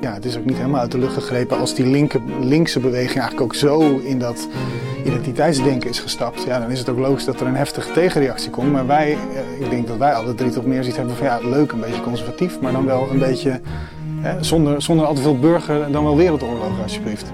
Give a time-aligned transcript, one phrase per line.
[0.00, 3.18] ja, het is ook niet helemaal uit de lucht gegrepen als die linker, linkse beweging
[3.18, 4.48] eigenlijk ook zo in dat
[5.04, 6.42] identiteitsdenken is gestapt.
[6.42, 8.72] Ja, dan is het ook logisch dat er een heftige tegenreactie komt.
[8.72, 11.38] Maar wij, eh, ik denk dat wij alle drie toch meer zoiets hebben van ja,
[11.42, 13.60] leuk, een beetje conservatief, maar dan wel een beetje
[14.40, 17.32] zonder, zonder al te veel burger, dan wel wereldoorlogen alsjeblieft.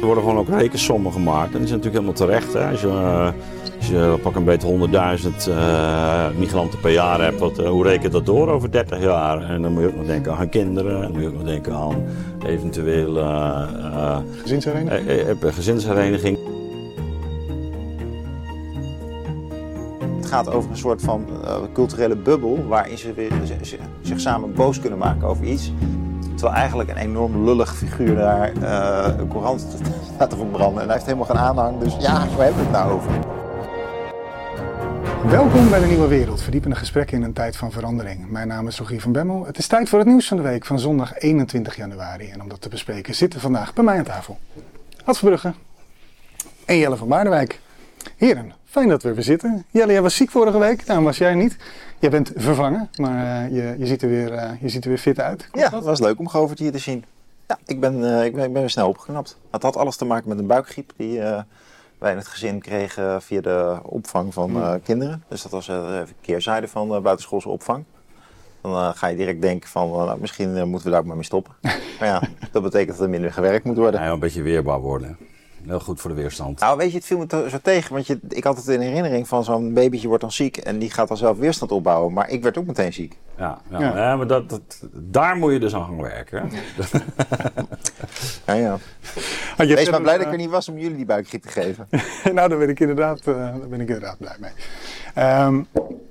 [0.00, 1.52] Er worden gewoon ook rekensommen gemaakt.
[1.52, 2.52] En die zijn natuurlijk helemaal terecht.
[2.52, 2.70] Hè.
[2.70, 2.88] Als je,
[3.59, 3.59] als
[3.90, 4.88] je pak een beetje
[5.48, 9.42] 100.000 uh, migranten per jaar hebt, wat, uh, hoe rekent dat door over 30 jaar?
[9.42, 10.94] En dan moet je ook nog denken aan kinderen.
[10.96, 12.02] En dan moet je ook nog denken aan
[12.46, 13.14] eventueel
[14.42, 15.54] gezinshereniging.
[15.54, 16.38] gezinshereniging.
[20.16, 21.26] Het gaat over een soort van
[21.72, 23.32] culturele bubbel waarin ze weer,
[24.02, 25.72] zich samen boos kunnen maken over iets.
[26.34, 29.66] Terwijl eigenlijk een enorm lullig figuur daar uh, een courant
[30.14, 30.80] staat te verbranden.
[30.80, 31.78] En hij heeft helemaal geen aanhang.
[31.78, 33.39] Dus ja, waar hebben we het nou over?
[35.26, 38.30] Welkom bij de Nieuwe Wereld, verdiepende gesprekken in een tijd van verandering.
[38.30, 39.46] Mijn naam is Rogier van Bemmel.
[39.46, 42.30] Het is tijd voor het nieuws van de week van zondag 21 januari.
[42.30, 44.38] En om dat te bespreken zitten vandaag bij mij aan tafel
[45.04, 45.52] Ad Verbrugge
[46.64, 47.60] en Jelle van Baardenwijk.
[48.16, 49.64] Heren, fijn dat we weer zitten.
[49.70, 51.56] Jelle, jij was ziek vorige week, daarom was jij niet.
[51.98, 54.98] Jij bent vervangen, maar uh, je, je, ziet er weer, uh, je ziet er weer
[54.98, 55.48] fit uit.
[55.50, 57.04] Komt ja, het was leuk om Govert hier te zien.
[57.48, 59.36] Ja, ik ben, uh, ik ben, ik ben weer snel opgeknapt.
[59.50, 61.20] Het had alles te maken met een buikgriep die
[62.00, 64.82] wij in het gezin kregen via de opvang van hmm.
[64.82, 65.24] kinderen.
[65.28, 67.84] Dus dat was even keerzijde van buitenschoolse opvang.
[68.60, 71.52] Dan ga je direct denken van, nou, misschien moeten we daar ook maar mee stoppen.
[71.98, 72.22] maar ja,
[72.52, 74.00] dat betekent dat er minder gewerkt moet worden.
[74.00, 75.18] Ja, een beetje weerbaar worden.
[75.66, 76.60] Heel goed voor de weerstand.
[76.60, 77.92] Nou, weet je, het viel me zo tegen.
[77.92, 80.90] Want je, ik had het in herinnering van zo'n babytje wordt dan ziek en die
[80.90, 82.12] gaat dan zelf weerstand opbouwen.
[82.12, 83.18] Maar ik werd ook meteen ziek.
[83.36, 83.78] Ja, ja.
[83.78, 84.16] ja.
[84.16, 86.50] maar dat, dat, daar moet je dus aan gaan werken.
[88.46, 88.78] ja, ja.
[89.56, 91.88] Wees maar blij dat ik er niet was om jullie die buikgriep te geven.
[92.34, 94.52] nou, daar ben ik inderdaad, uh, daar ben ik inderdaad blij mee.
[95.44, 95.66] Um,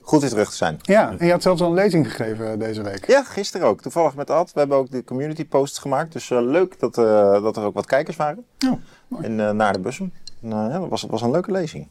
[0.09, 0.79] Goed weer terug te zijn.
[0.81, 3.07] Ja, en je had zelfs al een lezing gegeven eh, deze week.
[3.07, 3.81] Ja, gisteren ook.
[3.81, 4.53] Toevallig met Ad.
[4.53, 6.13] We hebben ook de community posts gemaakt.
[6.13, 8.45] Dus uh, leuk dat, uh, dat er ook wat kijkers waren.
[8.67, 8.79] Oh,
[9.09, 9.25] mooi.
[9.25, 10.13] In, naar de bussen.
[10.39, 11.87] ja, dat was, was een leuke lezing.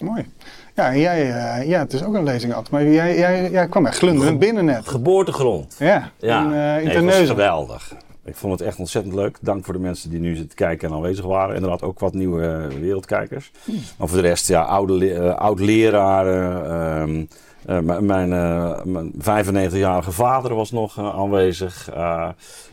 [0.00, 0.26] Mooi.
[0.74, 1.26] Ja, en jij,
[1.66, 2.70] ja, het is ook een lezing, Ad.
[2.70, 4.88] Maar jij, jij, jij kwam echt glunderend binnen net.
[4.88, 5.76] Geboortegrond.
[5.78, 6.44] Ja, ja.
[6.44, 6.50] in,
[6.86, 7.94] uh, in nee, geweldig.
[8.24, 9.38] Ik vond het echt ontzettend leuk.
[9.40, 11.54] Dank voor de mensen die nu zitten kijken en aanwezig waren.
[11.54, 13.50] Inderdaad ook wat nieuwe wereldkijkers.
[13.64, 13.78] Hmm.
[13.98, 16.64] Maar voor de rest, ja, oude, uh, oud-leraren.
[16.70, 17.24] Ehm,
[17.68, 21.90] uh, mijn, uh, mijn 95-jarige vader was nog uh, aanwezig.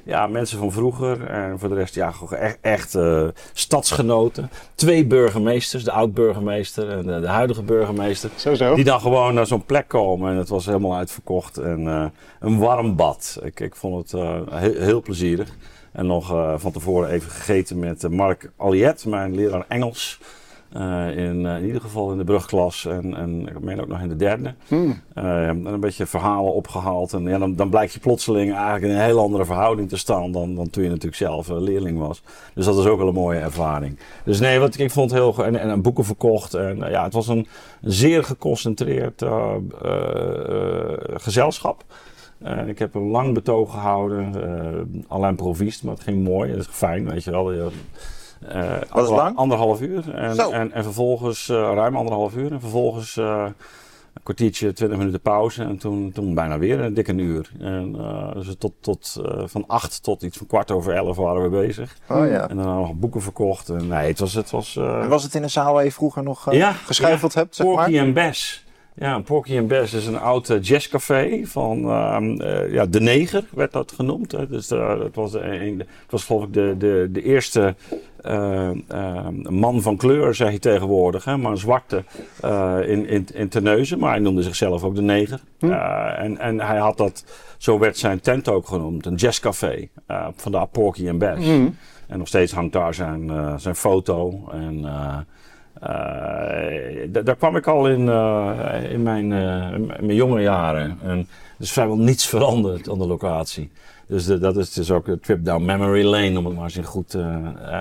[0.03, 1.25] ja, mensen van vroeger.
[1.25, 2.97] En voor de rest, ja, echt, echt
[3.53, 4.49] stadsgenoten.
[4.75, 8.29] Twee burgemeesters, de oud-burgemeester en de, de, huidige burgemeester.
[8.35, 8.75] Zo, zo.
[8.75, 10.31] Die dan gewoon naar zo'n plek komen.
[10.31, 11.57] En het was helemaal uitverkocht.
[11.57, 13.39] En een warm bad.
[13.43, 14.21] Ik, ik vond het
[14.51, 15.49] heel, heel, plezierig.
[15.91, 20.19] En nog van tevoren even gegeten met Mark Aliet, mijn leraar Engels.
[20.75, 23.99] Uh, in, uh, in, ieder geval in de brugklas en, en ik meen ook nog
[23.99, 24.53] in de derde.
[24.67, 25.01] Hmm.
[25.15, 27.13] Uh, een beetje verhalen opgehaald.
[27.13, 30.31] En ja, dan, dan blijkt je plotseling eigenlijk in een heel andere verhouding te staan
[30.31, 32.21] dan, dan toen je natuurlijk zelf leerling was.
[32.53, 33.99] Dus dat is ook wel een mooie ervaring.
[34.23, 36.53] Dus nee, wat ik vond heel en, en, boeken verkocht.
[36.53, 37.47] En ja, het was een,
[37.81, 39.23] zeer geconcentreerd
[41.13, 41.83] gezelschap.
[42.67, 44.33] ik heb een lang betoog gehouden,
[45.07, 46.51] alleen proviest, maar het ging mooi.
[46.51, 47.53] Het is fijn, weet je wel.
[47.53, 47.65] Uh,
[48.91, 49.37] Was het lang?
[49.37, 50.15] Anderhalf uur.
[50.15, 52.51] En, en, en, vervolgens, uh, ruim anderhalf uur.
[52.51, 53.45] En vervolgens uh,
[54.13, 55.63] een kwartiertje, twintig minuten pauze.
[55.63, 57.51] En toen, toen bijna weer een dikke uur.
[57.59, 57.91] En
[58.33, 61.97] dus tot, tot, van acht tot iets van kwart over elf waren we bezig.
[62.09, 62.49] Oh, ja.
[62.49, 63.69] En dan nog boeken verkocht.
[63.69, 64.33] En, nee, het was...
[64.33, 67.39] Het was, en was het in een zaal waar je vroeger nog ja, geschuifeld ja,
[67.39, 68.01] hebt, zeg Porky maar?
[68.01, 68.65] en Bess.
[68.99, 73.71] Ja, Porky and Bess is een oud uh, jazzcafé van uh, ja, De Neger, werd
[73.71, 74.31] dat genoemd.
[74.31, 74.47] Hè.
[74.47, 77.75] Dus uh, dat was, een, het was geloof ik de, de, de eerste
[79.49, 81.23] man van kleur, zeg je tegenwoordig.
[81.23, 82.03] Hè, maar een zwarte
[82.85, 85.39] in, in, in Terneuzen, maar hij noemde zichzelf ook De Neger.
[85.59, 85.71] Hm.
[85.71, 87.25] en, en hij had dat,
[87.57, 89.87] zo werd zijn tent ook genoemd, een jazzcafé.
[90.35, 91.45] vandaar Porky and Bess.
[91.45, 91.69] Hm.
[92.07, 94.85] En nog steeds hangt daar zijn, zijn foto en...
[95.83, 100.97] Uh, daar kwam ik al in, uh, in, mijn, uh, in mijn jonge jaren.
[101.03, 101.17] En
[101.57, 103.71] er is vrijwel niets veranderd aan de locatie.
[104.07, 106.77] Dus de, dat is dus ook een trip down memory lane, om het maar eens
[106.77, 107.17] in goed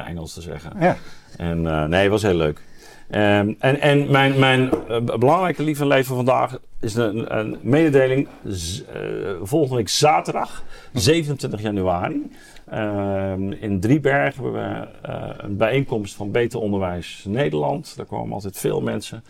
[0.07, 0.73] Engels te zeggen.
[0.81, 0.97] Ja.
[1.37, 2.61] En nee, het was heel leuk.
[3.11, 4.71] Um, en en mijn, mijn
[5.05, 8.29] belangrijke lieve leven vandaag is een, een mededeling.
[8.47, 8.83] Z,
[9.43, 12.31] volgende week zaterdag, 27 januari.
[12.71, 17.97] Ehm, in Driebergen hebben we uh, een bijeenkomst van Beter Onderwijs Nederland.
[17.97, 19.25] Daar komen altijd veel mensen.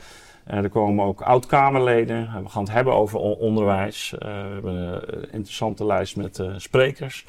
[0.51, 2.31] Uh, er komen ook oud-Kamerleden.
[2.43, 4.15] We gaan het hebben over onderwijs.
[4.19, 4.75] We hebben
[5.17, 7.25] een interessante lijst met sprekers.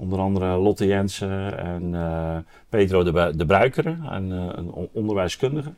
[0.00, 5.72] Onder andere Lotte Jensen en Pedro de, de Bruikere, een, een onderwijskundige.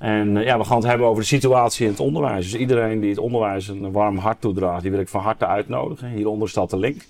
[0.00, 2.50] En eh, ja, we gaan het hebben over de situatie in het onderwijs.
[2.50, 6.10] Dus iedereen die het onderwijs een warm hart toedraagt, die wil ik van harte uitnodigen.
[6.10, 7.06] Hieronder staat de link.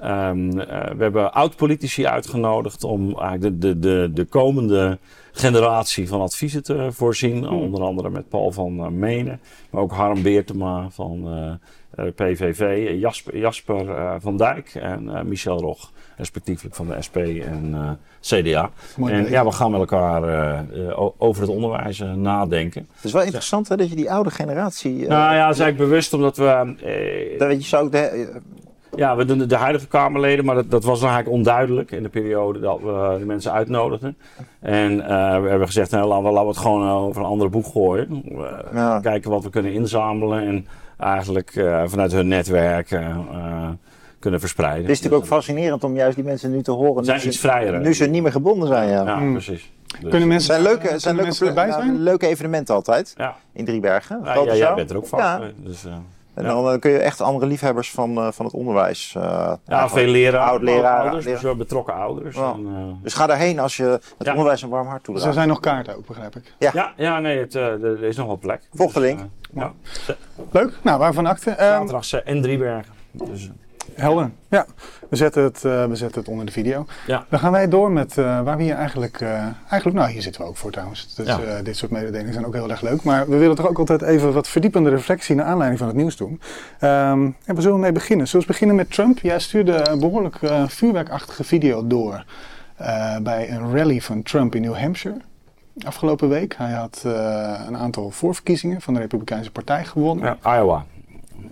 [0.00, 4.98] Ehm, eh, we hebben oud-politici uitgenodigd om eigenlijk de, de, de, de komende
[5.32, 7.48] generatie van adviezen te voorzien.
[7.48, 9.40] Onder andere met Paul van Menen,
[9.70, 11.52] maar ook Harm Beertema van uh,
[12.14, 13.86] PVV, Jasper, Jasper
[14.20, 18.70] van Dijk en Michel Rog, respectievelijk van de SP en CDA.
[18.96, 20.22] Mooi en ja, we gaan met elkaar
[21.18, 22.86] over het onderwijs nadenken.
[22.94, 25.02] Het is wel interessant hè, dat je die oude generatie...
[25.02, 26.74] eh, nou ja, dat is eigenlijk bewust omdat we...
[27.38, 28.40] eh, weet je, zou ook de,
[28.96, 32.08] Ja, we doen de, de huidige Kamerleden, maar dat, dat was eigenlijk onduidelijk in de
[32.08, 34.16] periode dat we de mensen uitnodigden.
[34.60, 37.28] En eh, we hebben gezegd, nou, laten, we, laten we het gewoon eh, over een
[37.28, 38.22] andere boeg gooien.
[38.28, 39.00] Eh, Ja.
[39.00, 40.66] Kijken wat we kunnen inzamelen en
[41.02, 43.68] eigenlijk eh, vanuit hun netwerk eh, eh,
[44.18, 44.82] kunnen verspreiden.
[44.82, 47.04] Het is natuurlijk ook fascinerend om juist die mensen nu te horen.
[47.04, 47.80] Zijn nu iets ze, vrijer?
[47.80, 49.04] Nu ze niet meer gebonden zijn, ja.
[49.04, 49.32] Ja, Hmm.
[49.32, 49.72] precies.
[50.00, 52.02] Dus- Kunnen mensen, zijn leuke, zijn leuke, mensen erbij ja, zijn?
[52.02, 54.20] leuke evenementen altijd Ja, in Driebergen.
[54.24, 55.18] ja, jij bent er ook van.
[55.18, 55.40] Ja.
[55.56, 55.92] Dus, eh,
[56.34, 56.48] En Ja.
[56.48, 59.14] dan eh, kun je echt andere liefhebbers van, eh, van het onderwijs.
[59.16, 62.36] eh, ja, veel leraren, oud-leraren, ouders, leraar- dus wel betrokken ouders.
[62.36, 62.52] Ja.
[62.52, 64.30] En, eh, Dus ga daarheen als je het Ja.
[64.32, 65.34] onderwijs een warm hart Dus er toedraagt.
[65.36, 66.54] zijn nog kaarten ook, begrijp ik.
[66.58, 68.60] ja, ja, nee, het, eh, er is nog wel plek.
[68.74, 69.20] Volg de Dus, link.
[69.54, 69.72] ja.
[70.50, 71.50] Leuk, nou waarvan akte.
[71.50, 72.92] Ehm, Zaterdag en Driebergen.
[73.10, 73.50] Dus,
[73.94, 74.30] helder.
[74.48, 74.66] Ja,
[75.08, 76.86] we zetten, het, eh, we zetten het onder de video.
[77.06, 77.26] ja.
[77.28, 79.28] Dan gaan wij door met eh, waar we hier eigenlijk, eh,
[79.68, 81.14] eigenlijk, nou hier zitten we ook voor trouwens.
[81.14, 81.62] Dus Ja.
[81.62, 83.02] dit soort mededelingen zijn ook heel erg leuk.
[83.02, 86.16] Maar we willen toch ook altijd even wat verdiepende reflectie naar aanleiding van het nieuws
[86.16, 86.40] doen.
[86.78, 88.28] Ehm, en we zullen mee beginnen.
[88.28, 89.18] Zullen we beginnen met Trump?
[89.18, 92.24] Jij stuurde een behoorlijk eh, vuurwerkachtige video door
[93.22, 95.16] bij een rally van Trump in New Hampshire.
[95.86, 96.54] Afgelopen week.
[96.56, 97.00] Hij had
[97.66, 100.36] een aantal voorverkiezingen van de Republikeinse Partij gewonnen.
[100.42, 100.84] ja, Iowa.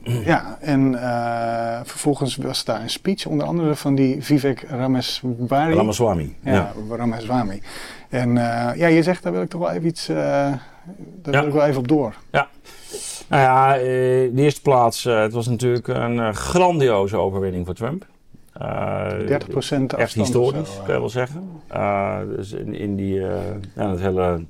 [0.25, 5.75] Ja, en eh, vervolgens was daar een speech, onder andere van die Vivek Ramaswamy.
[5.75, 6.35] Ramaswamy.
[6.45, 6.73] Ja, Ja.
[6.97, 7.63] Ramaswamy.
[8.09, 11.39] En eh, ja, je zegt, daar wil ik toch wel even iets, eh, daar Ja.
[11.41, 12.15] wil ik wel even op door.
[13.29, 18.07] Nou ja, in de eerste plaats, het was natuurlijk een grandioze overwinning voor Trump.
[18.53, 21.51] Eh, 30% Echt afstand historisch, of zo, kan je wel zeggen.
[22.37, 23.15] Dus in, in die,
[23.75, 24.45] ja, het hele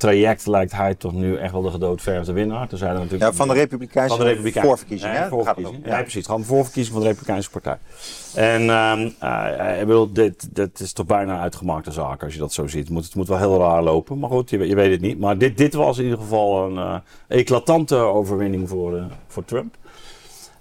[0.00, 2.68] traject lijkt hij toch nu echt wel de gedoodverfde winnaar.
[2.68, 5.14] Toen zijn er natuurlijk Ja, van de Republikeinse van de voorverkiezingen.
[5.14, 5.28] Ja.
[5.42, 6.02] Gaat het Ja, om.
[6.02, 6.26] precies.
[6.26, 7.78] Gewoon de voorverkiezing van de Republikeinse Partij.
[8.34, 12.38] En ehm, eh, ik bedoel, dit, dit is toch bijna een uitgemaakte zaak als je
[12.38, 12.84] dat zo ziet.
[12.84, 15.00] Het moet, het moet wel heel raar lopen, maar goed, je, weet- je weet het
[15.00, 15.18] niet.
[15.18, 19.74] Maar dit, dit was in ieder geval een eh, eclatante overwinning voor, eh, voor Trump.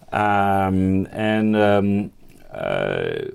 [0.09, 2.03] Ehm, en ehm, eh,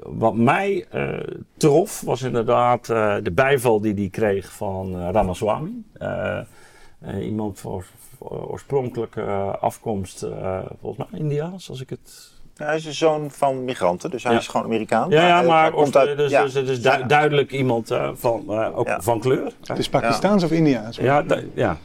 [0.02, 1.08] wat mij eh,
[1.56, 5.70] trof was inderdaad eh, de bijval die hij kreeg van eh, Ramaswamy.
[5.92, 7.84] Eh, eh, iemand voor,
[8.18, 12.32] voor oorspronkelijke eh, afkomst, eh, volgens mij Indiaas, als ik het...
[12.56, 14.38] Ja, hij is een zoon van migranten, dus hij Ja.
[14.38, 15.10] is gewoon Amerikaan.
[15.10, 16.42] Ja, maar hij komt uit- dus, ja.
[16.42, 17.02] dus het is du- Ja.
[17.02, 19.00] duidelijk iemand eh, van, eh, ook Ja.
[19.00, 19.52] van kleur.
[19.64, 20.96] Het is Pakistaans of Indiaans?
[20.96, 21.24] Ja,
[21.54, 21.76] ja.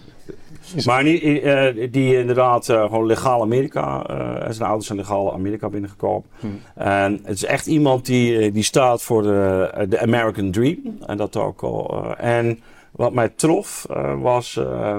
[0.85, 5.69] Maar die, eh, die inderdaad eh, gewoon legaal Amerika, eh zijn ouders zijn legaal Amerika
[5.69, 6.29] binnengekomen.
[6.39, 6.59] Hmm.
[6.75, 10.77] En het is echt iemand die, die staat voor de, de American Dream.
[11.05, 12.15] En dat ook al.
[12.17, 12.59] en
[12.91, 13.85] wat mij trof
[14.21, 14.97] was eh,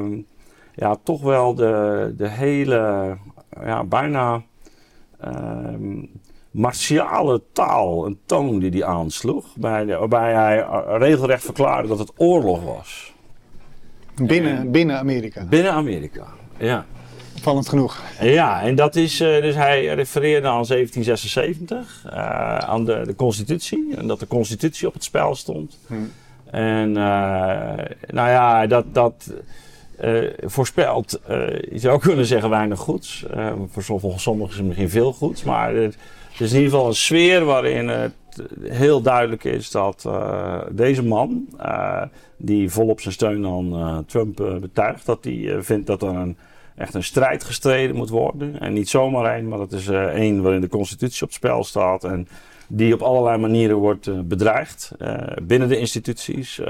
[0.75, 3.16] ja, toch wel de, de hele,
[3.64, 4.43] ja, bijna
[5.20, 6.05] ehm,
[6.50, 9.56] martiale taal, een toon die hij aansloeg.
[9.56, 10.66] Bij, waarbij hij
[10.99, 13.10] regelrecht verklaarde dat het oorlog was.
[14.26, 15.44] Binnen, binnen Amerika.
[15.44, 16.26] Binnen Amerika,
[16.58, 16.87] ja.
[17.40, 18.02] Vallend genoeg.
[18.20, 23.95] Ja, en dat is, eh, dus hij refereerde aan 1776, eh, aan de, de constitutie.
[23.97, 25.78] En dat de constitutie op het spel stond.
[25.87, 26.11] Hmm.
[26.50, 29.33] En eh, nou ja, dat, dat
[30.40, 31.21] voorspelt,
[31.71, 33.26] je zou kunnen zeggen, weinig goeds.
[33.71, 35.45] Voor sommige- sommigen is het misschien veel goeds.
[35.45, 35.97] Maar het,
[36.30, 38.12] het is in ieder geval een sfeer waarin het
[38.62, 42.02] heel duidelijk is dat eh, deze man, eh,
[42.37, 46.37] die volop zijn steun aan eh, Trump betuigt, dat hij vindt dat er een,
[46.76, 48.60] echt een strijd gestreden moet worden.
[48.60, 52.04] En niet zomaar één, maar dat is één waarin de constitutie op het spel staat.
[52.04, 52.28] En
[52.68, 54.92] die op allerlei manieren wordt bedreigd.
[55.42, 56.60] binnen de instituties,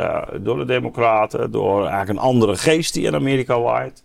[0.40, 4.02] door de democraten, door eigenlijk een andere geest die in Amerika waait.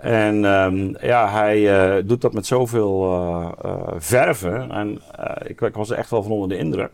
[0.00, 4.70] En ehm, ja, hij eh, doet dat met zoveel eh eh, verven.
[4.70, 5.00] En
[5.46, 6.90] ik, ik was er echt wel van onder de indruk.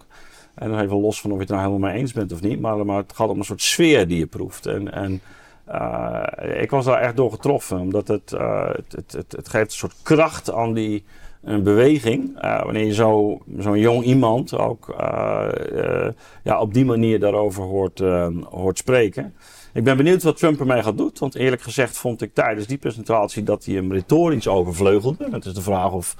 [0.54, 2.60] En dan even los van of je het nou helemaal mee eens bent of niet.
[2.60, 4.66] Maar, maar het gaat om een soort sfeer die je proeft.
[4.66, 5.20] En, en
[6.60, 7.78] ik was daar echt door getroffen.
[7.80, 11.04] Omdat het, het, het, het, geeft een soort kracht aan die
[11.40, 12.40] beweging.
[12.40, 14.94] Wanneer je zo- zo'n jong iemand ook
[16.42, 17.98] ja, op die manier daarover hoort,
[18.50, 19.34] hoort spreken.
[19.72, 21.10] Ik ben benieuwd wat Trump ermee gaat doen.
[21.18, 25.28] Want eerlijk gezegd vond ik tijdens die presentatie dat hij hem retorisch overvleugelde.
[25.30, 26.16] Het is de vraag of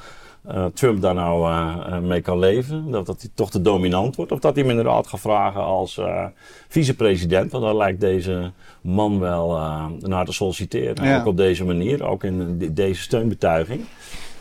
[0.46, 2.90] eh, Trump daar nou eh, eh, mee kan leven.
[2.90, 4.32] Dat, dat hij toch te dominant wordt.
[4.32, 6.24] Of dat hij hem inderdaad gaat vragen als uh,
[6.68, 7.52] vicepresident.
[7.52, 9.58] Want dan lijkt deze man wel
[9.98, 11.04] naar te solliciteren.
[11.04, 11.20] Ja.
[11.20, 13.80] Ook op deze manier, ook in de- deze steunbetuiging.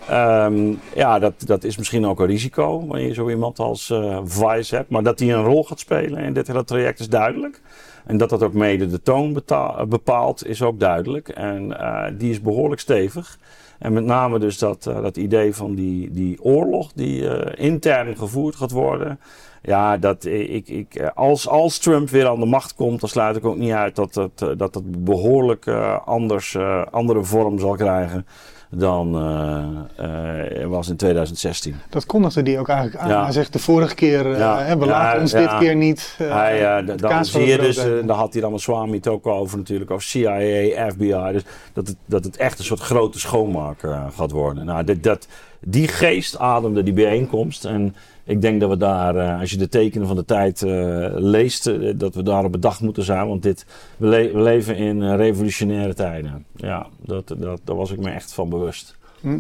[0.07, 4.75] Ehm, ja, dat, dat is misschien ook een risico wanneer je zo iemand als Vice
[4.75, 4.89] hebt.
[4.89, 7.61] Maar dat hij een rol gaat spelen in dit hele traject is duidelijk.
[8.05, 9.41] En dat dat ook mede de toon
[9.87, 11.29] bepaalt is ook duidelijk.
[11.29, 13.39] En eh, die is behoorlijk stevig.
[13.81, 18.17] En met name dus dat, eh, dat idee van die, die oorlog die eh, intern
[18.17, 19.19] gevoerd gaat worden.
[19.61, 23.45] Ja, dat ik, ik, als, als Trump weer aan de macht komt, dan sluit ik
[23.45, 26.57] ook niet uit dat het, dat het behoorlijk eh, anders,
[26.91, 28.25] andere vorm zal krijgen
[28.73, 31.75] dan eh, eh, was in 2016.
[31.89, 33.09] Dat kondigde die ook eigenlijk aan.
[33.09, 33.23] Ja.
[33.23, 34.59] Hij zegt de vorige keer, Ja.
[34.59, 38.33] hè, we Ja, laten ons dit keer niet Hij, dan zie je dus, daar had
[38.33, 41.31] hij dan met Swami het ook over natuurlijk, over CIA, FBI.
[41.31, 44.65] Dus dat het, dat het echt een soort grote schoonmaak eh, gaat worden.
[44.65, 45.27] Nou, dit, dat,
[45.59, 47.65] die geest ademde die bijeenkomst.
[47.65, 51.07] En ik denk dat we daar, eh, als je de tekenen van de tijd eh,
[51.15, 53.27] leest, eh, dat we daar op bedacht moeten zijn.
[53.27, 53.65] Want dit,
[53.97, 56.45] we, le- we leven in revolutionaire tijden.
[56.55, 58.97] Ja, dat, dat, daar was ik me echt van bewust.
[59.21, 59.39] Hm.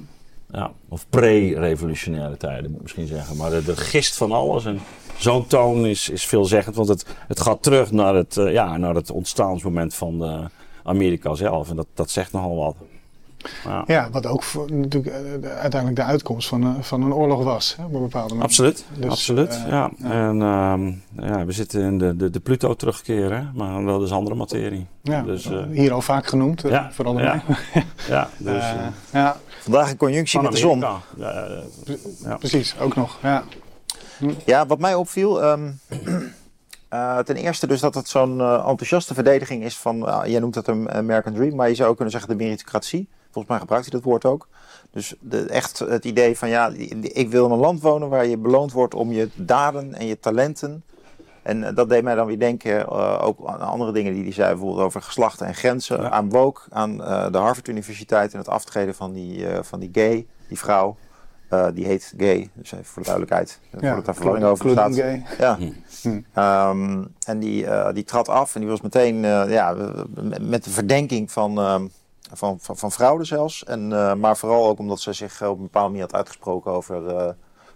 [0.51, 3.37] Ja, of pre-revolutionaire tijden moet ik misschien zeggen.
[3.37, 4.79] Maar de, de gist van alles en
[5.17, 6.75] zo'n toon is, is veelzeggend.
[6.75, 10.39] Want het, het gaat terug naar het, ja, naar het ontstaansmoment van de
[10.83, 11.69] Amerika zelf.
[11.69, 12.75] En dat, dat zegt nogal wat.
[13.65, 17.13] Ja, Ja, wat ook voor, natuurlijk eh, de- uiteindelijk de uitkomst van, eh, van een
[17.13, 17.75] oorlog was.
[17.77, 18.43] Hè, op een bepaalde manier.
[18.43, 19.49] Absoluut, Dus, absoluut.
[19.49, 19.91] eh, ja.
[19.97, 20.09] ja.
[20.29, 20.91] En ehm,
[21.27, 24.87] ja, we zitten in de, de, de Pluto terugkeren, maar wel dus andere materie.
[25.01, 27.43] Ja, Dus, eh, hier al vaak genoemd, ja, vooral door ja.
[27.47, 27.57] mij.
[28.07, 28.63] Ja, dus
[29.11, 30.79] ja, Vandaag in conjunctie van met de zon.
[30.79, 30.99] Ja,
[32.23, 32.35] ja.
[32.37, 33.17] precies, ook nog.
[33.21, 33.43] Ja.
[34.45, 35.41] Ja, wat mij opviel.
[35.43, 35.69] ehm,
[36.91, 40.55] eh, ten eerste dus dat het zo'n eh, enthousiaste verdediging is van, ah, jij noemt
[40.55, 43.07] het een American Dream, maar je zou ook kunnen zeggen de meritocratie.
[43.23, 44.47] Volgens mij gebruikt hij dat woord ook.
[44.91, 46.71] Dus de, echt het idee van, ja,
[47.01, 50.19] ik wil in een land wonen waar je beloond wordt om je daden en je
[50.19, 50.83] talenten.
[51.41, 54.33] En eh, dat deed mij dan weer denken, eh, ook aan andere dingen die hij
[54.33, 56.01] zei, bijvoorbeeld over geslachten en grenzen.
[56.01, 56.09] Ja.
[56.09, 59.89] Aan woke, aan eh, de Harvard Universiteit en het aftreden van die, eh, van die
[59.91, 60.95] gay, die vrouw.
[61.51, 63.59] Eh, die heet gay, dus even voor de duidelijkheid.
[63.71, 64.95] voordat daar verwarring over bestaat.
[64.95, 65.25] Gay.
[65.37, 65.57] Ja.
[66.01, 66.21] Hm.
[66.33, 69.75] Ehm, en die, eh, die trad af en die was meteen eh, ja,
[70.41, 71.85] met de verdenking van, ehm,
[72.33, 73.63] van, van, van fraude zelfs.
[73.63, 77.07] En, eh, maar vooral ook omdat ze zich op een bepaalde manier had uitgesproken over
[77.07, 77.33] eh,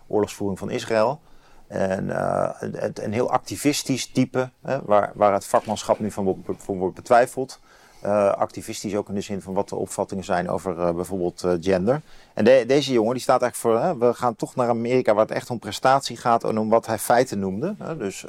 [0.08, 1.20] oorlogsvoering van Israël.
[1.67, 6.63] En eh, het, een heel activistisch type, hè, waar, waar het vakmanschap nu van wordt,
[6.63, 7.60] van wordt betwijfeld.
[8.05, 11.51] Eh, activistisch ook in de zin van wat de opvattingen zijn over eh, bijvoorbeeld eh,
[11.59, 12.01] gender.
[12.33, 15.25] En de- deze jongen die staat eigenlijk voor, hè, we gaan toch naar Amerika waar
[15.25, 17.75] het echt om prestatie gaat en om wat hij feiten noemde.
[17.77, 17.97] Hè.
[17.97, 18.25] Dus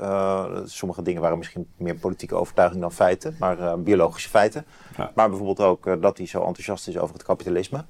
[0.65, 4.65] sommige dingen waren misschien meer politieke overtuiging dan feiten, maar biologische feiten.
[4.97, 5.11] Ja.
[5.15, 7.85] Maar bijvoorbeeld ook dat hij zo enthousiast is over het kapitalisme.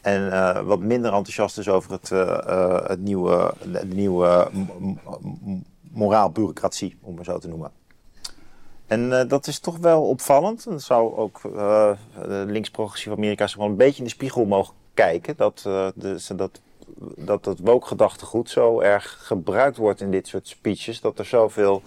[0.00, 0.30] En
[0.66, 2.08] wat minder enthousiast is over het,
[2.88, 4.50] het nieuwe, de nieuwe
[5.92, 7.70] moraalbureaucratie, om het zo te noemen.
[8.86, 10.66] En eh, dat is toch wel opvallend.
[10.66, 14.44] En dat zou ook eh, de links-progressieve Amerika zich wel een beetje in de spiegel
[14.44, 15.36] mogen kijken.
[15.36, 16.60] Dat eh, dus dat,
[17.16, 21.00] dat het woke-gedachtegoed zo erg gebruikt wordt in dit soort speeches.
[21.00, 21.82] Dat er zoveel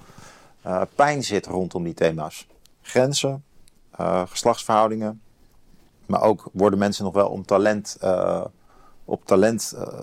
[0.61, 2.47] eh, pijn zit rondom die thema's.
[2.81, 3.43] Grenzen,
[3.91, 5.21] eh, geslachtsverhoudingen.
[6.05, 8.45] Maar ook worden mensen nog wel om talent, eh,
[9.05, 10.01] op talent eh,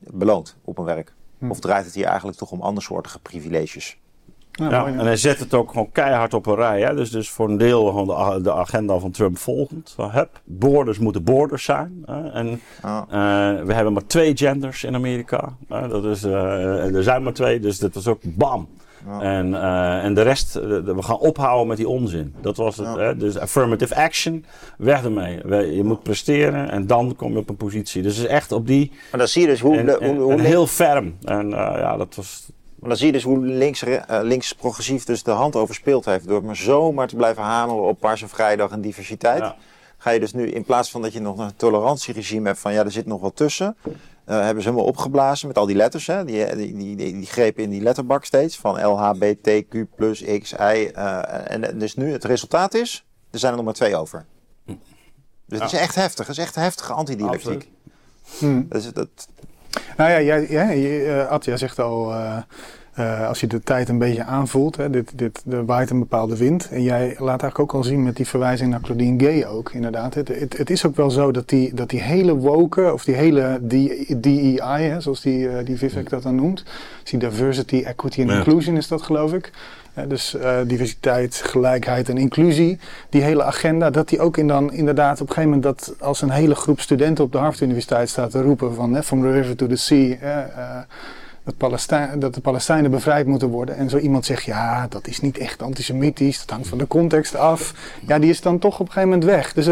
[0.00, 1.14] beloond op hun werk.
[1.38, 1.50] Hm.
[1.50, 4.00] Of draait het hier eigenlijk toch om andersoortige privileges?
[4.52, 6.80] Ja, Ja, mooi, en hij zet het ook gewoon keihard op een rij.
[6.80, 6.94] Hè?
[6.94, 9.92] Dus, dus voor een deel gewoon de, agenda van Trump volgend.
[9.96, 12.02] Van, hup, borders moeten borders zijn.
[12.06, 12.28] Hè?
[12.30, 15.56] En eh, we hebben maar twee genders in Amerika.
[15.68, 15.88] hè?
[15.88, 18.68] Dat is, eh, er zijn maar twee, dus dat was ook bam.
[19.20, 22.34] En, eh, en de rest, de- we gaan ophouden met die onzin.
[22.40, 22.94] Dat was het.
[22.96, 23.16] Hè?
[23.16, 24.44] Dus affirmative action,
[24.78, 25.40] weg ermee.
[25.44, 28.02] We- Je moet presteren en dan kom je op een positie.
[28.02, 28.90] Dus het is echt op die.
[29.10, 31.14] Maar dan zie je dus hoe, En, de, en- hoe, hoe en links- heel ferm.
[31.24, 32.46] En eh, ja, dat was.
[32.82, 36.28] Maar dan zie je dus hoe links, eh, links progressief dus de hand overspeeld heeft.
[36.28, 39.38] Door maar zomaar te blijven hameren op Paarse Vrijdag en diversiteit.
[39.38, 39.56] Ja.
[39.98, 42.84] Ga je dus nu, in plaats van dat je nog een tolerantieregime hebt van ja,
[42.84, 43.76] er zit nog wat tussen.
[44.24, 46.06] eh, hebben ze helemaal opgeblazen met al die letters.
[46.06, 46.24] Hè?
[46.24, 48.56] Die, die, die, die, die grepen in die letterbak steeds.
[48.58, 50.56] Van LHBTQ plus X, Y.
[50.56, 54.24] eh, en, en dus nu het resultaat is, er zijn er nog maar twee over.
[55.46, 56.26] Dus het is echt heftig.
[56.26, 57.70] Het is echt heftige antidialectiek.
[58.38, 58.62] Hm.
[58.68, 59.08] Dat is, dat,
[59.96, 62.36] Nou ja, jij, jij, eh, Ad, jij zegt al, eh,
[62.94, 66.36] eh, als je de tijd een beetje aanvoelt, hè, dit, dit, er waait een bepaalde
[66.36, 66.68] wind.
[66.70, 70.14] En jij laat eigenlijk ook al zien met die verwijzing naar Claudine Gay ook, inderdaad.
[70.14, 73.14] Het, het, het is ook wel zo dat die, dat die hele woke, of die
[73.14, 73.58] hele
[74.20, 76.64] DEI, hè, zoals die, die Vivek dat dan noemt.
[77.00, 79.52] Dus die diversity, equity en inclusion is dat geloof ik.
[80.08, 82.78] Dus eh, diversiteit, gelijkheid en inclusie.
[83.08, 86.22] Die hele agenda, dat die ook in dan inderdaad op een gegeven moment dat als
[86.22, 89.30] een hele groep studenten op de Harvard Universiteit staat te roepen van hè, from the
[89.30, 90.16] river to the sea.
[90.16, 90.78] eh,
[91.44, 93.76] dat, dat de Palestijnen bevrijd moeten worden.
[93.76, 97.36] En zo iemand zegt, ja, dat is niet echt antisemitisch, dat hangt van de context
[97.36, 97.74] af.
[98.06, 99.52] Ja, die is dan toch op een gegeven moment weg.
[99.52, 99.68] Dus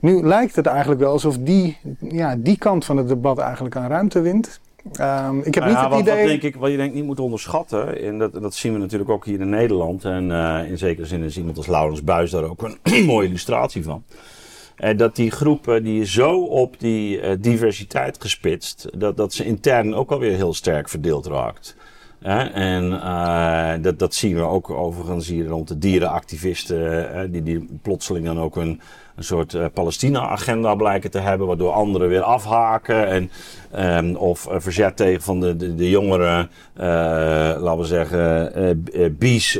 [0.00, 3.88] nu lijkt het eigenlijk wel alsof die, ja, die kant van het debat eigenlijk aan
[3.88, 4.60] ruimte wint.
[4.92, 6.16] Ehm, ik heb Nou niet ja, het wat, idee...
[6.16, 8.78] Wat, denk ik, wat je denk ik niet moet onderschatten, en dat, dat zien we
[8.78, 10.04] natuurlijk ook hier in Nederland.
[10.04, 13.82] En eh, in zekere zin is iemand als Laurens Buis daar ook een mooie illustratie
[13.82, 14.02] van.
[14.76, 19.44] Eh, dat die groep eh, die is zo op die diversiteit gespitst, dat, dat ze
[19.44, 21.76] intern ook alweer heel sterk verdeeld raakt.
[22.22, 27.68] En eh, dat, dat zien we ook overigens hier rond de dierenactivisten, eh, die, die
[27.82, 28.80] plotseling dan ook een,
[29.16, 33.06] een soort eh, Palestina-agenda blijken te hebben, waardoor anderen weer afhaken.
[33.06, 33.30] En,
[33.70, 36.84] ehm, of verzet tegen van de, de, de jongere, eh,
[37.60, 39.52] laten we zeggen, bies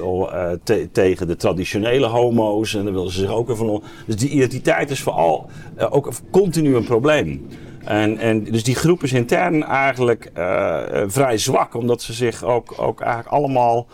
[0.63, 2.75] te- tegen de traditionele homo's.
[2.75, 3.83] En daar willen ze zich ook weer van.
[4.07, 5.51] Dus die identiteit is vooral
[5.91, 7.47] ook continu een probleem.
[7.89, 12.45] En, en dus die groep is intern eigenlijk eh, eh, vrij zwak, omdat ze zich
[12.45, 13.87] ook, ook eigenlijk allemaal.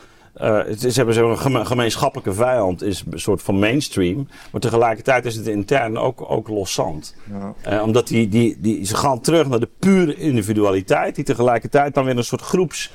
[0.66, 4.28] is, ze hebben zo'n geme- gemeenschappelijke vijand, is een soort van mainstream.
[4.52, 7.16] Maar tegelijkertijd is het intern ook, ook loszand.
[7.64, 7.82] Ja.
[7.82, 12.16] Omdat die, die, die, ze gaan terug naar de pure individualiteit, die tegelijkertijd dan weer
[12.16, 12.92] een soort groeps.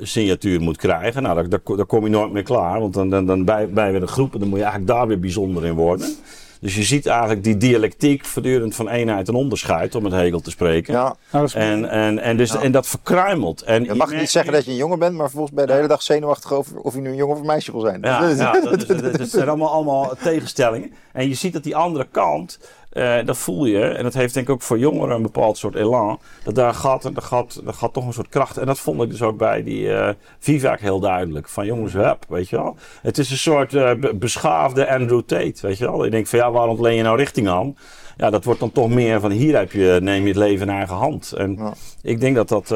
[0.00, 1.22] signatuur moet krijgen.
[1.22, 2.80] Nou, daar, daar, daar kom je nooit meer klaar.
[2.80, 5.06] Want dan, dan, dan bij, bij weer een groep, en dan moet je eigenlijk daar
[5.06, 6.16] weer bijzonder in worden.
[6.60, 10.50] Dus je ziet eigenlijk die dialectiek voortdurend van eenheid en onderscheid, om met Hegel te
[10.50, 10.94] spreken.
[10.94, 12.60] Ja, Nou, dat is- En, en, en, dus, Ja.
[12.60, 13.62] en dat verkruimelt.
[13.62, 15.76] En je mag niet zeggen dat je een jongen bent, maar vervolgens ben je de
[15.76, 18.00] hele dag zenuwachtig over of je nu een jongen of een meisje wil zijn.
[18.02, 20.92] Ja, ja dat, is- dat, dat zijn allemaal, allemaal tegenstellingen.
[21.12, 22.58] En je ziet dat die andere kant,
[22.96, 23.80] eh, dat voel je.
[23.84, 26.18] En dat heeft denk ik ook voor jongeren een bepaald soort elan.
[26.44, 28.56] Dat daar gaat, daar, gaat, daar gaat toch een soort kracht.
[28.56, 31.48] En dat vond ik dus ook bij die eh Vivac heel duidelijk.
[31.48, 32.76] Van jongens, hup, weet je wel.
[33.02, 36.04] Het is een soort eh, be- beschaafde Andrew Tate, weet je wel.
[36.04, 37.76] Ik denk van ja, waarom ontleen je nou richting aan?
[38.16, 40.74] Ja, dat wordt dan toch meer van hier heb je, neem je het leven in
[40.74, 41.32] eigen hand.
[41.32, 41.74] En Ja.
[42.02, 42.68] ik denk dat, dat,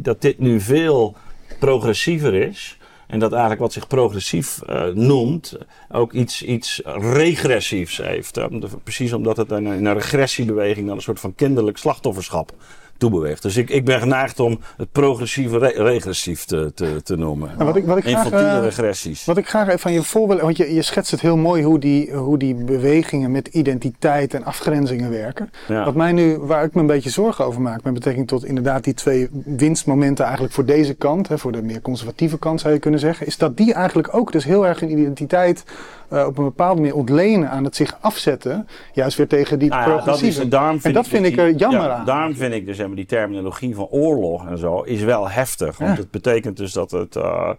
[0.00, 1.14] dat dit nu veel
[1.58, 2.77] progressiever is.
[3.08, 5.58] En dat eigenlijk wat zich progressief eh, noemt,
[5.90, 8.40] ook iets, iets regressiefs heeft.
[8.82, 12.52] Precies omdat het in een, in een regressiebeweging naar een soort van kinderlijk slachtofferschap
[12.98, 13.42] toebeweegt.
[13.42, 17.50] Dus ik, ik ben geneigd om het progressieve re- regressief te, te, te noemen.
[17.54, 19.24] Nou, wat ik, wat ik graag, eh, regressies.
[19.24, 21.62] Wat ik graag even van je voor wil, want je, je schetst het heel mooi
[21.62, 25.50] hoe die, hoe die bewegingen met identiteit en afgrenzingen werken.
[25.68, 25.84] Ja.
[25.84, 28.84] Wat mij nu, waar ik me een beetje zorgen over maak, met betrekking tot inderdaad
[28.84, 32.80] die twee winstmomenten eigenlijk voor deze kant, hè, voor de meer conservatieve kant zou je
[32.80, 35.64] kunnen zeggen, is dat die eigenlijk ook dus heel erg hun identiteit
[36.08, 39.80] eh, op een bepaalde manier ontlenen aan het zich afzetten, juist weer tegen die Nou
[39.80, 40.42] ja, dat is, progressieve.
[40.42, 42.04] en daarom en dat ik vind ik er jammer ja, aan.
[42.04, 45.78] Daarom vind ik dus zeg maar, die terminologie van oorlog en zo is wel heftig.
[45.78, 45.96] Want Ja.
[46.02, 47.16] het betekent dus dat het.
[47.16, 47.50] eh,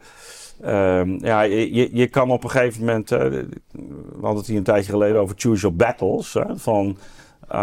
[0.61, 3.11] ehm, ja, je, je- kan op een gegeven moment.
[3.11, 3.47] eh, we
[4.21, 6.33] hadden het hier een tijdje geleden over choose your battles.
[6.33, 6.97] Hè, van.
[7.47, 7.57] eh,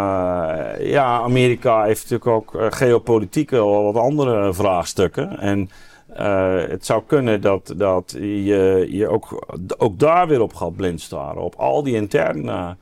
[0.79, 5.39] ja, Amerika heeft natuurlijk ook eh, geopolitiek wel wat andere vraagstukken.
[5.39, 5.71] En
[6.69, 11.43] het zou kunnen dat, dat je, je ook, ook daar weer op gaat blindstaren.
[11.43, 12.77] Op al die interne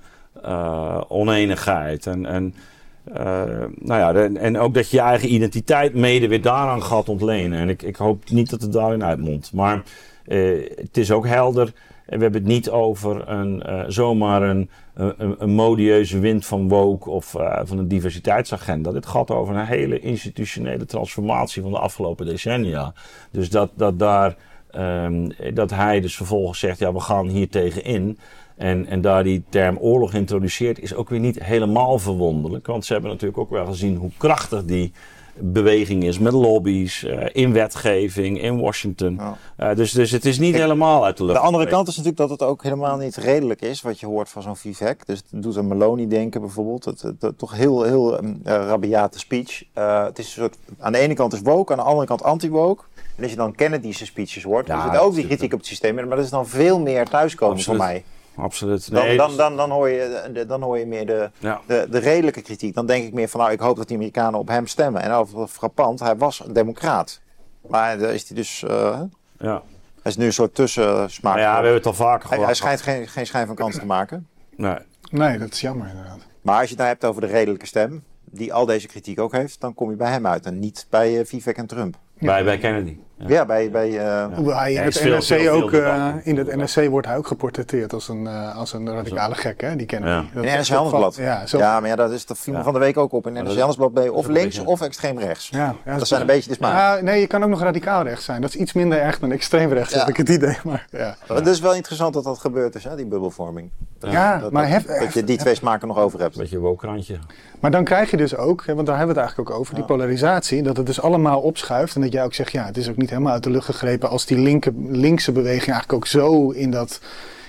[1.08, 2.06] oneenigheid.
[2.06, 2.54] En, en,
[3.04, 7.58] nou ja, en, ook dat je je eigen identiteit mede weer daaraan gaat ontlenen.
[7.58, 9.52] En ik, ik hoop niet dat het daarin uitmondt.
[9.52, 9.82] Maar
[10.24, 11.72] eh, het is ook helder.
[12.06, 17.10] We hebben het niet over een, eh, zomaar een, een, een modieuze wind van woke
[17.10, 18.92] of eh, van een diversiteitsagenda.
[18.92, 22.92] Dit gaat over een hele institutionele transformatie van de afgelopen decennia.
[23.30, 24.36] Dus dat, dat, daar,
[24.70, 28.18] ehm, dat hij dus vervolgens zegt, ja, we gaan hier tegenin.
[28.56, 32.66] En, en daar die term oorlog introduceert, is ook weer niet helemaal verwonderlijk.
[32.66, 34.92] Want ze hebben natuurlijk ook wel gezien hoe krachtig die
[35.38, 39.14] beweging is met lobby's, eh, in wetgeving, in Washington.
[39.18, 39.36] Ja.
[39.56, 41.36] Eh, dus, dus het is niet Kijk, helemaal uit de lucht.
[41.38, 44.28] De andere kant is natuurlijk dat het ook helemaal niet redelijk is wat je hoort
[44.28, 45.06] van zo'n Vivek.
[45.06, 46.84] Dus het doet aan Meloni denken bijvoorbeeld.
[46.84, 49.64] Het, het, het- toch heel, heel um, eh, rabiate speech.
[49.72, 52.82] Het is een soort, aan de ene kant is woke, aan de andere kant anti-woke.
[53.16, 55.68] En als je dan Kennedy's speeches hoort, Ja, dan zit ook die kritiek op het
[55.68, 55.94] systeem.
[55.94, 58.04] Maar dat is dan veel meer thuiskomen voor mij.
[58.36, 58.90] Absoluut.
[58.90, 61.60] Dan, Nee, dan, dus- dan, dan, hoor je, dan hoor je meer de, ja.
[61.66, 62.74] de, de redelijke kritiek.
[62.74, 65.02] Dan denk ik meer van, nou, ik hoop dat die Amerikanen op hem stemmen.
[65.02, 67.20] En over frappant, hij was een democraat.
[67.68, 69.00] Maar daar is hij dus, eh,
[69.38, 69.62] Ja.
[70.02, 71.36] hij is nu een soort tussensmaak.
[71.38, 72.44] Ja, we hebben het al vaker gehad.
[72.44, 74.28] hij schijnt geen, geen schijn van kans te maken.
[74.56, 74.76] Nee.
[75.10, 76.18] Nee, dat is jammer inderdaad.
[76.42, 79.32] Maar als je het nou hebt over de redelijke stem, die al deze kritiek ook
[79.32, 81.96] heeft, dan kom je bij hem uit en niet bij eh, Vivek en Trump.
[82.18, 82.96] Bij, bij Kennedy.
[83.16, 83.70] Ja, bij...
[83.70, 87.16] bij eh, in Ja, het veel- NRC veel- ook, eh, in het NRC wordt hij
[87.16, 89.76] ook geportretteerd als een, eh, als een radicale gek, hè?
[89.76, 90.20] Die kennen Ja.
[90.20, 90.26] we.
[90.34, 91.16] Dat- in NRC dat Handelsblad.
[91.16, 91.58] Ja, zo.
[91.58, 92.62] ja, maar ja, dat, is, me Ja.
[92.62, 93.26] van de week ook op.
[93.26, 95.48] In is- Handelsblad ben je of links beetje- of extreem rechts.
[95.48, 96.72] Ja, ja, Dat zijn een beetje de smaak.
[96.98, 98.40] Ja, nee, je kan ook nog radicaal rechts zijn.
[98.40, 99.98] Dat is iets minder erg dan extreem rechts, Ja.
[99.98, 100.56] heb ik het idee.
[100.64, 101.16] Maar, ja.
[101.26, 103.70] Het is wel interessant dat dat gebeurd is, hè, die bubbelvorming.
[103.98, 106.34] Ja, dat, maar, dat, hef- dat je die twee smaken nog over hebt.
[106.34, 107.18] Een beetje een wookrantje.
[107.60, 109.74] maar dan krijg je dus ook, hè, want daar hebben we het eigenlijk ook over,
[109.74, 111.94] die polarisatie, dat het dus allemaal opschuift.
[111.94, 114.08] En dat jij ook zegt, ja, het is ook niet helemaal uit de lucht gegrepen
[114.10, 117.00] als die linker, linkse beweging eigenlijk ook zo in dat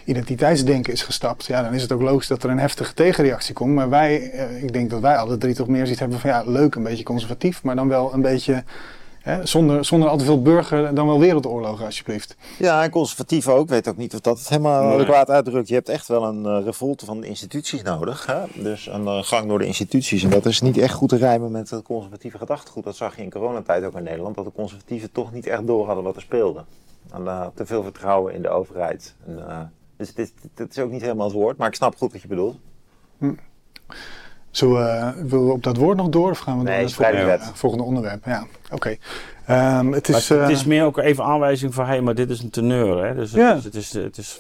[0.05, 1.45] identiteitsdenken is gestapt.
[1.45, 3.73] Ja, dan is het ook logisch dat er een heftige tegenreactie komt.
[3.73, 6.43] Maar wij, eh, ik denk dat wij alle drie toch meer zoiets hebben van, ja,
[6.45, 8.63] leuk, een beetje conservatief, maar dan wel een beetje...
[9.25, 12.35] Hè, zonder, zonder al te veel burger, dan wel wereldoorlogen alsjeblieft.
[12.59, 13.63] Ja, en conservatief ook.
[13.63, 14.93] Ik weet ook niet of dat het helemaal Nee.
[14.93, 15.67] adequaat uitdrukt.
[15.67, 18.25] Je hebt echt wel een eh, revolte van de instituties nodig.
[18.25, 18.43] Hè?
[18.63, 20.23] Dus een eh, gang door de instituties.
[20.23, 22.83] En dat is niet echt goed te rijmen met het conservatieve gedachtegoed.
[22.83, 24.35] Dat zag je in coronatijd ook in Nederland.
[24.35, 26.63] Dat de conservatieven toch niet echt door hadden wat er speelde.
[27.13, 29.15] En, eh, te veel vertrouwen in de overheid.
[29.27, 29.59] En, eh,
[29.97, 30.07] dus
[30.55, 31.57] het is, ook niet helemaal het woord.
[31.57, 32.57] Maar ik snap goed wat je bedoelt.
[34.55, 36.93] Zo, eh, willen we op dat woord nog door of gaan we Nee, naar het
[36.93, 38.25] volgende, volgende onderwerp?
[38.25, 38.95] Ja, oké.
[39.45, 42.15] Ehm, het is, het, het eh, is meer ook even aanwijzing van, hé, hey, maar
[42.15, 43.05] dit is een teneur.
[43.05, 43.15] Hè?
[43.15, 43.53] Dus het, Ja.
[43.55, 44.39] is, het is, het is,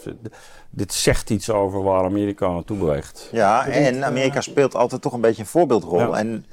[0.75, 3.29] dit zegt iets over waar Amerika naartoe beweegt.
[3.31, 5.99] Ja, en Amerika speelt altijd toch een beetje een voorbeeldrol.
[5.99, 6.09] Ja.
[6.11, 6.45] En,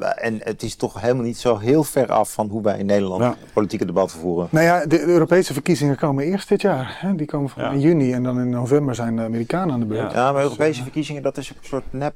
[0.00, 2.86] eh, en het is toch helemaal niet zo heel ver af van hoe wij in
[2.86, 3.34] Nederland Ja.
[3.52, 4.48] politieke debatten voeren.
[4.50, 6.96] Nou ja, de Europese verkiezingen komen eerst dit jaar.
[7.00, 7.14] Hè?
[7.14, 7.70] Die komen van Ja.
[7.70, 10.12] in juni en dan in november zijn de Amerikanen aan de beurt.
[10.12, 10.32] Ja.
[10.32, 12.14] Maar Europese verkiezingen, dat is een soort nep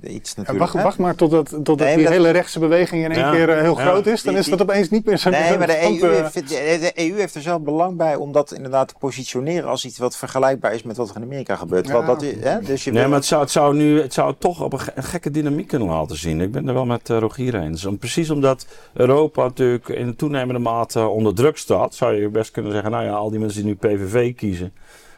[0.00, 0.58] iets Ja, natuurlijk.
[0.72, 3.30] wacht, wacht maar totdat, totdat Nee, die dat- hele rechtse beweging in één Ja.
[3.30, 3.84] keer eh, heel Ja.
[3.86, 4.22] groot is.
[4.22, 6.78] Dan Die- is dat opeens niet meer zo Nee, maar de EU, eh, heeft, de,
[6.80, 10.16] de EU heeft er zelf belang bij om dat inderdaad te positioneren als iets wat
[10.16, 11.86] vergelijkbaar is met wat er in Amerika gebeurt.
[11.86, 12.06] Ja.
[12.06, 14.62] Dat, hè, dus je Nee, wil- maar het zou, het zou nu het zou toch
[14.62, 16.40] op een, ge- een gekke dynamiek kunnen laten zien.
[16.40, 17.84] Ik ben er wel met uh, Rogier eens.
[17.84, 22.72] Om, precies omdat Europa natuurlijk in toenemende mate onder druk staat, zou je best kunnen
[22.72, 24.72] zeggen, nou ja, al die mensen die nu PVV kiezen,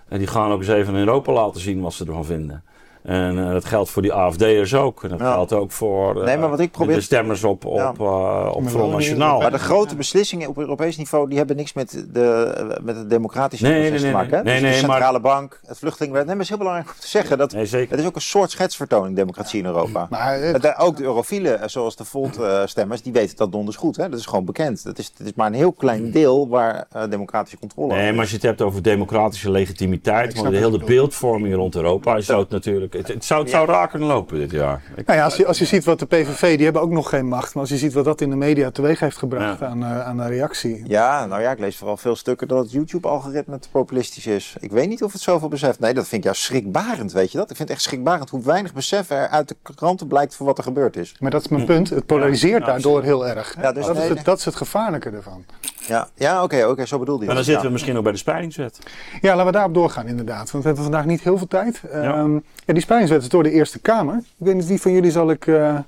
[0.08, 2.62] en die gaan ook eens even in Europa laten zien wat ze ervan vinden.
[3.02, 5.02] En eh, dat geldt voor die AFD'ers ook.
[5.02, 5.32] En dat Ja.
[5.32, 7.92] geldt ook voor eh, Nee, maar wat ik probeer- de stemmers op, op, Ja.
[7.98, 9.40] eh, op Front Nationaal.
[9.40, 13.64] maar de grote beslissingen op Europees niveau die hebben niks met, de, met het democratische
[13.66, 14.44] Nee, proces nee, nee, te maken.
[14.44, 14.52] nee.
[14.54, 16.26] Dus Nee, de nee, centrale bank, het vluchtelingenbeleid.
[16.26, 17.90] Nee, maar het is heel belangrijk om te zeggen dat Nee, zeker.
[17.90, 20.06] het is ook een soort schetsvertoning democratie in Europa.
[20.10, 23.96] maar, Het, ook de eurofielen, zoals de Volt-stemmers, die weten dat donders goed.
[23.96, 24.08] Hè?
[24.08, 24.82] Dat is gewoon bekend.
[24.82, 28.20] Het is, het is maar een heel klein deel waar democratische controle Nee, over maar
[28.20, 32.94] als je het hebt over democratische legitimiteit, de hele beeldvorming rond Europa, zou het natuurlijk,
[32.98, 34.82] het, het zou, het zou raar kunnen lopen dit jaar.
[34.96, 37.08] Ik- nou ja, als je, als je ziet wat de PVV, die hebben ook nog
[37.08, 37.52] geen macht.
[37.54, 39.66] Maar als je ziet wat dat in de media teweeg heeft gebracht Ja.
[39.66, 40.82] aan, eh, aan een reactie.
[40.86, 44.56] Ja, nou ja, ik lees vooral veel stukken dat het YouTube-algoritme te populistisch is.
[44.60, 45.78] Ik weet niet of het zoveel beseft.
[45.80, 47.50] Nee, dat vind ik juist schrikbarend, weet je dat?
[47.50, 50.58] Ik vind het echt schrikbarend hoe weinig besef er uit de kranten blijkt van wat
[50.58, 51.16] er gebeurd is.
[51.18, 51.90] Maar dat is mijn punt.
[51.90, 53.54] Het polariseert Ja, daardoor heel erg.
[53.54, 53.62] hè.
[53.62, 55.44] Ja, dus dat, is het, dat is het gevaarlijke ervan.
[55.86, 58.18] Ja, ja oké, oké, zo bedoelde je En dan zitten we misschien nog bij de
[58.18, 58.78] spreidingswet.
[59.20, 60.50] Ja, laten we daarop doorgaan inderdaad.
[60.50, 61.80] Want we hebben vandaag niet heel veel tijd.
[61.92, 62.02] Ja.
[62.02, 62.38] Ehm,
[62.86, 64.14] die is door de Eerste Kamer.
[64.16, 65.78] Ik weet niet wie van jullie zal ik, eh,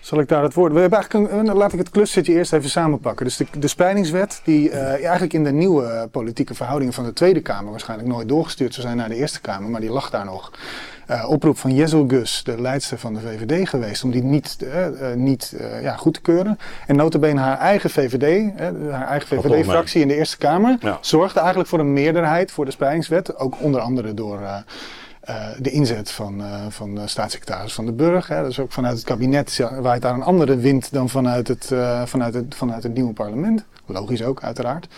[0.00, 0.72] zal ik daar het woord...
[0.72, 3.24] We hebben eigenlijk een, laat ik het clustertje eerst even samenpakken.
[3.26, 7.40] Dus de, de spreidingswet die eh, eigenlijk in de nieuwe politieke verhoudingen van de Tweede
[7.40, 7.70] Kamer...
[7.70, 9.70] waarschijnlijk nooit doorgestuurd zou zijn naar de Eerste Kamer.
[9.70, 10.52] Maar die lag daar nog.
[11.06, 14.04] Eh, oproep van Jezel Gus, de leidster van de VVD geweest...
[14.04, 14.58] om die niet,
[15.14, 16.58] niet ja, goed te keuren.
[16.86, 18.58] En notabene haar eigen VVD,
[18.90, 19.28] haar eigen.
[19.28, 20.76] VVD-fractie in de Eerste Kamer...
[20.80, 20.98] Ja.
[21.00, 23.36] zorgde eigenlijk voor een meerderheid voor de spreidingswet.
[23.36, 24.40] Ook onder andere door
[25.30, 28.28] eh, de inzet van, eh, van staatssecretaris Van de Burg.
[28.28, 28.44] Hè.
[28.44, 32.34] Dus ook vanuit het kabinet waait daar een andere wind dan vanuit het, eh, vanuit
[32.34, 33.64] het, vanuit het nieuwe parlement.
[33.86, 34.88] Logisch ook, uiteraard.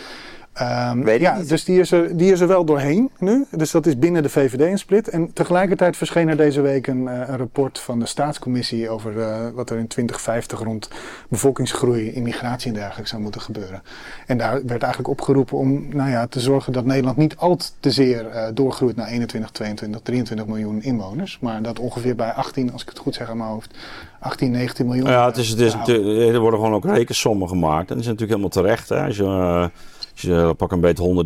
[0.53, 1.49] Ehm, Weet ik ja, niet.
[1.49, 3.47] dus die is, er, die is er wel doorheen nu.
[3.51, 5.09] Dus dat is binnen de VVD een split.
[5.09, 9.37] En tegelijkertijd verscheen er deze week een, eh, een rapport van de staatscommissie over eh,
[9.55, 10.88] wat er in 2050 rond
[11.29, 13.83] bevolkingsgroei, immigratie en dergelijke zou moeten gebeuren.
[14.27, 17.91] En daar werd eigenlijk opgeroepen om nou ja, te zorgen dat Nederland niet al te
[17.91, 21.38] zeer eh, doorgroeit naar 21, 22, 23 miljoen inwoners.
[21.41, 23.75] Maar dat ongeveer bij 18, als ik het goed zeg aan mijn hoofd,
[24.21, 25.11] 18, 19 miljoen.
[25.11, 27.91] Ja, het is, het is, natuurlijk- er worden gewoon ook rekensommen gemaakt.
[27.91, 28.88] En die zijn natuurlijk helemaal terecht.
[28.88, 29.05] Hè.
[29.05, 29.71] Als je,
[30.12, 31.25] als je pak een beetje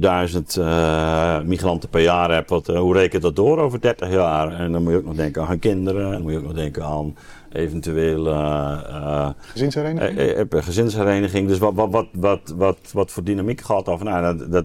[0.56, 4.52] 100.000 eh, migranten per jaar hebt, wat, eh, hoe rekent dat door over 30 jaar?
[4.52, 6.04] En dan moet je ook nog denken aan kinderen.
[6.06, 7.16] En dan moet je ook nog denken aan
[7.52, 10.18] eventueel eh, eh, Gezinshereniging?
[10.18, 11.48] eh, eh, gezinshereniging.
[11.48, 14.02] Dus wat, wat, wat, wat, wat, wat voor dynamiek gaat af?
[14.02, 14.64] Nou, dat, dat,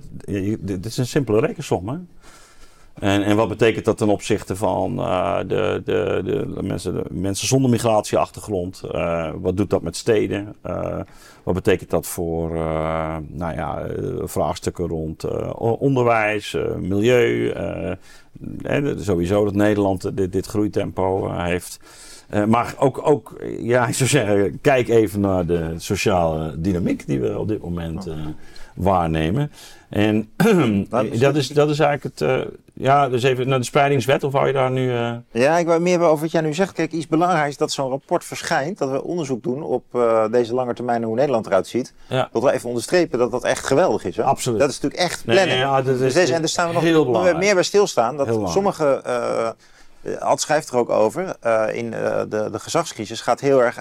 [0.60, 1.90] dit is een simpele rekensom.
[1.90, 1.96] Hè?
[3.00, 7.48] En, en wat betekent dat ten opzichte van eh, de, de, de, mensen, de mensen
[7.48, 8.84] zonder migratieachtergrond?
[8.92, 10.56] Eh, wat doet dat met steden?
[10.62, 11.00] Eh,
[11.44, 12.52] wat betekent dat voor
[13.28, 13.86] nou ja,
[14.24, 15.26] vraagstukken rond
[15.80, 17.54] onderwijs, milieu?
[18.64, 21.80] eh, sowieso dat Nederland dit, groeitempo heeft.
[22.48, 27.40] Maar ook, ook, ja, ik zou zeggen, kijk even naar de sociale dynamiek die we
[27.40, 28.08] op dit moment
[28.76, 29.52] waarnemen.
[29.92, 30.30] En
[31.20, 32.22] dat, is, dat is eigenlijk het.
[32.22, 32.42] eh,
[32.74, 34.94] ja, dus even naar de spreidingswet, of wou je daar nu.
[34.96, 36.72] eh, Ja, ik wou meer over wat jij nu zegt.
[36.74, 40.74] Kijk, iets belangrijks dat zo'n rapport verschijnt, dat we onderzoek doen op eh, deze lange
[40.74, 41.94] termijn hoe Nederland eruit ziet.
[42.08, 42.30] Ja.
[42.34, 44.18] Dat we even onderstrepen dat dat echt geweldig is.
[44.18, 44.24] Hè?
[44.24, 44.60] Absoluut.
[44.60, 45.60] Dat is natuurlijk echt Nee, planning.
[45.60, 48.18] ja, dat is dus deze, en daar staan we nog heel meer bij stilstaan.
[48.18, 49.02] Dat sommige,
[50.20, 51.36] Ad schrijft er ook over,
[51.74, 53.78] in de, de gezagscrisis gaat heel erg,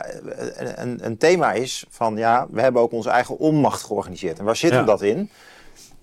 [0.74, 4.38] een, een thema is van ja, we hebben ook onze eigen onmacht georganiseerd.
[4.38, 4.76] En waar zit Ja.
[4.76, 5.30] hem dat in?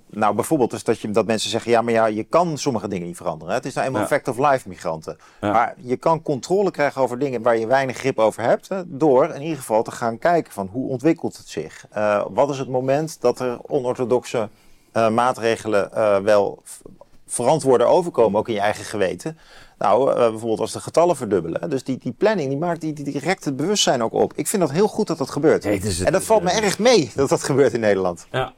[0.09, 3.07] Nou, bijvoorbeeld is dat, je, dat mensen zeggen, ja, maar ja, je kan sommige dingen
[3.07, 3.53] niet veranderen.
[3.53, 4.07] Het is nou eenmaal Ja.
[4.07, 5.17] fact of life migranten.
[5.41, 5.51] Ja.
[5.51, 9.33] Maar je kan controle krijgen over dingen waar je weinig grip over hebt, hè, door
[9.33, 11.85] in ieder geval te gaan kijken van hoe ontwikkelt het zich.
[11.91, 14.49] Eh, wat is het moment dat er onorthodoxe
[14.91, 16.79] eh, maatregelen eh, wel v-
[17.25, 19.37] verantwoorde overkomen, ook in je eigen geweten.
[19.77, 21.69] Nou, bijvoorbeeld als de getallen verdubbelen.
[21.69, 24.33] Dus die, die planning, die maakt die, die direct het bewustzijn ook op.
[24.35, 25.63] Ik vind dat heel goed dat dat gebeurt.
[25.63, 28.27] Nee, het is- en dat valt me erg mee dat dat gebeurt in Nederland.
[28.31, 28.53] ja.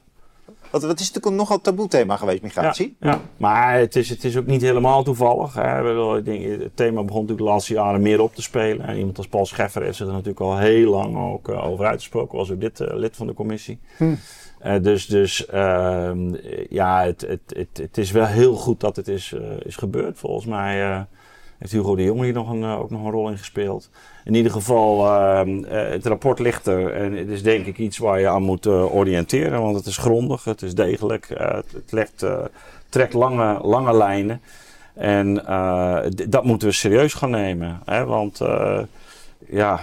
[0.71, 2.95] Want het is natuurlijk een nogal taboe thema geweest, migratie.
[2.99, 3.21] Ja, ja.
[3.37, 5.53] maar het is, het is ook niet helemaal toevallig.
[5.53, 5.61] Hè.
[5.61, 8.85] Het thema begon natuurlijk de laatste jaren meer op te spelen.
[8.85, 11.85] En iemand als Paul Scheffer heeft zich er natuurlijk al heel lang ook eh, over
[11.85, 12.37] uitgesproken.
[12.37, 13.79] Was ook dit eh, lid van de commissie.
[14.59, 16.35] Eh, dus dus ehm,
[16.69, 20.19] ja, het, het, het, het is wel heel goed dat het is, is gebeurd.
[20.19, 21.05] Volgens mij
[21.59, 23.89] heeft Hugo de Jong hier nog een, eh, ook nog een rol in gespeeld.
[24.23, 26.93] In ieder geval, ehm, eh, het rapport ligt er.
[26.93, 29.61] En het is denk ik iets waar je aan moet eh, oriënteren.
[29.61, 31.27] Want het is grondig, het is degelijk.
[31.27, 32.25] het het legt,
[32.89, 34.41] trekt lange, lange lijnen.
[34.93, 35.33] En
[36.29, 37.79] dat moeten we serieus gaan nemen.
[37.85, 38.05] Hè?
[38.05, 38.41] Want
[39.47, 39.79] ja,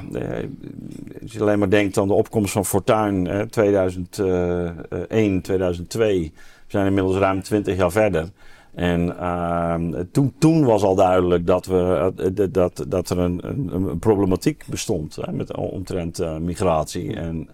[1.22, 6.32] als je alleen maar denkt aan de opkomst van Fortuin eh, 2001, 2002.
[6.34, 8.28] We zijn inmiddels ruim 20 jaar verder.
[8.76, 13.98] En ehm, toen, toen was al duidelijk dat, we, eh, dat, dat er een, een,
[13.98, 17.48] problematiek bestond hè, met omtrent eh, migratie en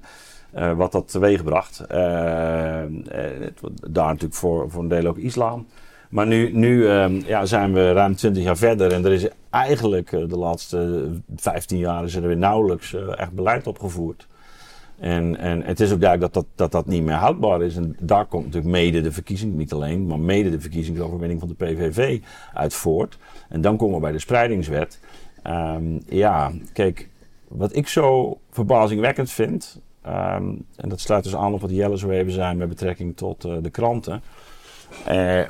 [0.52, 1.85] eh, wat dat teweegbracht.
[1.88, 2.88] Daar
[3.90, 5.66] natuurlijk voor, voor een deel ook islam.
[6.11, 10.11] Maar nu, nu ehm, ja, zijn we ruim 20 jaar verder en er is eigenlijk
[10.11, 14.26] de laatste 15 jaar is er weer nauwelijks echt beleid opgevoerd.
[15.03, 17.77] En, en het is ook duidelijk dat dat, dat dat niet meer houdbaar is.
[17.77, 21.55] En daar komt natuurlijk mede de verkiezing, niet alleen, maar mede de verkiezingsoverwinning van de
[21.55, 22.21] PVV
[22.55, 23.19] uit voort.
[23.49, 25.01] En dan komen we bij de spreidingswet.
[25.43, 27.09] Ehm, ja, kijk,
[27.49, 32.11] wat ik zo verbazingwekkend vind, ehm, en dat sluit dus aan op wat Jelle zo
[32.11, 34.23] even zei met betrekking tot eh, de kranten,
[35.05, 35.43] eh,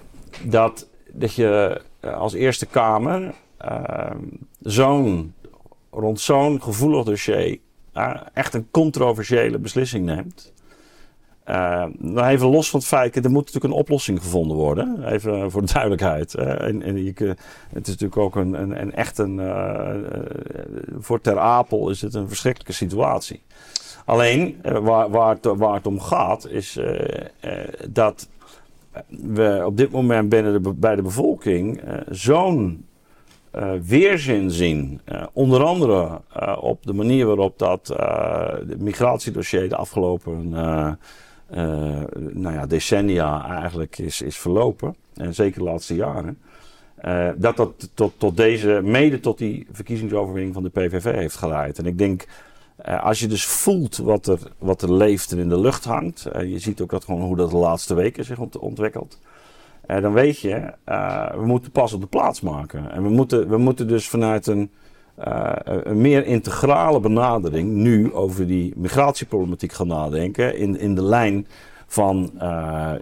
[0.44, 4.24] dat, dat je eh, als Eerste Kamer ehm,
[4.60, 5.34] zo'n,
[5.90, 7.58] rond zo'n gevoelig dossier
[7.92, 10.52] eh, echt een controversiële beslissing neemt.
[11.44, 15.04] Eh, nou even los van het feit, er moet natuurlijk een oplossing gevonden worden.
[15.12, 16.34] Even voor de duidelijkheid.
[16.34, 17.12] En, en je,
[17.72, 19.38] het is natuurlijk ook een, een, echt een.
[19.40, 19.96] eh, eh,
[20.98, 23.42] voor Ter Apel is het een verschrikkelijke situatie.
[24.04, 28.28] Alleen eh, waar, waar, het, waar het om gaat, is eh, eh, dat
[29.08, 32.84] we op dit moment binnen de, bij de bevolking eh, zo'n
[33.52, 35.00] eh, weerzin zien.
[35.04, 37.88] Eh, onder andere eh, op de manier waarop dat
[38.68, 40.48] het migratiedossier de afgelopen
[42.32, 44.96] nou ja, decennia eigenlijk is, is verlopen.
[45.14, 46.38] En zeker de laatste jaren.
[47.36, 51.78] Dat dat tot, tot deze, mede tot die verkiezingsoverwinning van de PVV heeft geleid.
[51.78, 52.26] En ik denk,
[53.00, 56.28] als je dus voelt wat er, wat er leeft en in de lucht hangt.
[56.46, 59.18] je ziet ook dat gewoon hoe dat de laatste weken zich ont- ontwikkelt.
[59.92, 62.92] Eh, dan weet je, eh, we moeten pas op de plaats maken.
[62.92, 64.70] En we moeten, we moeten dus vanuit een,
[65.14, 70.56] eh, een meer integrale benadering nu over die migratieproblematiek gaan nadenken.
[70.56, 71.46] In, in de lijn
[71.86, 72.30] van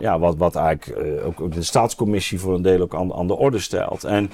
[0.00, 4.04] ja, wat, wat eigenlijk ook de staatscommissie voor een deel ook aan, de orde stelt.
[4.04, 4.30] En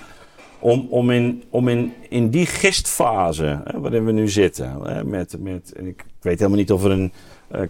[0.59, 5.37] om, om, in, om in, in die gistfase hè, waarin we nu zitten, hè, met,
[5.41, 7.13] met, ik weet helemaal niet of er een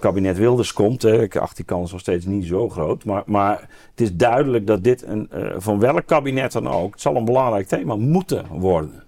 [0.01, 1.05] kabinet Wilders komt.
[1.05, 3.05] Ik acht die kans nog steeds niet zo groot.
[3.05, 3.61] Maar, maar
[3.91, 7.25] het is duidelijk dat dit, een, eh, van welk kabinet dan ook, het zal een
[7.25, 9.05] belangrijk thema moeten worden.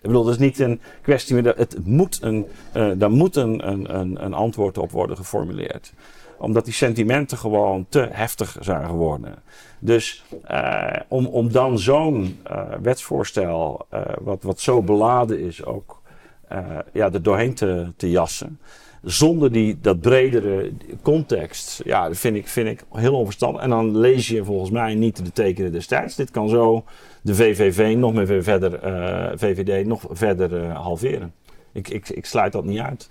[0.00, 4.24] Ik bedoel, dat is niet een kwestie Het moet een, eh, daar moet een, een,
[4.24, 5.92] een, antwoord op worden geformuleerd.
[6.38, 9.34] Omdat die sentimenten gewoon te heftig zijn geworden.
[9.78, 16.00] Dus eh, om, om dan zo'n eh, wetsvoorstel, eh, wat, wat zo beladen is, ook
[16.48, 17.54] eh, ja, er doorheen
[17.96, 18.58] te jassen.
[19.02, 23.62] Zonder die, dat bredere context, ja, dat vind ik, vind ik heel onverstandig.
[23.62, 26.16] En dan lees je volgens mij niet de tekenen destijds.
[26.16, 26.84] Dit kan zo
[27.22, 31.34] de VVV nog meer verder, eh, VVD nog verder eh, halveren.
[31.72, 33.10] Ik, ik, ik sluit dat niet uit.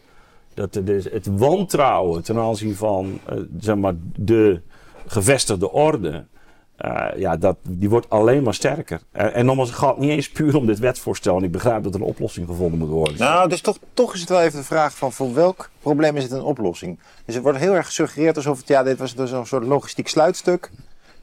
[0.54, 4.62] Dat dus het wantrouwen ten aanzien van eh, zeg maar de
[5.08, 6.26] gevestigde orde
[6.80, 9.02] eh, ja, dat, die wordt alleen maar sterker.
[9.12, 11.38] En, nogmaals, het gaat niet eens puur om dit wetsvoorstel.
[11.38, 13.18] En ik begrijp dat er een oplossing gevonden moet worden.
[13.18, 16.24] Nou, dus toch, toch is het wel even de vraag van voor welk probleem is
[16.24, 17.00] het een oplossing?
[17.26, 20.08] Dus het wordt heel erg gesuggereerd alsof het, ja, dit was dus een soort logistiek
[20.08, 20.72] sluitstuk.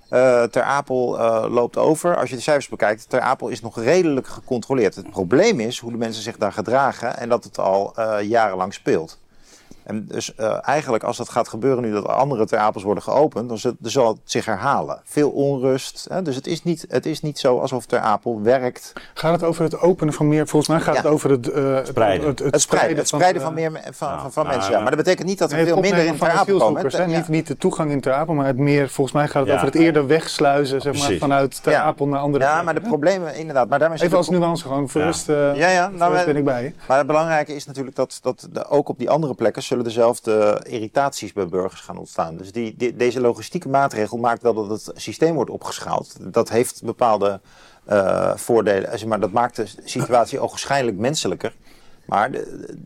[0.08, 2.16] Eh, ter Apel eh, loopt over.
[2.16, 4.94] Als je de cijfers bekijkt, Ter Apel is nog redelijk gecontroleerd.
[4.94, 9.18] Het probleem is hoe de mensen zich daar gedragen en dat het al jarenlang speelt.
[9.86, 13.48] En dus eh, eigenlijk als dat gaat gebeuren nu dat andere Ter Apels worden geopend,
[13.48, 15.00] dan zal, het zich herhalen.
[15.04, 16.06] Veel onrust.
[16.10, 16.22] Hè?
[16.22, 18.92] Dus het is, niet, het is niet zo alsof Ter Apel werkt.
[19.14, 20.46] Gaat het over het openen van meer?
[20.48, 21.02] Volgens mij gaat Ja.
[21.02, 22.28] het over het, eh, het Spreiden.
[22.28, 24.72] Het, Het spreiden, het spreiden eh, van, meer, me- van, van, mensen.
[24.72, 24.78] Ja.
[24.78, 26.86] maar- dat betekent niet dat er Nee, veel minder in Ter van Apel komen.
[26.96, 27.06] Hè?
[27.06, 29.54] Niet, niet de toegang in Ter Apel, maar het meer, volgens mij gaat het Ja.
[29.54, 31.82] over het eerder wegsluizen zeg maar, vanuit Ter Ja.
[31.82, 33.68] Apel naar andere Ja, plekken, maar de problemen inderdaad.
[33.68, 35.06] Maar daarmee zit Even als nuance, gewoon voor Ja.
[35.06, 35.88] rust, eh, Ja, ja.
[35.88, 36.72] Nou, ben ik bij je.
[36.88, 40.60] Maar het belangrijke is natuurlijk dat, dat de, ook op die andere plekken zullen dezelfde
[40.68, 42.36] irritaties bij burgers gaan ontstaan.
[42.36, 46.16] Dus die, deze logistieke maatregel maakt wel dat het systeem wordt opgeschaald.
[46.20, 47.40] Dat heeft bepaalde
[47.84, 51.54] eh, voordelen, maar dat maakt de situatie ogenschijnlijk menselijker.
[52.06, 52.76] Maar de-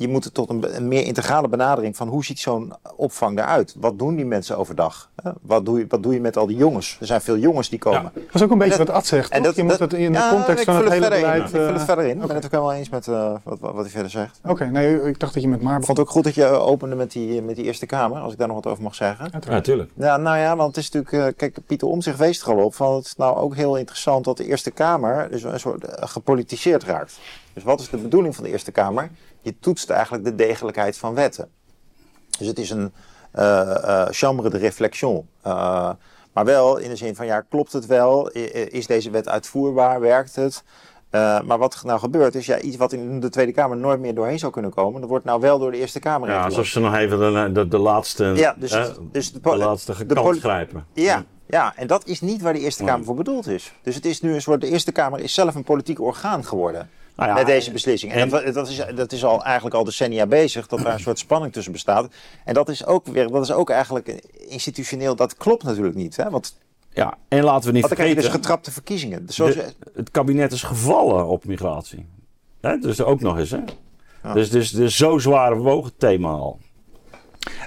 [0.00, 3.74] je moet het tot een, een meer integrale benadering van hoe ziet zo'n opvang eruit?
[3.78, 5.10] Wat doen die mensen overdag?
[5.22, 5.30] Hè?
[5.42, 6.96] Wat, doe je, wat doe je met al die jongens?
[7.00, 8.10] Er zijn veel jongens die komen.
[8.14, 9.54] Dat is ook een beetje dat- wat Ad zegt, En toch?
[9.56, 11.24] je moet het in de ja, context ik van vul het hele verder in.
[11.24, 11.42] beleid...
[11.42, 12.20] Ik vul het eh, verder in.
[12.20, 14.40] Ik ben het ook helemaal eens met eh, wat, wat, wat hij verder zegt.
[14.44, 16.46] Oké, nee, ik dacht dat je met maar Ik vond het ook goed dat je
[16.46, 19.28] opende met die, met die Eerste Kamer, als ik daar nog wat over mag zeggen.
[19.32, 19.90] Ja, natuurlijk.
[19.94, 22.74] Ja, nou ja, want het is natuurlijk, eh, kijk, Pieter Omtzigt wees er al op
[22.74, 26.84] van het is nou ook heel interessant dat de Eerste Kamer dus een soort gepolitiseerd
[26.84, 27.18] raakt.
[27.52, 29.10] Dus wat is de bedoeling van de Eerste Kamer?
[29.42, 31.48] Je toetst eigenlijk de degelijkheid van wetten.
[32.38, 32.92] Dus het is een
[33.32, 33.60] eh,
[34.02, 35.28] eh, chambre de réflexion.
[35.42, 35.90] Eh,
[36.32, 38.28] maar wel in de zin van, ja, klopt het wel?
[38.28, 40.00] Is deze wet uitvoerbaar?
[40.00, 40.62] Werkt het?
[41.10, 44.00] Eh, maar wat er nou gebeurt is, ja, iets wat in de Tweede Kamer nooit
[44.00, 46.66] meer doorheen zou kunnen komen, dat wordt nou wel door de Eerste Kamer Ja, alsof
[46.66, 48.76] ze nog even de, de, de laatste, Ja, dus,
[49.12, 50.86] dus de, laatste de poli- grijpen.
[50.92, 53.06] ja, ja, en dat is niet waar de Eerste Kamer Nee.
[53.06, 53.72] voor bedoeld is.
[53.82, 56.90] Dus het is nu een soort, de Eerste Kamer is zelf een politiek orgaan geworden.
[57.26, 58.12] Nou ja, met deze beslissing.
[58.12, 61.00] En, en- dat, dat, is, dat is al eigenlijk al decennia bezig, dat daar een
[61.00, 62.08] soort spanning tussen bestaat.
[62.44, 64.08] En dat is ook weer, dat is ook eigenlijk
[64.48, 66.16] institutioneel, dat klopt natuurlijk niet.
[66.16, 66.30] Hè?
[66.30, 66.56] Want,
[66.92, 69.26] Ja, en laten we niet want dan krijg je dus getrapte verkiezingen.
[69.26, 72.06] Dus zoals, de- het kabinet is gevallen op migratie.
[72.60, 73.50] Hè, dus ook nog eens.
[73.50, 73.60] Hè?
[74.22, 74.32] Ja.
[74.32, 76.58] Dus, dus, dus zo zwaar bewogen thema al.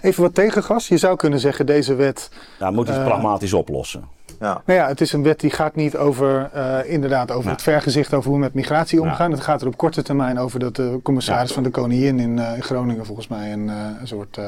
[0.01, 0.87] Even wat tegengas.
[0.87, 2.29] Je zou kunnen zeggen, deze wet...
[2.59, 4.07] Nou, moet het Eh, pragmatisch oplossen.
[4.43, 4.61] Ja.
[4.65, 7.51] Nou ja, het is een wet die gaat niet over, eh, inderdaad, over Nou.
[7.53, 9.31] het vergezicht over hoe we met migratie omgaan.
[9.31, 12.55] Het gaat er op korte termijn over dat de commissaris van de Koningin in, eh,
[12.55, 14.39] in Groningen volgens mij een, eh, een soort...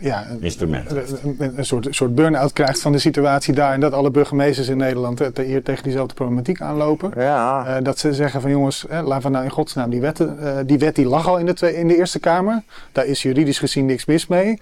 [0.00, 0.90] ja, een, Instrument.
[0.90, 3.72] een, een- een soort, soort burn-out krijgt van de situatie daar.
[3.72, 7.10] En dat alle burgemeesters in Nederland te- hier tegen diezelfde problematiek aanlopen.
[7.16, 7.80] Ja.
[7.80, 10.38] Dat ze zeggen van jongens, eh, laten we nou in godsnaam die wetten.
[10.66, 12.62] die wet die lag al in de, twee, in de Eerste Kamer.
[12.92, 14.58] Daar is juridisch gezien niks mis mee.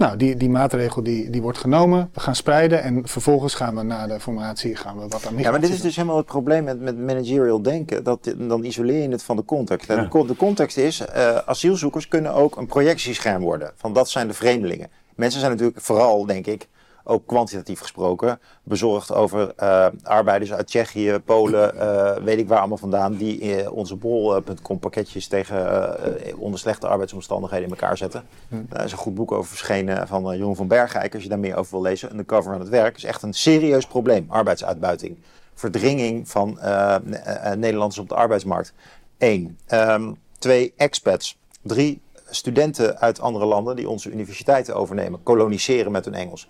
[0.00, 2.10] Nou, die, die maatregel die, die wordt genomen.
[2.12, 5.50] We gaan spreiden en vervolgens gaan we na de formatie gaan we wat aan Ja,
[5.50, 8.04] maar dit is dus helemaal het probleem met, met managerial denken.
[8.04, 9.88] Dat, dan isoleer je het van de context.
[9.88, 10.08] Ja.
[10.26, 13.72] de context is, eh, asielzoekers kunnen ook een projectiescherm worden.
[13.76, 14.88] Van dat zijn de vreemdelingen.
[15.14, 16.68] Mensen zijn natuurlijk vooral, denk ik,
[17.04, 22.76] ook kwantitatief gesproken, bezorgd over eh, arbeiders uit Tsjechië, Polen, eh, weet ik waar allemaal
[22.76, 28.22] vandaan, die eh, onze bol.com pakketjes tegen onder slechte arbeidsomstandigheden in elkaar zetten.
[28.48, 31.56] Daar is een goed boek over verschenen van Jeroen van Bergijk, als je daar meer
[31.56, 32.10] over wil lezen.
[32.10, 35.18] Undercover aan het werk is echt een serieus probleem, arbeidsuitbuiting.
[35.54, 36.58] Verdringing van
[37.04, 38.72] Ne- Nederlanders op de arbeidsmarkt.
[39.18, 39.58] Eén.
[39.66, 41.38] Ehm, twee, expats.
[41.62, 46.48] Drie, studenten uit andere landen die onze universiteiten overnemen, koloniseren met hun Engels.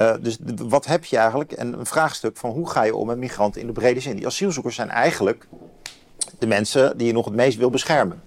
[0.00, 1.52] Eh, dus wat heb je eigenlijk?
[1.52, 4.16] En een vraagstuk van hoe ga je om met migranten in de brede zin?
[4.16, 5.46] Die asielzoekers zijn eigenlijk
[6.38, 8.22] de mensen die je nog het meest wil beschermen.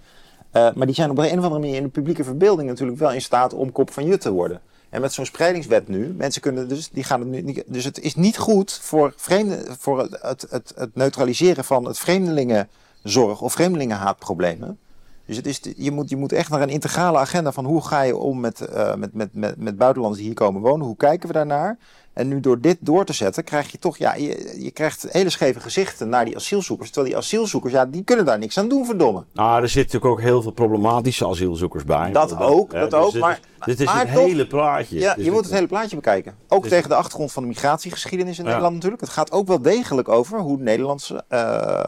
[0.52, 3.12] Eh, maar die zijn op een of andere manier in de publieke verbeelding natuurlijk wel
[3.12, 4.62] in staat om kop van jut te worden.
[4.90, 7.64] En met zo'n spreidingswet nu, mensen kunnen dus, die gaan het nu niet.
[7.68, 12.00] Dus het is niet goed voor, vreemde, voor het, het, het, het neutraliseren van het
[12.00, 14.80] vreemdelingenzorg of vreemdelingenhaatproblemen.
[15.26, 18.02] Dus het is, je, moet, je moet echt naar een integrale agenda van hoe ga
[18.02, 20.86] je om met, eh, met, met, met, met buitenlanders die hier komen wonen.
[20.86, 21.78] Hoe kijken we daarnaar?
[22.14, 25.30] En nu door dit door te zetten, krijg je toch, ja, je, je krijgt hele
[25.30, 26.90] scheve gezichten naar die asielzoekers.
[26.90, 29.24] Terwijl die asielzoekers, ja, die kunnen daar niks aan doen, verdomme.
[29.34, 32.12] Nou, er zitten natuurlijk ook heel veel problematische asielzoekers bij.
[32.12, 35.00] Dat ook, dat dus ook, dit maar- is, dit is maar het toch- hele plaatje.
[35.00, 36.36] Ja, Dus je moet het hele plaatje bekijken.
[36.48, 38.50] Ook Dus- tegen de achtergrond van de migratiegeschiedenis in Ja.
[38.50, 39.02] Nederland natuurlijk.
[39.02, 41.40] Het gaat ook wel degelijk over hoe Nederlandse eh,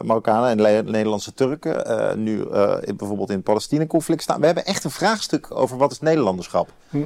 [0.04, 4.40] Marokkanen en Le- Nederlandse Turken eh, nu eh, in- bijvoorbeeld in het Palestina-conflict staan.
[4.40, 6.72] We hebben echt een vraagstuk over wat is Nederlanderschap.
[6.90, 6.98] Hm.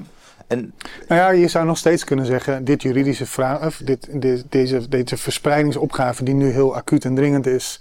[0.50, 0.72] En
[1.08, 4.88] Nou ja, je zou nog steeds kunnen zeggen, dit juridische vraag, of dit, dit- deze,
[4.88, 7.80] deze verspreidingsopgave die nu heel acuut en dringend is,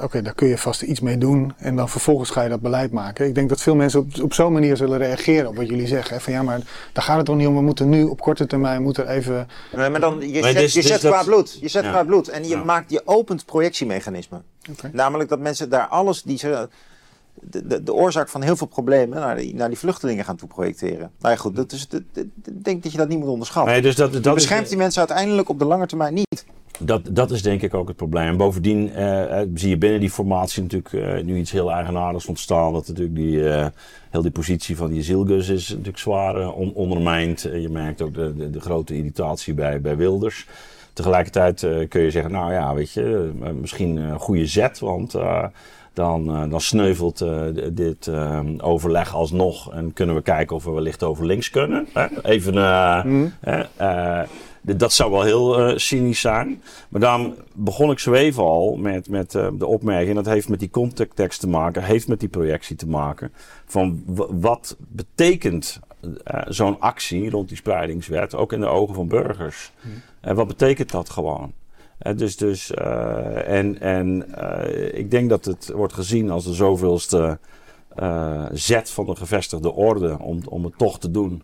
[0.00, 2.92] Oké, daar kun je vast iets mee doen en dan vervolgens ga je dat beleid
[2.92, 3.26] maken.
[3.26, 6.14] Ik denk dat veel mensen op, op zo'n manier zullen reageren op wat jullie zeggen.
[6.16, 6.20] Hè?
[6.22, 6.60] Van ja, maar
[6.92, 7.54] daar gaat het toch niet om.
[7.54, 9.48] We moeten nu op korte termijn moeten even.
[9.76, 11.58] Nee, maar dan, je Maar zet, dus- je dus zet dat- qua bloed.
[11.60, 11.90] Je zet Ja.
[11.90, 12.28] qua bloed.
[12.28, 12.64] En je, Ja.
[12.64, 14.42] maakt, je opent projectiemechanismen.
[14.92, 16.68] Namelijk dat mensen daar alles die ze.
[17.42, 20.48] De, de, de oorzaak van heel veel problemen naar die, naar die vluchtelingen gaan toe
[20.48, 21.10] projecteren.
[21.20, 23.72] Nou ja, goed, dat is, dat- dat- ik denk dat je dat niet moet onderschatten.
[23.72, 26.44] Nee, dus dat, dat Je is- beschermt die mensen uiteindelijk op de lange termijn niet.
[26.82, 28.36] Dat, dat is denk ik ook het probleem.
[28.36, 32.72] Bovendien eh, eh, zie je binnen die formatie natuurlijk eh, nu iets heel eigenaardigs ontstaan.
[32.72, 33.66] Dat natuurlijk die, eh,
[34.10, 37.44] heel die positie van die Zilgus is natuurlijk zwaar eh, on- ondermijnd.
[37.44, 40.46] Eh, je merkt ook de, de, de grote irritatie bij, bij Wilders.
[40.92, 43.30] Tegelijkertijd eh, kun je zeggen, nou ja, weet je,
[43.60, 44.78] misschien een goede zet.
[44.78, 45.14] Want
[45.92, 49.72] dan, eh, dan sneuvelt eh, dit eh, overleg alsnog.
[49.72, 51.86] En kunnen we kijken of we wellicht over links kunnen.
[51.92, 52.22] Hè?
[52.24, 52.56] Even...
[52.56, 53.04] eh,
[53.40, 54.24] hè,
[54.66, 56.62] d- dat zou wel heel cynisch zijn.
[56.88, 60.14] Maar dan begon ik zo even al met, met de opmerking.
[60.14, 63.32] Dat heeft met die contacttekst te maken, heeft met die projectie te maken.
[63.66, 64.02] Van
[64.40, 65.80] wat betekent
[66.48, 69.72] zo'n actie rond die spreidingswet ook in de ogen van burgers?
[70.20, 71.52] En wat betekent dat gewoon?
[72.00, 76.52] Eh, dus dus eh, en en eh, ik denk dat het wordt gezien als de
[76.52, 77.38] zoveelste
[78.52, 81.42] zet van de gevestigde orde om, om het toch te doen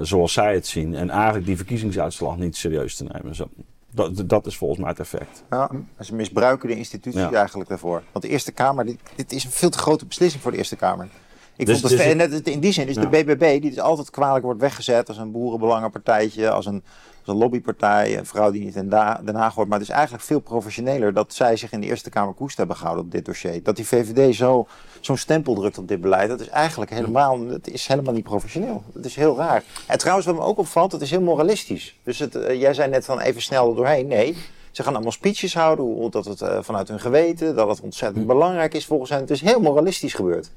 [0.00, 0.94] zoals zij het zien.
[0.94, 3.34] En eigenlijk die verkiezingsuitslag niet serieus te nemen.
[3.34, 3.48] Zo,
[3.90, 5.44] dat, dat is volgens mij het effect.
[5.50, 7.32] Ja, ze misbruiken de institutie Ja.
[7.32, 8.02] eigenlijk daarvoor.
[8.12, 10.76] Want de Eerste Kamer, dit, dit is een veel te grote beslissing voor de Eerste
[10.76, 11.08] Kamer.
[11.56, 13.00] Ik Dus- vond het, dus in die zin is Ja.
[13.00, 16.82] de BBB, die dus altijd kwalijk wordt weggezet als een boerenbelangenpartijtje, als een,
[17.28, 19.68] een lobbypartij, een vrouw die niet in Den Haag hoort.
[19.68, 22.76] Maar het is eigenlijk veel professioneler dat zij zich in de Eerste Kamer koest hebben
[22.76, 23.62] gehouden op dit dossier.
[23.62, 24.66] Dat die VVD zo,
[25.00, 28.82] zo'n stempel drukt op dit beleid, dat is eigenlijk helemaal, het is helemaal niet professioneel.
[28.92, 29.62] Dat is heel raar.
[29.86, 31.98] En trouwens, wat me ook opvalt, het is heel moralistisch.
[32.02, 34.06] Dus het, eh, jij zei net van even snel er doorheen.
[34.06, 34.36] Nee,
[34.70, 38.74] ze gaan allemaal speeches houden, dat het eh, vanuit hun geweten, dat het ontzettend belangrijk
[38.74, 39.20] is volgens hen.
[39.20, 40.50] Het is heel moralistisch gebeurd.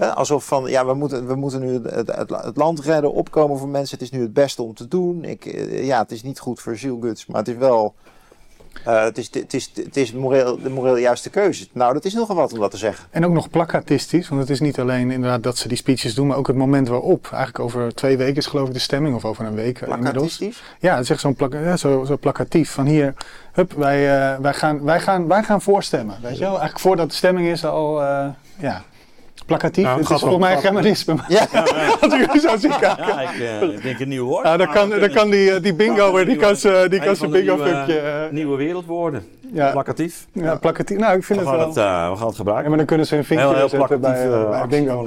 [0.00, 3.68] Hè, alsof van, ja, we moeten, we moeten nu het, het, land redden, opkomen voor
[3.68, 3.98] mensen.
[3.98, 5.24] Het is nu het beste om te doen.
[5.24, 7.94] Ik, eh, ja, het is niet goed voor zielguts, maar het is wel...
[8.84, 11.66] eh, het is, het is, het is moreel, de moreel juiste keuze.
[11.72, 13.06] Nou, dat is nogal wat om dat te zeggen.
[13.10, 16.26] En ook nog plakatistisch, want het is niet alleen inderdaad dat ze die speeches doen,
[16.26, 17.28] maar ook het moment waarop.
[17.32, 20.36] Eigenlijk over twee weken is geloof ik de stemming, of over een week eh, inmiddels.
[20.36, 20.62] Plakatistisch.
[20.80, 22.70] Ja, het is echt zo'n plak ja, zo, zo plakatief.
[22.70, 23.14] Van hier,
[23.52, 24.06] hup, wij,
[24.40, 26.16] wij, gaan, wij, gaan, wij gaan voorstemmen.
[26.22, 26.48] Weet je wel?
[26.48, 28.02] Eigenlijk voordat de stemming is al,
[28.58, 28.84] ja,
[29.46, 29.84] plakatief.
[29.84, 31.14] Nou, het het is volgens mij germanisme.
[31.28, 31.46] Ja.
[32.00, 33.06] Als ik u zo zie kijken.
[33.06, 34.44] Ja, ik, eh, ik denk een nieuw woord.
[34.44, 37.16] Ah, dan kan, dan kan die, eh, die bingo, die kan zijn die kan Een
[37.16, 39.24] zijn bingo nieuwe- eh, Nieuwe wereldwoorden.
[39.52, 40.26] Ja, Plakatief.
[40.32, 40.98] ja, plakatief.
[40.98, 41.68] Nou, ik vind We het gaan wel.
[41.68, 42.68] het, eh, we gaan het Ja, gebruiken.
[42.68, 44.80] maar dan kunnen ze een vinkje Heel, heel zetten bij, plakatief, eh, eh, bij actie.
[44.84, 45.06] bingo.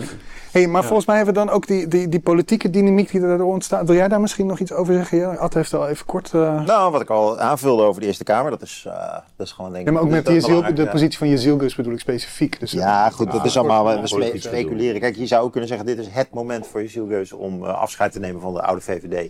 [0.52, 0.88] Hey, maar Ja.
[0.88, 3.86] volgens mij hebben we dan ook die, die, die politieke dynamiek die daardoor ontstaat.
[3.88, 5.18] Wil jij daar misschien nog iets over zeggen?
[5.18, 6.34] Ja, Ad heeft al even kort...
[6.34, 8.94] eh, Nou, wat ik al aanvulde over de Eerste Kamer, dat is, eh,
[9.36, 10.34] dat is gewoon denk ja, maar ook met de
[10.76, 10.86] ja.
[10.92, 12.60] positie van je zielgus bedoel ik specifiek.
[12.60, 15.00] Dus Ja, goed, dat Ja, is allemaal, we spe- speculeren.
[15.02, 18.20] Kijk, je zou ook kunnen zeggen, dit is het moment voor Jezielgeus om afscheid te
[18.20, 19.30] nemen van de oude VVD.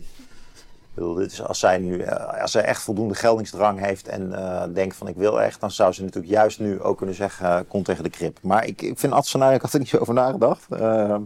[0.99, 4.63] Bedoel, dit is, als, zij nu, eh, als zij echt voldoende geldingsdrang heeft en eh,
[4.73, 7.59] denkt van ik wil echt, dan zou ze natuurlijk juist nu ook kunnen zeggen, eh,
[7.67, 8.37] kom tegen de krip.
[8.41, 10.69] Maar ik, ik vind het scenario, ik had er niet zo over nagedacht,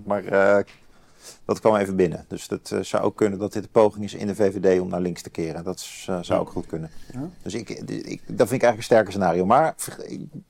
[0.05, 0.24] maar
[1.45, 2.26] dat kwam even binnen.
[2.28, 5.01] Dus eh, zou ook kunnen dat dit een poging is in de VVD om naar
[5.01, 5.63] links te keren.
[5.63, 5.80] Dat
[6.21, 6.89] zou ook goed kunnen.
[7.13, 7.30] Ja.
[7.41, 9.45] Dus ik, ik, dat vind ik eigenlijk een sterker scenario.
[9.45, 9.76] Maar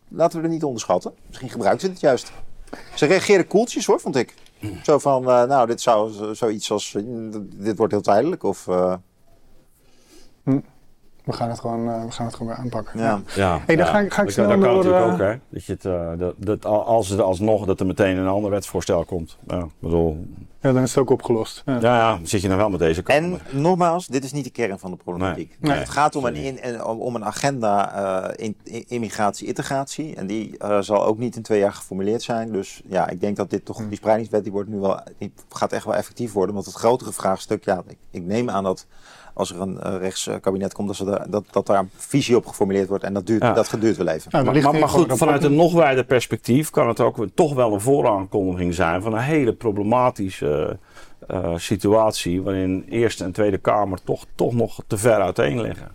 [0.07, 1.13] laten we het niet onderschatten.
[1.27, 2.31] Misschien gebruikt ze het juist.
[2.95, 4.33] Ze reageerden koeltjes hoor, vond ik.
[4.83, 6.97] Zo van, nou, dit zou zo- zoiets als,
[7.55, 8.43] dit wordt heel tijdelijk.
[8.43, 8.67] Of,
[10.43, 10.53] eh,
[11.23, 12.99] we, gaan het gewoon, eh, we gaan het gewoon weer aanpakken.
[12.99, 13.21] ja.
[13.35, 13.91] Ja, Hey, dan ja.
[13.91, 15.39] ga ik- ga ik dat, snel dat kan door, natuurlijk eh, ook, hè.
[15.49, 18.51] Dat je het, eh, dat, dat, al- als er alsnog dat er meteen een ander
[18.51, 19.37] wetsvoorstel komt.
[19.47, 20.25] Ja, bedoel,
[20.61, 21.47] Ja, dan is het ook opgenomen.
[21.65, 21.73] Ja.
[21.73, 23.19] ja, ja, dan zit je nog wel met deze kant.
[23.19, 25.57] En nogmaals, dit is niet de kern van de problematiek.
[25.59, 25.77] Nee.
[25.77, 27.93] het gaat om een, in, en- om- een agenda
[28.31, 30.15] eh, in, in- immigratie-integratie.
[30.15, 32.51] En die zal ook niet in twee jaar geformuleerd zijn.
[32.51, 35.71] Dus ja, ik denk dat dit toch, die spreidingswet die wordt nu wel, die gaat
[35.71, 36.53] echt wel effectief worden.
[36.55, 38.85] Want het grotere vraagstuk, ja, ik, ik neem aan dat
[39.33, 42.45] als er een uh, rechtskabinet komt, dat, ze daar- dat, dat daar een visie op
[42.45, 43.03] geformuleerd wordt.
[43.03, 43.53] En dat, duurt, Ja.
[43.53, 44.31] dat geduurt wel even.
[44.31, 47.81] Nou, Maar, maar, goed, vanuit een nog wijder perspectief kan het ook toch wel een
[47.81, 50.77] vooraankondiging zijn van een hele problematische
[51.27, 52.41] eh, situatie.
[52.41, 55.91] Waarin Eerste en Tweede Kamer toch, toch nog te ver uiteen liggen.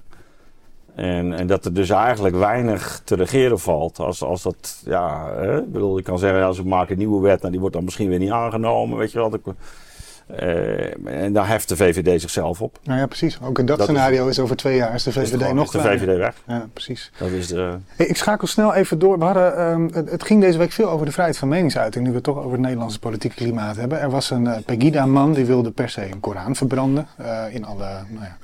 [0.94, 3.98] En, en dat er dus eigenlijk weinig te regeren valt.
[3.98, 7.20] Als, als dat, ja, hè, ik bedoel, ik kan zeggen, als we maken een nieuwe
[7.22, 8.98] wet, nou, die wordt dan misschien weer niet aangenomen.
[8.98, 9.40] Weet je wel.
[10.36, 12.78] Eh, en daar heft de VVD zichzelf op.
[12.82, 13.38] Nou ja, precies.
[13.42, 15.70] Ook in dat, scenario is, over twee jaar is de Is VVD gewoon- nog is
[15.70, 16.04] de kleiner.
[16.06, 16.34] VVD weg.
[16.46, 17.10] Ja, precies.
[17.18, 17.76] Dat is de...
[17.96, 19.18] Hey, ik schakel snel even door.
[19.18, 22.04] We hadden, ehm, het, het ging deze week veel over de vrijheid van meningsuiting.
[22.04, 24.00] Nu we het toch over het Nederlandse politieke klimaat hebben.
[24.00, 27.06] Er was een eh, Pegida-man die wilde per se een Koran verbranden.
[27.16, 28.36] eh, in alle, nou ja,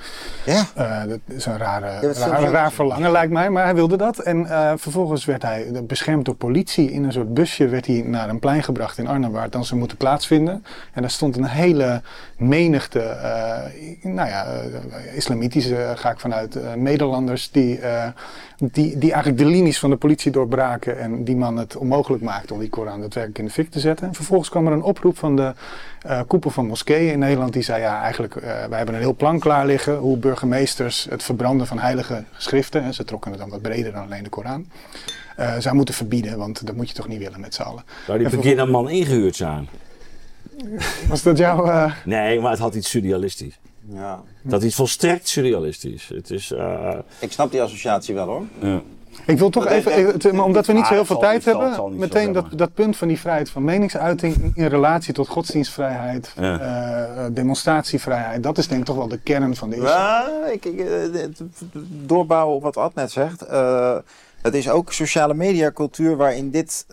[0.44, 2.12] Ja, Eh, dat is een rare,
[2.50, 4.18] raar, verlangen lijkt mij, maar hij wilde dat.
[4.18, 6.90] En eh, vervolgens werd hij beschermd door politie.
[6.90, 9.64] In een soort busje werd hij naar een plein gebracht in Arnhem waar het dan
[9.64, 10.64] zou moeten plaatsvinden.
[10.92, 11.72] En daar stond een hele
[12.36, 17.80] menigte, eh, nou ja, eh, islamitische eh, ga ik vanuit, Nederlanders die,
[18.58, 20.98] die, die eigenlijk de linies van de politie doorbraken.
[20.98, 24.06] En die man het onmogelijk maakte om die Koran daadwerkelijk in de fik te zetten.
[24.06, 25.52] En vervolgens kwam er een oproep van de
[26.26, 27.52] koepel van moskeeën in Nederland.
[27.52, 28.34] Die zei ja, eigenlijk,
[28.68, 29.96] wij hebben een heel plan klaar liggen.
[29.96, 32.82] Hoe burgemeesters het verbranden van heilige geschriften.
[32.82, 34.66] En ze trokken het dan wat breder dan alleen de Koran.
[35.58, 37.82] zou moeten verbieden, want dat moet je toch niet willen met z'n allen.
[38.06, 39.68] Zou die En beginnerman ingehuurd zijn?
[41.08, 41.66] Was dat jouw...
[41.66, 43.58] eh, Nee, maar het had iets surrealistisch.
[43.88, 44.22] ja.
[44.50, 46.08] Had iets volstrekt surrealistisch.
[46.14, 46.50] Het is...
[46.52, 48.42] eh, ik snap die associatie wel hoor.
[48.60, 48.80] ja.
[49.26, 52.46] Ik wil toch even, omdat we niet zo Ah, heel veel tijd hebben, meteen dat,
[52.58, 56.58] dat punt van die vrijheid van meningsuiting in relatie tot godsdienstvrijheid, Ja.
[56.60, 59.90] eh, eh, demonstratievrijheid, dat is denk ik toch wel de kern van de islam.
[59.90, 60.84] Ja, ik,
[62.06, 63.42] doorbouwen op wat Ad net zegt.
[63.42, 63.96] eh,
[64.42, 66.86] het is ook sociale mediacultuur waarin dit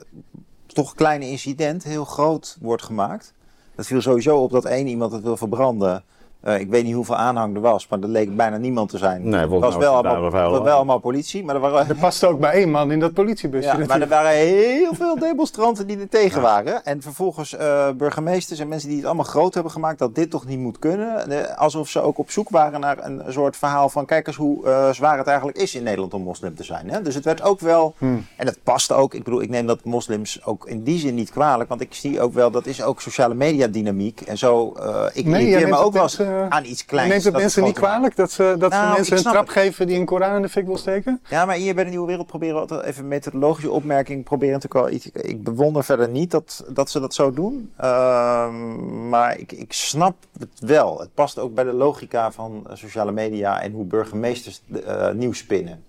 [0.68, 3.34] toch kleine incident heel groot wordt gemaakt.
[3.82, 6.03] Dat viel sowieso op dat één iemand het wil verbranden.
[6.41, 9.29] Eh, ik weet niet hoeveel aanhang er was, maar er leek bijna niemand te zijn.
[9.29, 12.39] Nee, was wel allemaal, daar wel- wel allemaal politie, maar er waren Er past ook
[12.39, 13.77] bij één man in dat politiebusje.
[13.77, 16.85] Ja, maar er waren heel veel demonstranten die er tegen waren.
[16.85, 20.45] En vervolgens eh, burgemeesters en mensen die het allemaal groot hebben gemaakt dat dit toch
[20.45, 21.57] niet moet kunnen.
[21.57, 24.89] Alsof ze ook op zoek waren naar een soort verhaal van kijk eens hoe eh,
[24.91, 26.89] zwaar het eigenlijk is in Nederland om moslim te zijn.
[26.89, 27.01] Hè?
[27.01, 28.25] Dus het werd ook wel, Hmm.
[28.37, 31.31] en het past ook, ik bedoel ik neem dat moslims ook in die zin niet
[31.31, 31.69] kwalijk.
[31.69, 34.21] Want ik zie ook wel, dat is ook sociale media dynamiek.
[34.21, 37.09] En zo, eh, ik Nee, irriteer me ook wel eens mensen- aan iets kleins.
[37.09, 39.45] Neemt het dat mensen niet kwalijk dat ze, dat Nou, ze ik mensen een trap
[39.47, 39.51] het.
[39.57, 41.21] geven die een Koran in de fik wil steken?
[41.29, 44.23] Ja, maar hier bij de Nieuwe Wereld proberen we altijd even een methodologische opmerking.
[44.23, 45.09] Proberen natuurlijk wel iets.
[45.11, 47.71] Ik bewonder verder niet dat, dat ze dat zo doen.
[47.77, 50.99] Ehm, maar ik, ik snap het wel.
[50.99, 55.38] Het past ook bij de logica van eh, sociale media en hoe burgemeesters eh nieuws
[55.38, 55.84] spinnen.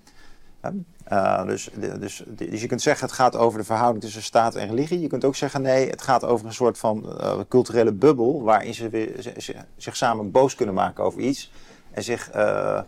[1.04, 4.68] Eh, dus, dus, dus je kunt zeggen het gaat over de verhouding tussen staat en
[4.68, 5.00] religie.
[5.00, 8.74] Je kunt ook zeggen nee, het gaat over een soort van eh, culturele bubbel waarin
[8.74, 11.52] ze zich samen boos kunnen maken over iets.
[11.90, 12.80] En zich eh,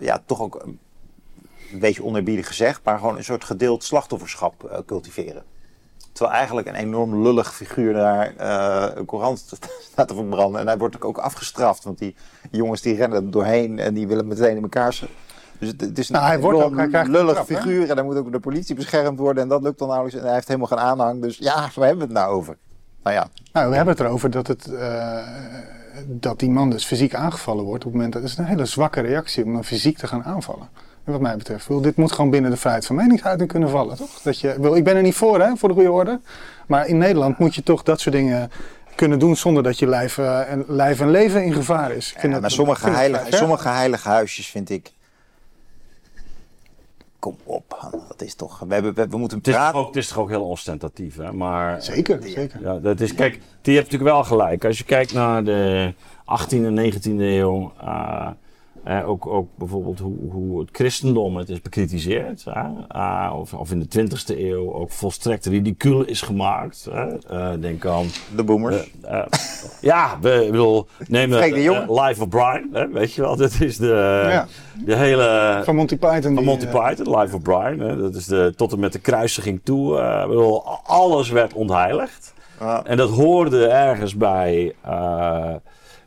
[0.00, 0.62] ja, toch ook
[1.72, 5.44] een beetje oneerbiedig gezegd, maar gewoon een soort gedeeld slachtofferschap cultiveren.
[6.12, 8.32] Terwijl eigenlijk een enorm lullig figuur daar
[8.96, 10.60] een Koran staat te verbranden.
[10.60, 12.14] En hij wordt ook- ook afgestraft, want die
[12.50, 14.98] jongens die rennen er doorheen en die willen meteen in elkaar.
[15.58, 17.56] Dus het, het is een Nou, hij wordt ook- hij krijgt een lullig trap, hè?
[17.56, 19.42] figuur en hij moet ook de politie beschermd worden.
[19.42, 20.20] En dat lukt dan nauwelijks.
[20.20, 21.22] En hij heeft helemaal geen aanhang.
[21.22, 22.56] Dus ja, waar hebben we het nou over?
[23.02, 25.18] Nou ja, Nou, we hebben het erover dat, het, eh,
[26.06, 27.84] dat die man dus fysiek aangevallen wordt.
[27.84, 30.24] Op het moment dat het is een hele zwakke reactie om dan fysiek te gaan
[30.24, 30.68] aanvallen.
[31.04, 33.96] En wat mij betreft, bedoel, dit moet gewoon binnen de vrijheid van meningsuiting kunnen vallen,
[33.96, 34.20] toch?
[34.22, 36.20] Dat je, ik bedoel, ik ben er niet voor, hè, voor de goede orde.
[36.66, 38.50] Maar in Nederland moet je toch dat soort dingen
[38.94, 42.06] kunnen doen zonder dat je lijf, eh, en, lijf en leven in gevaar is.
[42.06, 44.92] Ik vind Ja, dat- maar sommige heilige, sommige heilige huisjes vind ik.
[47.18, 48.58] Kom op, dat is toch.
[48.58, 51.16] We, hebben, we, we moeten Het is, toch ook, het is toch ook heel ostentatief,
[51.16, 51.32] hè?
[51.32, 52.60] Maar Zeker, zeker.
[52.62, 54.64] Ja, dat is, kijk, die hebt natuurlijk wel gelijk.
[54.64, 55.94] Als je kijkt naar de
[56.24, 58.28] 18e en 19e eeuw, eh,
[58.88, 63.70] eh, ook, ook bijvoorbeeld hoe, hoe het christendom het is bekritiseerd, hè, eh, of, of
[63.70, 66.88] in de 20e eeuw ook volstrekt ridicuul is gemaakt.
[66.90, 67.18] Hè.
[67.28, 68.90] Eh, denk aan, De boomers.
[69.02, 69.22] eh,
[69.80, 73.36] ja, we, ik bedoel, neem de eh, eh, Life of Brian, hè, weet je wel,
[73.36, 74.46] dat is de, Ja.
[74.84, 75.60] de hele...
[75.64, 76.34] Van Monty Python.
[76.34, 77.78] Van Monty eh, Python, Life of Brian.
[77.78, 77.96] Hè?
[77.96, 79.98] Dat is de, tot en met de kruisiging toe.
[79.98, 82.34] eh, ik bedoel, alles werd ontheiligd.
[82.84, 84.90] En dat hoorde ergens bij eh,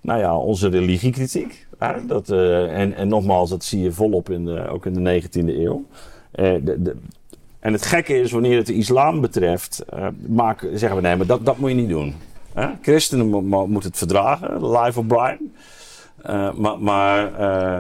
[0.02, 1.68] nou ja, onze religiekritiek.
[2.08, 5.48] Dat, eh, en, en nogmaals, dat zie je volop in de, ook in de 19e
[5.48, 5.86] eeuw.
[6.32, 6.96] Eh, de, de,
[7.60, 11.26] en het gekke is, wanneer het de islam betreft, eh, maken, zeggen we nee, maar
[11.26, 12.16] dat, dat moet je niet doen.
[12.82, 15.52] Christenen mo- mo- moeten het verdragen, Life of Brian.
[16.56, 17.36] Maar maar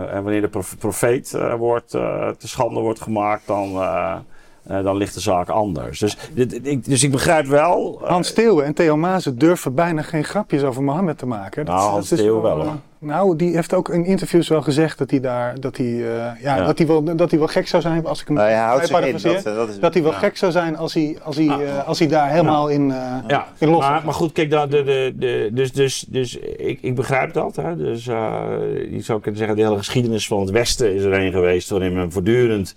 [0.09, 3.73] en wanneer de prof- profeet wordt, te schande wordt gemaakt, dan,
[4.63, 5.99] dan ligt de zaak anders.
[5.99, 7.99] Dus, dit- ik, dus ik begrijp wel.
[8.03, 11.65] eh, Hans Theeuwen en Theo Maassen durven bijna geen grapjes over Mohammed te maken.
[11.65, 12.75] Nou, Hans Theeuwen wel, eh, hoor.
[13.01, 16.01] Nou, die heeft ook in interviews wel gezegd dat hij daar, dat hij, eh,
[16.41, 16.65] ja, Ja.
[16.65, 18.87] Dat hij wel, dat hij wel gek zou zijn als ik hem Nou, hij houdt
[18.87, 19.01] zich in.
[19.01, 19.43] parafraseer.
[19.43, 20.17] Dat, dat is, Dat hij wel Ja.
[20.17, 21.61] gek zou zijn als hij, als hij, Ah.
[21.61, 24.69] eh, als hij daar helemaal in, eh Ja, in los maar, maar goed, kijk, daar,
[24.69, 27.55] de, de, de, dus, dus, dus ik, ik begrijp dat.
[27.55, 27.75] Hè.
[27.75, 28.41] Dus, eh,
[28.91, 31.93] je zou kunnen zeggen, de hele geschiedenis van het Westen is er een geweest waarin
[31.93, 32.75] men voortdurend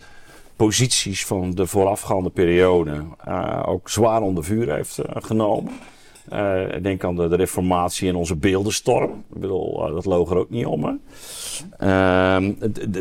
[0.56, 2.92] posities van de voorafgaande periode
[3.24, 5.72] eh, ook zwaar onder vuur heeft eh, genomen.
[6.32, 9.24] Uh, denk aan de, reformatie en onze beeldenstorm.
[9.34, 11.00] Ik bedoel, uh, dat loog er ook niet om.
[11.80, 12.36] Uh,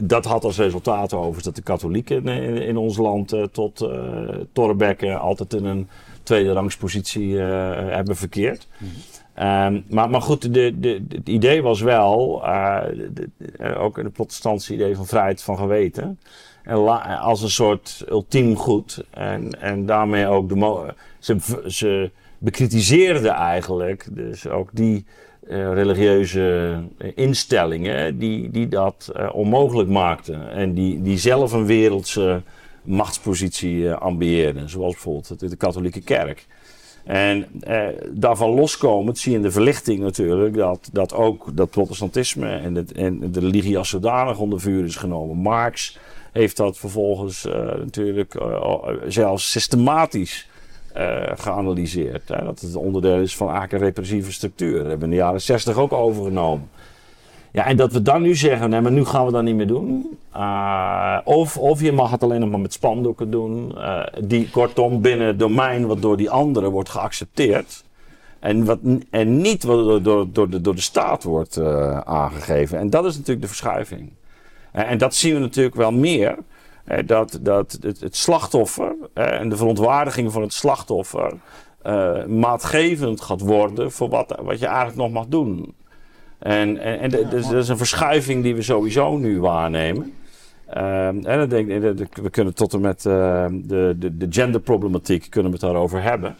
[0.03, 5.21] dat had als resultaat overigens dat de katholieken in, in ons land uh, tot uh,
[5.21, 5.88] altijd in een
[6.24, 8.67] tweede rangspositie hebben verkeerd.
[9.36, 9.84] -hmm.
[9.89, 12.45] maar, maar goed, de, de, het idee was wel,
[13.78, 16.19] ook in de protestantse idee van vrijheid van geweten,
[17.21, 19.03] als een soort ultiem goed.
[19.09, 20.93] En, en daarmee ook de.
[21.19, 22.11] Ze, ze
[22.43, 25.05] bekritiseerde eigenlijk dus ook die
[25.47, 26.77] uh, religieuze
[27.15, 30.51] instellingen die, die dat uh, onmogelijk maakten.
[30.51, 32.41] En die, die zelf een wereldse
[32.81, 34.69] machtspositie ambieerden.
[34.69, 36.45] Zoals bijvoorbeeld de, de katholieke kerk.
[37.03, 37.47] En
[38.11, 42.91] daarvan loskomend zie je in de verlichting natuurlijk dat, dat ook dat protestantisme en, het,
[42.91, 45.37] en de religie als zodanig onder vuur is genomen.
[45.37, 45.97] Marx
[46.31, 48.35] heeft dat vervolgens natuurlijk
[49.07, 50.47] zelfs systematisch
[50.97, 52.27] uh, geanalyseerd.
[52.27, 52.43] Hè?
[52.45, 54.77] Dat het onderdeel is van een repressieve structuur.
[54.77, 56.69] Dat hebben we in de jaren 60 ook overgenomen.
[57.51, 59.67] Ja, en dat we dan nu zeggen, nee, maar nu gaan we dat niet meer
[59.67, 60.17] doen.
[60.35, 63.71] Uh, of, of je mag het alleen nog maar met spandoeken doen.
[63.77, 67.83] Uh, die kortom binnen het domein wat door die anderen wordt geaccepteerd.
[68.39, 68.79] En, wat,
[69.09, 71.61] en niet wat door, door, door, de, door de staat wordt
[72.03, 72.79] aangegeven.
[72.79, 74.11] En dat is natuurlijk de verschuiving.
[74.71, 76.37] en dat zien we natuurlijk wel meer
[77.05, 81.34] dat, dat het, slachtoffer en de verontwaardiging van het slachtoffer
[81.86, 85.73] uh, maatgevend gaat worden voor wat, wat je eigenlijk nog mag doen.
[86.39, 90.13] En, en, dat is een verschuiving die we sowieso nu waarnemen.
[90.73, 95.51] Uh, en dan denk ik, we kunnen tot en met de, de, de genderproblematiek kunnen
[95.51, 96.36] we daarover hebben.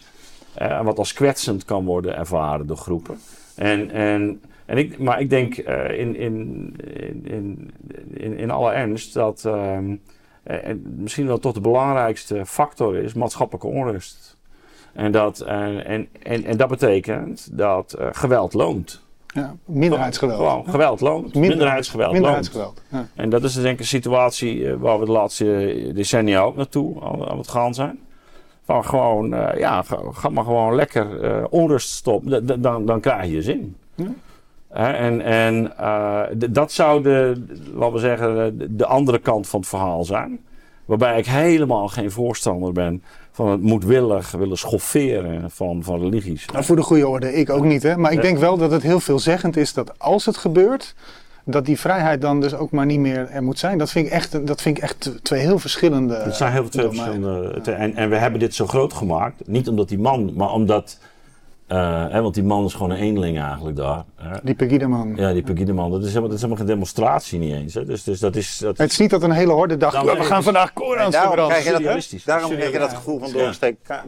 [0.84, 3.18] Wat als kwetsend kan worden ervaren door groepen.
[3.56, 6.76] En, en, en ik, maar ik denk in, in,
[7.24, 7.72] in,
[8.14, 9.98] in, in alle ernst dat ehm, eh,
[10.44, 14.38] en misschien wel tot de belangrijkste factor is maatschappelijke onrust.
[14.94, 19.02] En dat, en, en, en, en dat betekent dat uh, geweld loont.
[19.28, 20.38] Ja, minderheidsgeweld.
[20.38, 21.36] Gewoon, geweld loont.
[21.36, 23.06] minderheidsgeweld, minderheidsgeweld loont.
[23.16, 23.22] Ja.
[23.22, 27.38] En dat is denk ik een situatie waar we de laatste decennia ook naartoe aan
[27.38, 28.00] het gaan zijn.
[28.66, 32.62] Van gewoon, uh, ja, ga, ga, maar gewoon lekker onrust stoppen.
[32.62, 33.76] Dan, dan krijg je zin.
[33.96, 34.14] Ja.
[34.74, 37.44] En, en uh, dat zou de,
[37.74, 40.40] laten we zeggen, de andere kant van het verhaal zijn.
[40.86, 46.46] Waarbij ik helemaal geen voorstander ben van het moedwillig willen schofferen van, van religies.
[46.46, 47.84] Nou, voor de goede orde, ik ook niet.
[47.84, 47.98] Hè?
[47.98, 50.96] Maar ik denk wel dat het heel veelzeggend is dat als het gebeurt,
[51.46, 53.78] dat die vrijheid dan dus ook maar niet meer er moet zijn.
[53.78, 56.16] Dat vind ik echt, dat vind ik echt twee heel verschillende.
[56.16, 57.62] Het zijn heel twee verschillende.
[57.64, 60.98] En, en we hebben dit zo groot gemaakt, niet omdat die man, maar omdat
[61.68, 64.04] uh, hè, want die man is gewoon een eenling eigenlijk daar.
[64.16, 64.38] Hè.
[64.44, 65.14] Die Pegida-man.
[65.16, 65.92] Ja, die Pegida-man.
[65.92, 67.74] Dat, is helemaal, dat is helemaal geen demonstratie niet eens.
[67.74, 67.86] Hè.
[67.86, 68.78] Dus, dus dat is, dat...
[68.78, 71.36] Het is niet dat een hele horde dacht, we gaan vandaag Korans verbranden.
[72.26, 74.06] Daarom krijg je dat gevoel van doorgestoken kaart.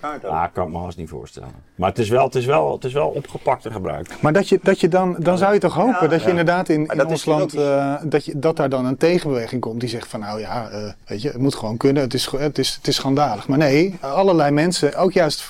[0.00, 1.48] kaart ja, kan ik me haast niet voorstellen.
[1.74, 4.22] Maar het is wel, het is wel, het is wel opgepakt en gebruikt.
[4.22, 6.68] Maar dat je, dat je dan, dan zou je toch hopen ja, dat je inderdaad
[6.68, 10.08] in, in ons land, uh, dat, je, dat daar dan een tegenbeweging komt die zegt
[10.08, 12.86] van nou ja, uh, weet je, het moet gewoon kunnen, het is, het, is, het
[12.86, 13.48] is schandalig.
[13.48, 15.48] Maar nee, allerlei mensen, ook juist,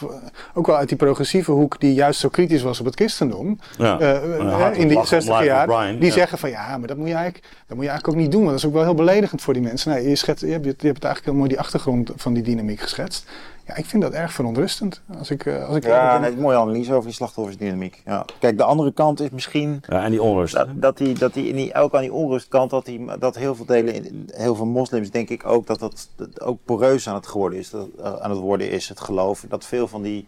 [0.54, 4.00] ook wel uit die progressieve hoek, die juist zo kritisch was op het christendom, ja.
[4.00, 6.12] uh, in die 60 jaar, Brian, die ja.
[6.12, 8.40] zeggen van ja, maar dat moet, je eigenlijk, dat moet je eigenlijk ook niet doen,
[8.40, 9.90] want dat is ook wel heel beledigend voor die mensen.
[9.90, 12.42] Nee, je, schet, je, hebt, je hebt het eigenlijk heel mooi die achtergrond van die
[12.42, 13.30] dynamiek geschetst.
[13.66, 15.02] Ja, ik vind dat erg verontrustend.
[15.18, 18.02] Als ik, als ik ja, nee, mooie analyse over die slachtoffersdynamiek.
[18.04, 18.24] Ja.
[18.38, 19.82] Kijk, de andere kant is misschien...
[19.88, 20.54] Ja, en die onrust.
[20.54, 23.54] Dat, dat, die, dat die, in die, ook aan die onrustkant, dat, die, dat heel
[23.54, 27.26] veel delen, heel veel moslims denk ik ook, dat dat, dat ook poreus aan het,
[27.26, 27.88] geworden is, dat,
[28.20, 29.44] aan het worden is, het geloof.
[29.48, 30.26] Dat veel van die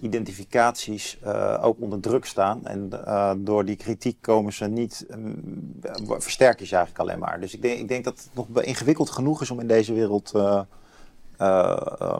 [0.00, 2.66] identificaties uh, ook onder druk staan.
[2.66, 5.80] En uh, door die kritiek komen ze niet, um,
[6.18, 7.40] versterken ze eigenlijk alleen maar.
[7.40, 10.32] Dus ik denk, ik denk dat het nog ingewikkeld genoeg is om in deze wereld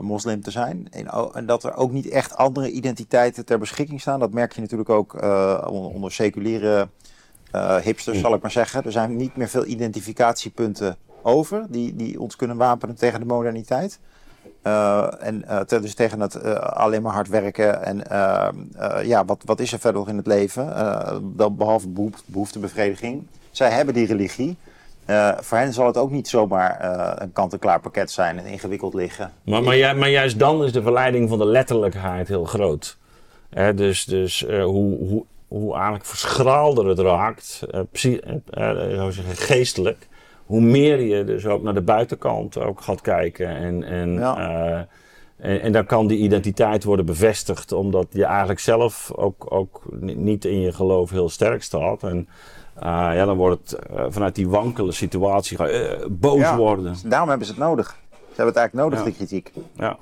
[0.01, 0.87] moslim te zijn.
[0.91, 4.19] En, en, dat er ook niet echt andere identiteiten ter beschikking staan.
[4.19, 6.87] Dat merk je natuurlijk ook onder, onder, seculiere
[7.81, 8.83] hipsters, zal ik maar zeggen.
[8.83, 13.99] Er zijn niet meer veel identificatiepunten over die, die ons kunnen wapenen tegen de moderniteit.
[14.63, 17.83] Uh, en dus tegen het uh, alleen maar hard werken.
[17.83, 18.03] En
[19.07, 20.65] ja, wat, wat is er verder nog in het leven?
[21.57, 21.87] behalve
[22.25, 23.23] behoeftebevrediging.
[23.51, 24.57] Zij hebben die religie.
[25.39, 26.77] voor hen zal het ook niet zomaar
[27.21, 29.31] een kant-en-klaar pakket zijn en ingewikkeld liggen.
[29.43, 32.97] Maar, maar, maar, juist dan is de verleiding van de letterlijkheid heel groot.
[33.49, 37.61] Hè, dus dus hoe, hoe, hoe eigenlijk verschraalder het raakt,
[39.33, 40.07] geestelijk
[40.51, 43.47] hoe meer je dus ook naar de buitenkant ook gaat kijken.
[43.47, 44.77] En, en, uh,
[45.37, 50.45] en, en, dan kan die identiteit worden bevestigd, omdat je eigenlijk zelf ook, ook niet
[50.45, 52.03] in je geloof heel sterk staat.
[52.03, 52.27] En
[52.77, 55.57] uh, ja, dan wordt het uh, vanuit die wankele situatie
[56.09, 56.95] boos ja, worden.
[57.05, 57.87] Daarom hebben ze het nodig.
[58.09, 59.05] Ze hebben het eigenlijk nodig, ja.
[59.05, 59.51] de kritiek.
[59.73, 59.97] Ja.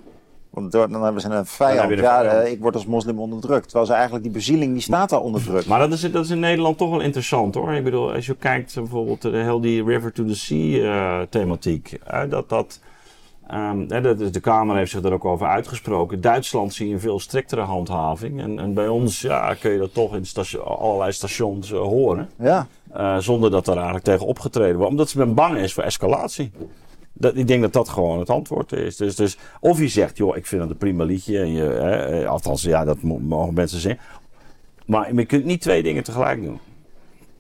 [0.50, 1.89] Want dan hebben ze een vijand.
[1.89, 2.45] ja, vijand.
[2.45, 3.64] eh, ik word als moslim onderdrukt.
[3.64, 5.66] Terwijl ze eigenlijk die bezieling, die staat al onderdrukt.
[5.68, 7.74] Maar dat is, dat is in Nederland toch wel interessant hoor.
[7.74, 11.28] Ik bedoel, als je kijkt eh, bijvoorbeeld de heel die River to the Sea eh,
[11.30, 11.97] thematiek.
[12.08, 12.80] eh, dat dat,
[13.47, 16.22] ehm, hè, dat is, de Kamer heeft zich daar ook over uitgesproken.
[16.22, 18.41] Duitsland zie je een veel striktere handhaving.
[18.41, 22.30] En, en bij ons ja, kun je dat toch in station, allerlei stations eh, horen.
[22.39, 22.68] Ja.
[22.93, 24.91] eh, zonder dat er eigenlijk tegen opgetreden wordt.
[24.91, 26.52] Omdat men bang is voor escalatie.
[27.14, 28.95] Dat, ik denk dat dat gewoon het antwoord is.
[28.95, 31.39] Dus, dus of je zegt, joh, ik vind het een prima liedje.
[31.39, 34.01] En je, hè, eh, althans, ja, dat mo- mogen mensen zeggen.
[34.86, 36.60] Maar je kunt niet twee dingen tegelijk doen.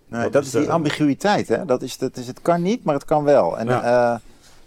[0.07, 1.47] Nee, Dat dat is is die ambiguïteit.
[1.47, 1.65] Hè?
[1.65, 3.57] Dat is, dat is, het kan niet, maar het kan wel.
[3.59, 4.21] En Ja.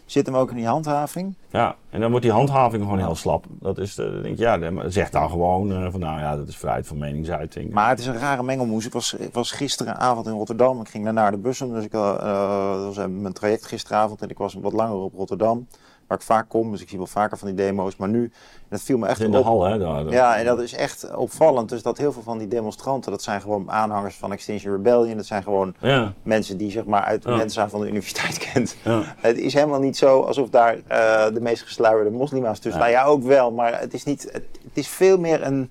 [0.05, 1.35] Eh, zit hem ook in die handhaving.
[1.51, 3.45] Ja, en dan wordt die handhaving gewoon heel slap.
[3.49, 6.49] Dat is, de, dan denk je, ja, zeg dan gewoon eh, van, nou ja, dat
[6.49, 7.73] is vrijheid van meningsuiting.
[7.73, 8.87] Maar het is een rare mengelmoes.
[8.87, 10.81] Ik was, ik was gisteravond in Rotterdam.
[10.81, 11.73] Ik ging naar de bussen.
[11.73, 14.23] Dus ik, eh, eh, dat was eh, mijn traject gisteravond.
[14.23, 15.67] En ik was wat langer op Rotterdam.
[16.07, 16.71] Waar ik vaak kom.
[16.71, 17.97] Dus ik zie wel vaker van die demo's.
[17.97, 18.33] Maar nu,
[18.69, 19.45] dat viel me echt in de op.
[19.45, 19.79] hal, hè?
[19.79, 21.69] Daar, Ja, en dat is echt opvallend.
[21.69, 25.17] Dus dat heel veel van die demonstranten, dat zijn gewoon aanhangers van Extinction Rebellion.
[25.17, 27.37] Dat zijn gewoon ja, mensen die zeg maar uit de Ja.
[27.37, 28.77] mensen van de universiteit kent.
[28.85, 29.03] ja.
[29.17, 32.91] Het is helemaal niet zo alsof daar eh, de meest gesluierde moslima's tussen staan.
[32.93, 35.71] Ja, ook wel, maar het is, niet, het, het is veel meer een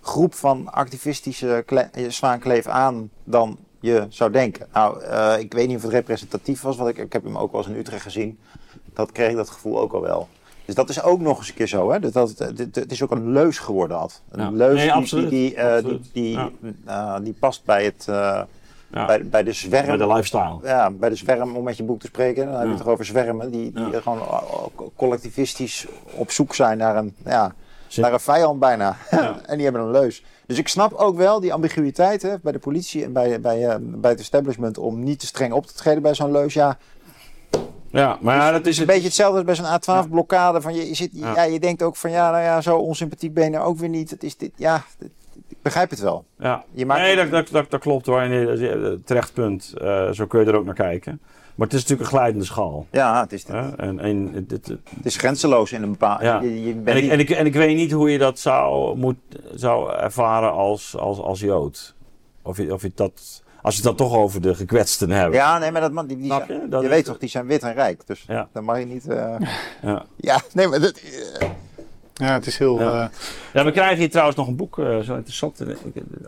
[0.00, 4.66] groep van activistische kle- zwaankleef aan dan je zou denken.
[4.72, 7.52] Nou, eh, ik weet niet of het representatief was, want ik, ik heb hem ook
[7.52, 8.38] wel eens in Utrecht gezien.
[8.96, 10.28] Dat kreeg ik dat gevoel ook al wel.
[10.64, 11.90] Dus dat is ook nog eens een keer zo.
[11.90, 11.98] Hè?
[12.00, 12.38] Dat,
[12.72, 13.98] het, is ook een leus geworden.
[13.98, 14.22] Ad.
[14.30, 14.50] Een Ja.
[14.50, 15.30] leus Nee, die, absoluut.
[15.30, 16.02] die, die, eh, Absoluut.
[16.12, 16.32] die, die,
[16.86, 17.14] Ja.
[17.16, 18.42] eh, die past bij, het, eh,
[18.90, 20.58] bij, bij de zwerm Bij de lifestyle.
[20.62, 22.88] ja, bij de zwerm, om met je boek te spreken, dan heb je het toch
[22.92, 24.20] over zwermen, die, die gewoon
[24.96, 27.54] collectivistisch op zoek zijn naar een, ja,
[27.96, 28.96] naar een vijand bijna.
[29.46, 30.24] En die hebben een leus.
[30.46, 34.10] Dus ik snap ook wel die ambiguïteit hè, bij de politie en bij, bij, bij
[34.10, 36.54] het establishment om niet te streng op te treden bij zo'n leus.
[36.54, 36.76] Ja,
[37.96, 40.60] Ja, maar ja, dat het is een beetje hetzelfde als bij zo'n A12-blokkade.
[40.60, 41.34] Van je, je, zit, ja.
[41.34, 41.42] Ja.
[41.42, 44.10] je denkt ook van ja, nou ja, zo onsympathiek ben je nou ook weer niet.
[44.10, 45.10] Het is dit, ja, dit-
[45.48, 46.24] ik begrijp het wel.
[46.38, 46.64] Ja.
[46.72, 48.20] Je maakt- Nee, dat, dat, dat, dat klopt hoor.
[48.20, 49.74] En, eh, terecht punt.
[49.78, 51.20] Eh, zo kun je er ook naar kijken.
[51.54, 52.86] Maar het is natuurlijk een glijdende schaal.
[52.90, 53.76] Ja, het is, Hè?
[53.76, 54.66] En, en, dit, dit-
[54.96, 56.24] het is grenzeloos in een bepaalde...
[56.24, 56.40] Ja.
[56.40, 58.38] Je, je bent en, ik, niet- en, ik, en ik weet niet hoe je dat
[58.38, 59.16] zou, moet,
[59.54, 61.94] zou ervaren als, als, als Jood.
[62.42, 65.34] Of je, of je dat, als je het dan toch over de gekwetsten hebt.
[65.34, 66.68] Ja, nee, maar dat, man- die, die Snap zijn- je?
[66.68, 68.06] Dat je weet toch, die zijn wit en rijk.
[68.06, 68.48] Dus Ja.
[68.52, 69.08] dan mag je niet...
[69.08, 69.34] eh,
[69.82, 70.04] Ja.
[70.16, 71.00] ja, nee, maar dat...
[72.14, 72.78] Ja, het is heel...
[72.80, 73.02] Ja.
[73.02, 73.08] eh,
[73.52, 75.62] Ja, we krijgen hier trouwens nog een boek, eh, zo interessant.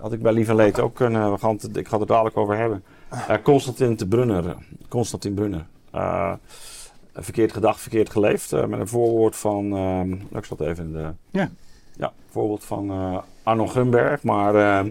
[0.01, 1.33] Had ik bij Lieve Leed ook kunnen.
[1.33, 2.83] We gaan het, ik ga het er dadelijk over hebben.
[3.43, 4.57] Constantin de Brunner.
[4.89, 5.67] Constantin Brunner.
[5.91, 6.33] Eh,
[7.15, 8.51] verkeerd gedacht, verkeerd geleefd.
[8.51, 9.77] met een voorwoord van.
[9.77, 11.09] ehm, ik zat even in de.
[11.31, 11.51] Ja.
[11.97, 14.23] Ja, voorwoord van eh, Arno Grunberg.
[14.23, 14.89] Maar ehm,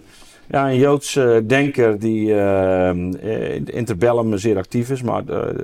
[0.48, 5.02] ja, een Joodse denker die ehm, eh, interbellum zeer actief is.
[5.02, 5.62] Maar eh,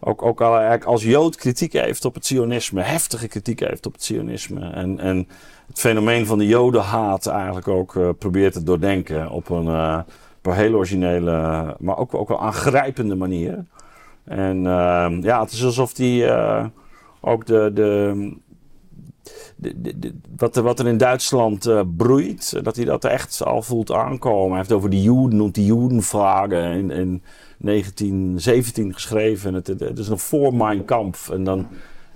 [0.00, 2.82] ook, ook al, eigenlijk als Jood kritiek heeft op het Zionisme.
[2.82, 4.70] Heftige kritiek heeft op het Zionisme.
[4.70, 5.28] En, en
[5.66, 9.30] het fenomeen van de Jodenhaat eigenlijk ook eh, probeert te doordenken.
[9.30, 9.98] Op een, eh,
[10.38, 13.64] op een heel originele, maar ook, ook wel aangrijpende manier.
[14.24, 16.30] En ehm, ja, het is alsof die
[17.20, 18.36] ook de, de,
[19.56, 23.42] de, de- de- wat, er, wat er in Duitsland eh, broeit, dat hij dat echt
[23.44, 24.48] al voelt aankomen.
[24.48, 27.22] Hij heeft over de Joden, noemt die Jodenvragen in, in
[27.58, 29.54] 1917 geschreven.
[29.54, 31.28] Het, het, het is nog voor Mein Kampf.
[31.30, 31.66] En dan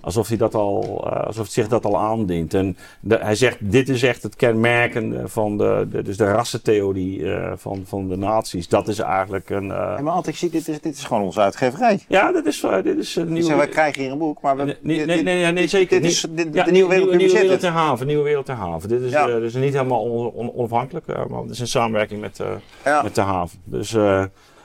[0.01, 2.53] alsof hij dat al, eh, alsof zich dat al aandient.
[2.53, 7.33] En de- hij zegt, dit is echt het kenmerkende van de, de, dus de rassentheorie
[7.33, 8.67] eh, van, van de nazi's.
[8.67, 9.71] Dat is eigenlijk een...
[9.71, 11.99] eh, nee, maar altijd, ik zie, dit is, dit is gewoon onze uitgeverij.
[12.07, 13.47] ja, dit is, dit is een Ik nieuwe...
[13.47, 14.63] zeg, wij krijgen hier een boek, maar we...
[14.63, 17.39] Nee, nee, nee, nee, ja, nee, zeker Dit is de, Ja, nieuwe wereld nieuwe, nieuwe
[17.41, 18.89] wereld haven, nieuwe wereld ter haven.
[18.89, 19.27] Dit is, Ja.
[19.27, 22.39] eh, dus niet helemaal on- on- onafhankelijk, maar het is in samenwerking met,
[22.85, 23.01] Ja.
[23.01, 23.59] met de haven.
[23.63, 23.95] Dus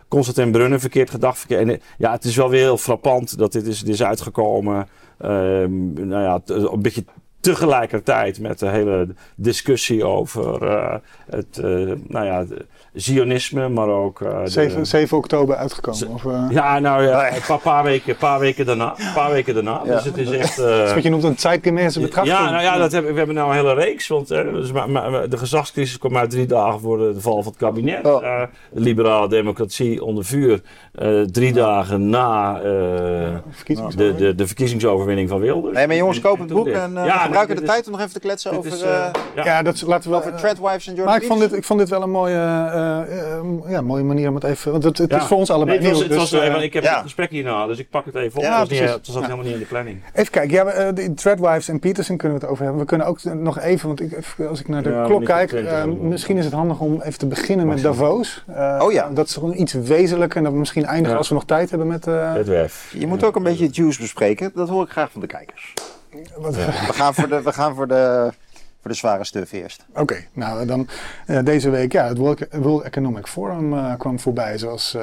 [0.08, 1.38] Constantin Brunnen, verkeerd gedacht.
[1.38, 4.88] Verkeerd, en, ja, het is wel weer heel frappant dat dit is, dit is uitgekomen.
[5.18, 7.04] Ehm, nou ja, een beetje
[7.52, 10.96] tegelijkertijd met de hele discussie over eh,
[11.30, 12.44] het eh, nou ja,
[12.96, 14.20] Zionisme, maar ook...
[14.20, 16.08] eh, de- 7, 7 oktober uitgekomen.
[16.08, 18.94] Of, eh, ja, nou ja, een paar, paar, weken, paar weken daarna.
[18.98, 19.80] Een paar weken daarna.
[19.84, 19.94] Ja.
[19.94, 20.56] Dus het is echt...
[20.56, 22.36] dat eh, is wat je noemt een zeitgemäße betrachting.
[22.38, 24.08] ja, nou ja, dat hebben, we hebben nou een hele reeks.
[24.08, 27.52] Want dus, maar, maar, de gezagscrisis kwam uit drie dagen voor de, de val van
[27.52, 28.04] het kabinet.
[28.04, 28.24] Oh.
[28.26, 28.42] Eh,
[28.72, 30.60] de liberale democratie onder vuur.
[30.94, 32.62] eh, drie dagen na eh,
[33.96, 35.74] de, de, de verkiezingsoverwinning van Wilders.
[35.76, 37.92] Nee, maar jongens, koop het boek en eh, Ja, we gebruiken de is- tijd om
[37.92, 39.10] nog even te kletsen over, is, ja.
[39.44, 40.16] Ja, dat is- laten we...
[40.16, 42.34] over eh, Treadwives en Jordan maar ik vond, dit, ik vond dit wel een mooie,
[43.68, 44.70] ja, mooie manier om het even...
[44.72, 45.16] Want het, het Ja.
[45.20, 46.16] is voor ons allebei Nee, het was, nieuw.
[46.18, 46.92] het dus, was, eh, eh, ik heb ja.
[46.94, 48.42] het gesprek hierna, dus ik pak het even op.
[48.44, 48.96] Ja, het, was niet, precies.
[48.96, 49.20] het zat Ja.
[49.20, 49.98] helemaal niet in de planning.
[50.12, 52.82] Even kijken, ja, eh, de Treadwives en Peterson kunnen we het over hebben.
[52.82, 54.18] We kunnen ook nog even, want ik,
[54.48, 56.04] als ik naar de Ja, klok kijk, voor 20 eh, hebben we.
[56.06, 57.82] misschien is het handig om even te beginnen met.
[57.82, 58.44] Davos.
[58.46, 59.10] Eh, Oh ja.
[59.10, 61.16] Dat is gewoon iets wezenlijker en dat we misschien eindigen Ja.
[61.18, 62.06] als we nog tijd hebben met...
[62.06, 62.34] eh.
[62.92, 64.50] Je moet ook een beetje het juice bespreken.
[64.54, 65.72] Dat hoor ik graag van de kijkers.
[66.40, 66.52] We
[66.92, 68.32] gaan voor de, we gaan voor de,
[68.86, 69.84] voor de zware stuf eerst.
[69.94, 70.88] Oké, nou dan
[71.26, 72.18] eh, deze week, ja, het
[72.52, 74.58] World, Economic Forum eh, kwam voorbij.
[74.58, 74.96] Zoals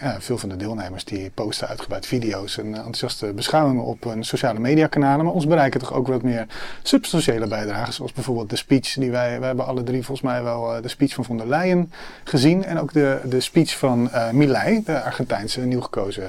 [0.00, 4.58] ja, veel van de deelnemers die posten uitgebreid video's en enthousiaste beschouwingen op hun sociale
[4.58, 5.24] mediakanalen.
[5.24, 6.46] Maar ons bereiken toch ook wat meer
[6.82, 7.92] substantiële bijdragen.
[7.92, 11.14] Zoals bijvoorbeeld de speech die wij, wij hebben alle drie volgens mij wel de speech
[11.14, 11.92] van von der Leyen
[12.24, 12.64] gezien.
[12.64, 16.28] En ook de, de speech van Milei, de Argentijnse nieuw gekozen.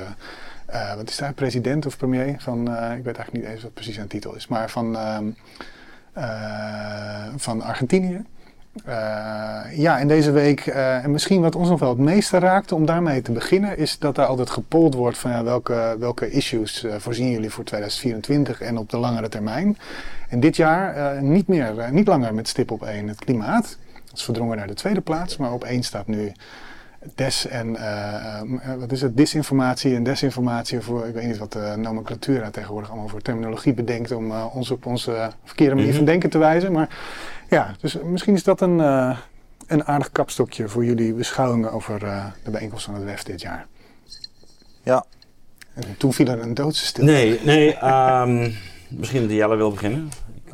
[0.96, 2.36] wat is daar, president of premier?
[2.40, 4.48] Van, ik weet eigenlijk niet eens wat precies zijn titel is.
[4.48, 5.34] Maar van, ehm, eh,
[7.36, 8.22] van Argentinië.
[8.86, 12.76] Eh, ja, en deze week, eh, en misschien wat ons nog wel het meeste raakte
[12.76, 16.84] om daarmee te beginnen, is dat er altijd gepold wordt van ja, welke, welke issues
[16.84, 19.78] eh, voorzien jullie voor 2024 en op de langere termijn.
[20.30, 23.78] En dit jaar eh, niet meer, eh, niet langer met stip op één het klimaat.
[23.94, 26.32] Dat is verdrongen naar de tweede plaats, maar op één staat nu
[27.16, 31.52] des en eh, eh, wat is het, disinformatie en desinformatie voor, ik weet niet wat
[31.52, 35.98] de nomenclatuur tegenwoordig allemaal voor terminologie bedenkt om eh, ons op onze verkeerde manier Mhm.
[35.98, 36.72] van denken te wijzen.
[36.72, 36.90] Maar
[37.50, 39.18] ja, dus misschien is dat een, eh,
[39.68, 43.68] een aardig kapstokje voor jullie beschouwingen over eh, de bijeenkomst van het WEF dit jaar.
[44.84, 45.06] Ja.
[45.74, 47.12] En toen viel er een doodse stilte.
[47.12, 47.76] Nee, nee.
[47.76, 48.52] ehm,
[48.90, 50.10] misschien dat Jelle wil beginnen.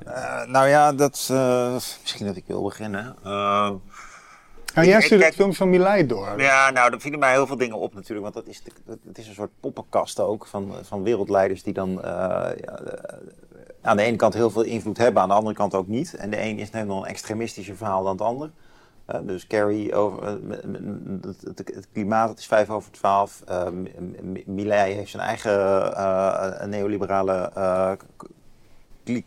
[0.05, 3.15] Eh, nou ja, dat, eh, misschien dat ik wil beginnen.
[4.79, 6.41] Eh, Nou, jij stuurde het filmpje van Milei door.
[6.41, 8.21] Ja, nou, er vielen mij heel veel dingen op natuurlijk.
[8.33, 12.09] Want dat is, dat, is een soort poppenkast ook van, van wereldleiders die dan eh,
[12.61, 13.19] ja, de-
[13.81, 16.15] aan de ene kant heel veel invloed hebben, aan de andere kant ook niet.
[16.15, 18.51] En de een is net nog een extremistischer verhaal dan het ander.
[19.05, 20.33] Eh, dus Kerry over eh,
[21.75, 23.43] het, klimaat, het is vijf over twaalf.
[23.49, 23.67] Uh,
[24.45, 27.91] Milei heeft zijn eigen eh, neoliberale eh,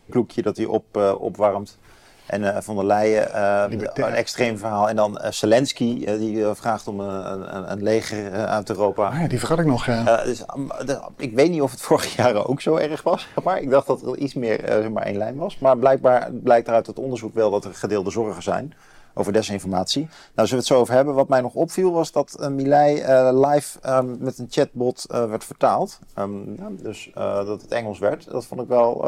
[0.09, 1.77] kloekje dat hij op, eh, opwarmt.
[2.25, 4.89] En eh Von der Leyen, eh, een extreem verhaal.
[4.89, 9.07] En dan eh, Zelensky, die vraagt om een, een, een leger uit Europa.
[9.07, 9.85] Ah, ja, die vergat ik nog.
[10.25, 10.37] dus,
[10.85, 13.27] de- ik weet niet of het vorig jaar ook zo erg was.
[13.43, 15.59] Maar ik dacht dat er iets meer zeg maar één lijn was.
[15.59, 18.73] Maar blijkbaar blijkt uit het onderzoek wel dat er gedeelde zorgen zijn
[19.13, 20.01] over desinformatie.
[20.01, 21.13] Nou, zullen we het zo over hebben.
[21.13, 22.93] Wat mij nog opviel was dat uh, Milei
[23.33, 25.99] live ehm, met een chatbot werd vertaald.
[26.13, 28.31] Ehm, ja, dus dat het Engels werd.
[28.31, 29.05] Dat vond ik wel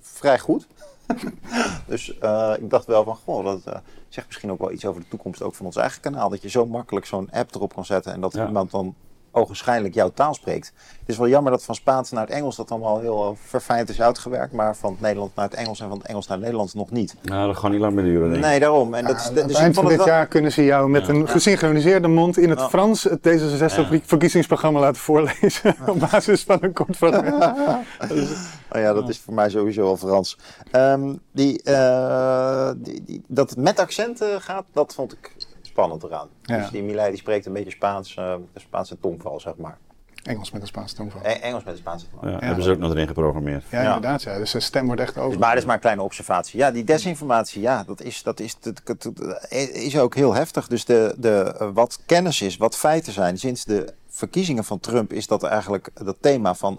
[0.00, 0.66] vrij goed.
[1.86, 5.00] dus eh, ik dacht wel van, goh, dat eh, zegt misschien ook wel iets over
[5.00, 6.28] de toekomst ook van ons eigen kanaal.
[6.28, 8.46] Dat je zo makkelijk zo'n app erop kan zetten en dat Ja.
[8.46, 8.94] iemand dan
[9.34, 10.72] ogenschijnlijk jouw taal spreekt.
[10.98, 13.88] Het is wel jammer dat van Spaans naar het Engels dat allemaal heel eh, verfijnd
[13.88, 16.44] is uitgewerkt, maar van het Nederlands naar het Engels en van het Engels naar het
[16.46, 17.14] Nederlands nog niet.
[17.22, 18.50] Nou, dat gaat niet lang meer duren, denk ik.
[18.50, 18.94] Nee, daarom.
[18.94, 21.28] En dat is, Ja, dus eind van dit wel- jaar kunnen ze jou met een
[21.28, 22.62] gesynchroniseerde mond in het.
[22.62, 25.74] Frans het D66-verkiezingsprogramma laten voorlezen.
[25.86, 27.44] op basis van een kort fragment.
[28.74, 30.38] Oh ja, dat is voor mij sowieso al Frans.
[30.70, 35.32] Ehm, die, eh, die, die, dat het met accenten gaat, dat vond ik
[35.74, 36.28] spannend eraan.
[36.42, 36.56] Ja.
[36.58, 39.78] Dus die Milei die spreekt een beetje Spaans, eh, de Spaanse tongval, zeg maar.
[40.22, 41.20] Engels met een Spaanse tongval.
[41.24, 42.30] E- Engels met de Spaanse tongval.
[42.30, 43.64] Ja, Hebben ze ook nog erin geprogrammeerd.
[43.70, 43.86] Ja, Ja.
[43.94, 44.22] inderdaad.
[44.22, 44.38] Ja.
[44.38, 45.30] Dus zijn stem wordt echt over.
[45.30, 46.58] Dus, maar dat is maar een kleine observatie.
[46.58, 50.66] Ja, die desinformatie, ja, dat is, dat is, dat, dat- dat is ook heel heftig.
[50.66, 55.12] Dus de, de, eh, wat kennis is, wat feiten zijn, sinds de verkiezingen van Trump
[55.12, 56.78] is dat eigenlijk dat thema van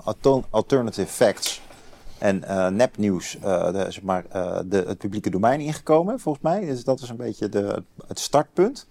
[0.49, 1.61] alternative facts
[2.25, 6.65] en eh, nepnieuws, eh, zeg maar, eh, de, het publieke domein ingekomen, volgens mij.
[6.65, 8.87] Dus dat is een beetje de, het startpunt.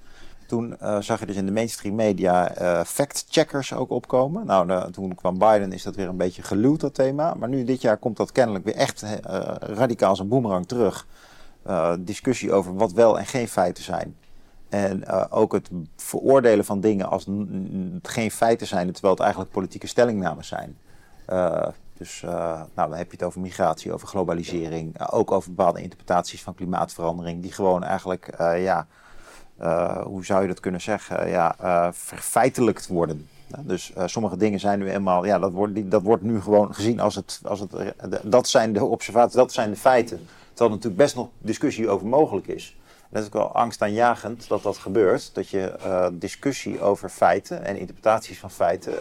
[0.46, 2.52] Toen zag je dus in de mainstream media
[2.86, 4.46] fact-checkers ook opkomen.
[4.46, 7.34] Nou, toen kwam Biden, is dat weer een beetje geluwd, dat thema.
[7.34, 9.04] Maar nu dit jaar komt dat kennelijk weer echt
[9.60, 11.06] radicaal als een boemerang terug.
[11.98, 14.16] Discussie over wat wel en geen feiten zijn.
[14.68, 17.26] En ook het veroordelen van dingen als
[18.02, 20.76] geen feiten zijn, terwijl het eigenlijk politieke stellingnamen zijn.
[22.04, 25.82] Dus eh, nou, dan heb je het over migratie, over globalisering, eh, ook over bepaalde
[25.82, 28.86] interpretaties van klimaatverandering, die gewoon eigenlijk, eh, ja,
[30.04, 31.56] hoe zou je dat kunnen zeggen, ja,
[31.92, 33.28] verfeitelijkt worden.
[33.58, 37.14] Dus sommige dingen zijn nu eenmaal, ja, dat wordt, dat wordt nu gewoon gezien als
[37.14, 40.18] het, als het, dat zijn de observaties, dat zijn de feiten.
[40.48, 42.76] Terwijl er natuurlijk best nog discussie over mogelijk is.
[43.00, 45.74] En dat is ook wel angstaanjagend dat dat gebeurt, dat je
[46.12, 48.94] discussie over feiten en interpretaties van feiten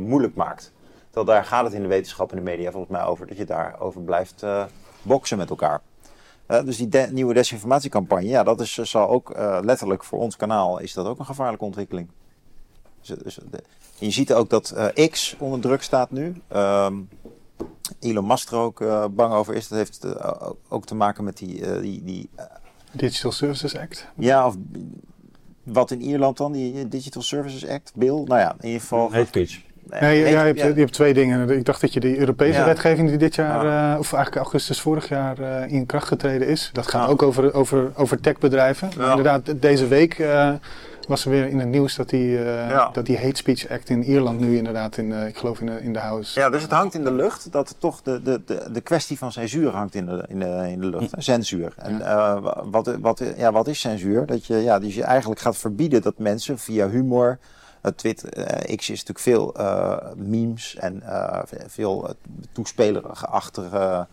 [0.00, 0.72] moeilijk maakt.
[1.16, 3.44] Terwijl daar gaat het in de wetenschap en de media volgens mij over, dat je
[3.44, 4.64] daarover blijft eh,
[5.02, 5.80] boksen met elkaar.
[6.46, 10.36] Eh, dus die de- nieuwe desinformatiecampagne, ja, dat is, zal ook eh, letterlijk voor ons
[10.36, 12.08] kanaal is dat ook een gevaarlijke ontwikkeling.
[13.00, 13.62] Dus, dus, de-
[13.98, 16.42] je ziet ook dat eh, X onder druk staat nu.
[16.48, 16.94] Ehm,
[18.00, 19.68] Elon Musk er ook eh, bang over is.
[19.68, 22.44] Dat heeft eh, ook te maken met die, eh, die, die eh,
[22.92, 24.06] Digital Services Act.
[24.16, 24.56] ja, of
[25.62, 28.14] wat in Ierland dan, die Digital Services Act, Bill.
[28.24, 29.12] Nou ja, in ieder geval.
[29.12, 29.64] Hate speech.
[29.90, 31.50] Nee, ja, je, hebt, je hebt twee dingen.
[31.50, 35.08] Ik dacht dat je de Europese wetgeving die dit jaar, eh, of eigenlijk augustus vorig
[35.08, 36.70] jaar eh, in kracht getreden is.
[36.72, 38.90] Dat gaat ook over, over, over techbedrijven.
[38.98, 40.50] Inderdaad, deze week eh,
[41.08, 42.38] was er weer in het nieuws dat die,
[42.92, 45.92] dat die hate speech act in Ierland nu inderdaad, in, ik geloof in de, in
[45.92, 46.40] de House.
[46.40, 49.32] Ja, dus het hangt in de lucht dat toch de, de, de, de kwestie van
[49.32, 51.10] censuur hangt in de, in de, in de lucht.
[51.18, 51.72] Censuur.
[51.76, 54.26] En wa- wat, wat, ja, wat is censuur?
[54.26, 57.38] Dat je, ja, dus je eigenlijk gaat verbieden dat mensen via humor.
[57.86, 62.10] Uh, Twitter, eh, X is natuurlijk veel eh, memes en eh, veel uh,
[62.52, 64.06] toespelerig-achtige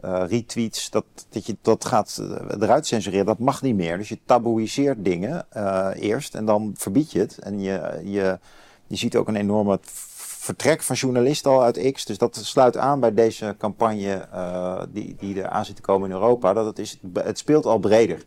[0.00, 0.90] eh, retweets.
[0.90, 3.98] Dat, dat je dat gaat eh, eruit censureren, dat mag niet meer.
[3.98, 7.38] Dus je taboeiseert dingen eh, eerst en dan verbied je het.
[7.38, 8.38] En je, je,
[8.86, 12.04] je ziet ook een enorme vertrek van journalisten al uit X.
[12.04, 16.08] Dus dat sluit aan bij deze campagne uh, die, die er aan zit te komen
[16.08, 16.52] in Europa.
[16.52, 18.24] Dat het, is, het speelt al breder.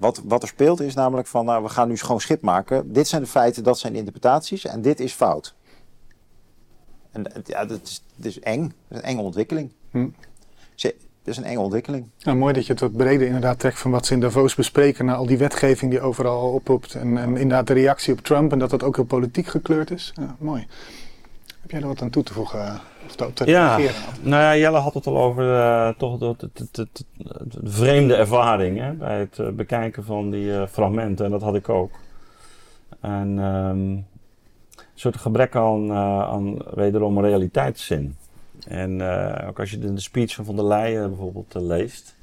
[0.00, 2.92] Wat, wat er speelt is namelijk van, nou, we gaan nu schoon schip maken.
[2.92, 5.54] Dit zijn de feiten, dat zijn de interpretaties en dit is fout.
[7.10, 8.62] En ja, dat is, dat is eng.
[8.62, 9.70] Dat is een enge ontwikkeling.
[9.90, 10.08] Hm.
[11.22, 12.06] Dat is een enge ontwikkeling.
[12.22, 15.04] Nou, mooi dat je het wat breder inderdaad trekt van wat ze in Davos bespreken.
[15.04, 16.94] Naar al die wetgeving die overal oproept.
[16.94, 20.12] En, en inderdaad de reactie op Trump en dat dat ook heel politiek gekleurd is.
[20.14, 20.66] Ja, mooi.
[21.60, 22.80] Heb jij er wat aan toe te voegen?
[23.18, 23.76] Of te, ja,
[24.20, 26.86] nou ja, Jelle had het al over uh, toch de, de, de,
[27.44, 31.24] de, vreemde ervaring hè, bij het uh, bekijken van die uh, fragmenten.
[31.24, 31.90] En dat had ik ook.
[33.00, 34.06] En um, een
[34.94, 38.16] soort gebrek aan, aan wederom realiteitszin.
[38.68, 39.02] En
[39.48, 42.16] ook als je de, speech van Van der Leyen bijvoorbeeld leest,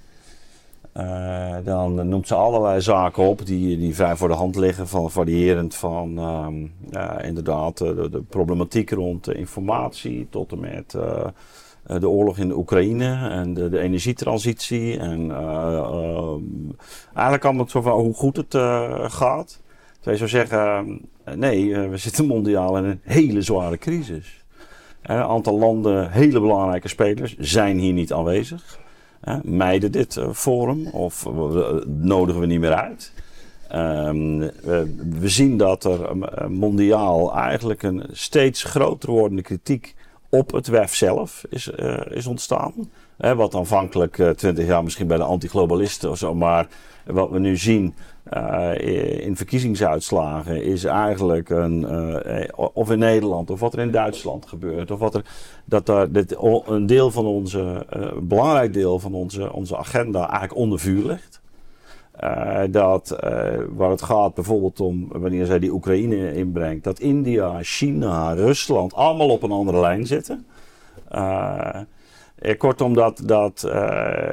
[0.97, 5.11] uh, dan noemt ze allerlei zaken op die, die vrij voor de hand liggen, van
[5.11, 6.73] variërend van um,
[7.21, 10.91] inderdaad de, de, problematiek rond informatie tot en met
[11.99, 14.99] de oorlog in de Oekraïne en de, de energietransitie.
[14.99, 15.31] En
[17.13, 18.55] eigenlijk allemaal zo van hoe goed het
[19.13, 19.61] gaat.
[19.99, 21.01] Terwijl je zou zeggen,
[21.35, 24.45] nee, we zitten mondiaal in een hele zware crisis.
[25.01, 28.79] Een aantal landen, hele belangrijke spelers, zijn hier niet aanwezig.
[29.23, 33.11] Uh, mijden dit uh, forum of uh, nodigen we niet meer uit.
[35.19, 36.17] we zien dat er
[36.49, 39.95] mondiaal eigenlijk een steeds groter wordende kritiek
[40.29, 41.67] op het WEF zelf is,
[42.09, 42.73] is ontstaan.
[43.17, 46.67] wat aanvankelijk twintig jaar misschien bij de antiglobalisten of zo, maar
[47.05, 47.93] wat we nu zien
[48.33, 54.45] uh, in verkiezingsuitslagen is eigenlijk een, uh, of in Nederland of wat er in Duitsland
[54.45, 55.25] gebeurt, of wat er
[55.65, 60.55] dat daar dit, een deel van onze, een belangrijk deel van onze, onze agenda eigenlijk
[60.55, 61.41] onder vuur ligt.
[62.71, 63.17] dat
[63.75, 69.29] waar het gaat bijvoorbeeld om wanneer zij die Oekraïne inbrengt, dat India, China, Rusland allemaal
[69.29, 70.45] op een andere lijn zitten.
[72.37, 74.27] Eh, kortom, dat, dat, uh,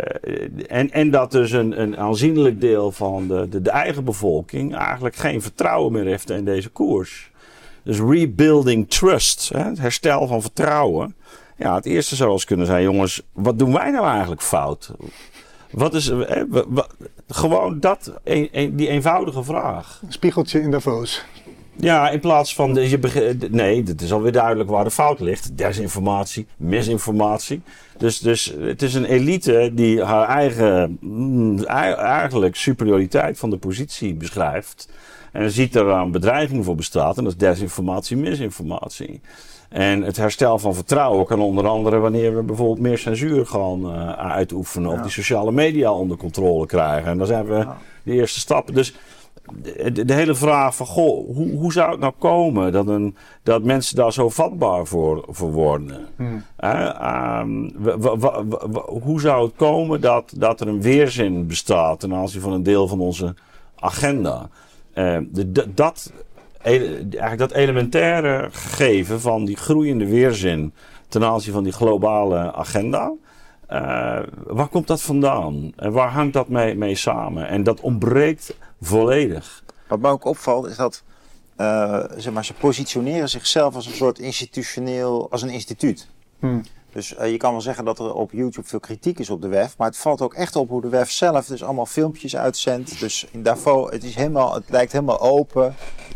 [0.67, 5.43] en, en dat dus een, een aanzienlijk deel van de, de, eigen bevolking eigenlijk geen
[5.43, 7.31] vertrouwen meer heeft in deze koers.
[7.83, 11.15] Dus rebuilding trust, hè, het herstel van vertrouwen.
[11.57, 14.91] Ja, het eerste zou eens kunnen zijn, jongens, wat doen wij nou eigenlijk fout?
[15.71, 16.43] Wat is, eh,
[17.29, 18.13] gewoon dat,
[18.53, 20.03] die eenvoudige vraag.
[20.09, 21.25] Spiegeltje in Davos.
[21.77, 22.75] Ja, in plaats van.
[22.75, 25.57] De, je nee, het is alweer duidelijk waar de fout ligt.
[25.57, 27.63] Desinformatie, misinformatie.
[27.99, 30.99] Dus, dus het is een elite die haar eigen.
[31.01, 34.89] Mm, eigenlijk superioriteit van de positie beschrijft.
[35.33, 37.19] En ziet er een bedreiging voor bestaat.
[37.19, 39.21] En dat is desinformatie, misinformatie.
[39.69, 44.13] En het herstel van vertrouwen kan onder andere wanneer we bijvoorbeeld meer censuur gaan uh,
[44.13, 44.91] uitoefenen.
[44.91, 44.97] Ja.
[44.97, 47.11] Of die sociale media onder controle krijgen.
[47.11, 47.79] En dan zijn we ja.
[48.03, 48.75] de eerste stappen.
[48.75, 48.95] Dus
[49.53, 53.63] de, de, hele vraag van, goh, hoe, hoe zou het nou komen dat, een, dat
[53.63, 56.07] mensen daar zo vatbaar voor, voor worden?
[56.17, 56.45] Hmm.
[56.65, 57.73] Um,
[59.03, 62.89] hoe zou het komen dat, dat er een weerzin bestaat ten aanzien van een deel
[62.89, 63.35] van onze
[63.79, 64.49] agenda?
[64.95, 66.13] De, dat,
[66.63, 70.73] eigenlijk dat elementaire gegeven van die groeiende weerzin
[71.09, 73.13] ten aanzien van die globale agenda.
[73.71, 75.73] Uh, waar komt dat vandaan?
[75.77, 77.49] En waar hangt dat mee, mee samen?
[77.49, 79.65] En dat ontbreekt volledig.
[79.89, 81.03] Wat me ook opvalt is dat
[81.57, 86.09] uh, zeg maar, ze positioneren zichzelf als een soort institutioneel, als een instituut.
[86.39, 86.63] Hmm.
[86.95, 89.49] Dus uh, je kan wel zeggen dat er op YouTube veel kritiek is op de
[89.49, 93.01] WEF, maar het valt ook echt op hoe de WEF zelf dus allemaal filmpjes uitzendt.
[93.01, 95.65] Dus in Davos, het, is helemaal, het lijkt helemaal open.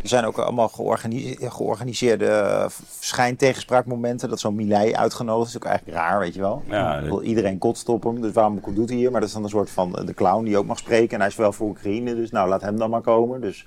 [0.03, 2.67] Er zijn ook allemaal georganiseerde, georganiseerde
[3.01, 4.29] schijntegenspraakmomenten.
[4.29, 5.57] Dat zo'n Milei uitgenodigd is.
[5.57, 6.63] ook eigenlijk raar, weet je wel.
[6.69, 7.03] Ja.
[7.23, 9.11] Iedereen kotst op hem, dus waarom doet hij hier?
[9.11, 11.15] Maar dat is dan een soort van de clown die ook mag spreken.
[11.15, 13.41] En hij is wel voor Oekraïne, dus nou laat hem dan maar komen.
[13.41, 13.67] Dus...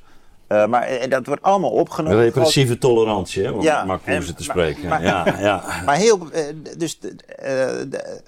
[0.51, 2.19] Uh, maar en dat wordt allemaal opgenomen.
[2.19, 3.51] Repressieve tolerantie, hè?
[3.51, 4.87] Om ja, Marcuse te spreken.
[4.87, 5.63] Maar, ja, ja.
[5.85, 6.19] maar heel.
[6.33, 6.43] Uh,
[6.77, 6.99] dus.
[7.01, 8.21] Uh, de,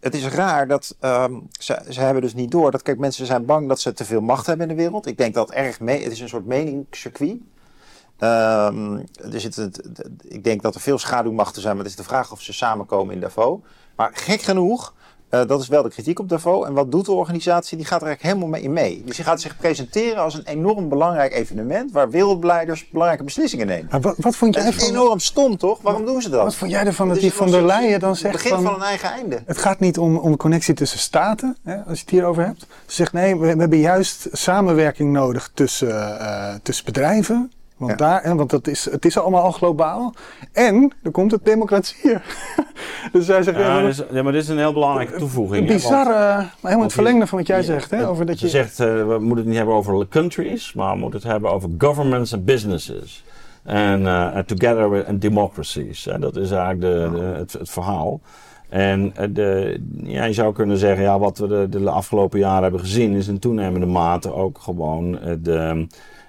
[0.00, 0.96] het is raar dat.
[1.00, 2.82] Um, ze, ze hebben dus niet door dat.
[2.82, 5.06] Kijk, mensen zijn bang dat ze te veel macht hebben in de wereld.
[5.06, 6.02] Ik denk dat erg mee.
[6.02, 7.38] Het is een soort meningscircuit.
[8.20, 9.90] Um, er zit het,
[10.22, 13.14] ik denk dat er veel schaduwmachten zijn, maar het is de vraag of ze samenkomen
[13.14, 13.58] in Davos.
[13.96, 14.94] Maar gek genoeg
[15.30, 16.66] Uh, dat is wel de kritiek op Davos.
[16.66, 17.76] En wat doet de organisatie?
[17.76, 19.02] Die gaat er eigenlijk helemaal mee in mee.
[19.04, 23.86] Dus die gaat zich presenteren als een enorm belangrijk evenement waar wereldleiders belangrijke beslissingen nemen.
[23.90, 24.88] Maar wat, wat vond jij dat is van...
[24.88, 25.82] enorm stom, toch?
[25.82, 26.42] Waarom doen ze dat?
[26.42, 28.62] Wat vond jij ervan dat die het van der Leyen dan Het zegt begin van...
[28.62, 29.42] van een eigen einde.
[29.46, 32.60] Het gaat niet om, om de connectie tussen staten, hè, als je het hierover hebt.
[32.60, 37.50] Ze zegt nee, we, we hebben juist samenwerking nodig tussen, eh, tussen bedrijven.
[37.76, 37.96] Want, Ja.
[37.96, 40.14] daar, hè, want dat is, het is allemaal al globaal.
[40.52, 42.10] En er komt het democratie.
[43.12, 45.60] dus zij zegt, Ja, ja, dus, ja, maar dit is een heel belangrijke toevoeging.
[45.66, 47.90] hè, want- bizar, eh, maar helemaal het verlengde van wat jij zegt.
[47.90, 50.98] Hè, over dat je, zegt, eh, we moeten het niet hebben over countries, maar we
[51.00, 53.24] moeten het hebben over governments and businesses.
[53.62, 56.06] En eh, and together with- and democracies.
[56.06, 58.20] Eh, dat is eigenlijk de, de- het, het verhaal.
[58.68, 62.62] En eh, de, ja, je zou kunnen zeggen, ja, wat we de, de afgelopen jaren
[62.62, 65.86] hebben gezien, is in toenemende mate ook gewoon eh, de,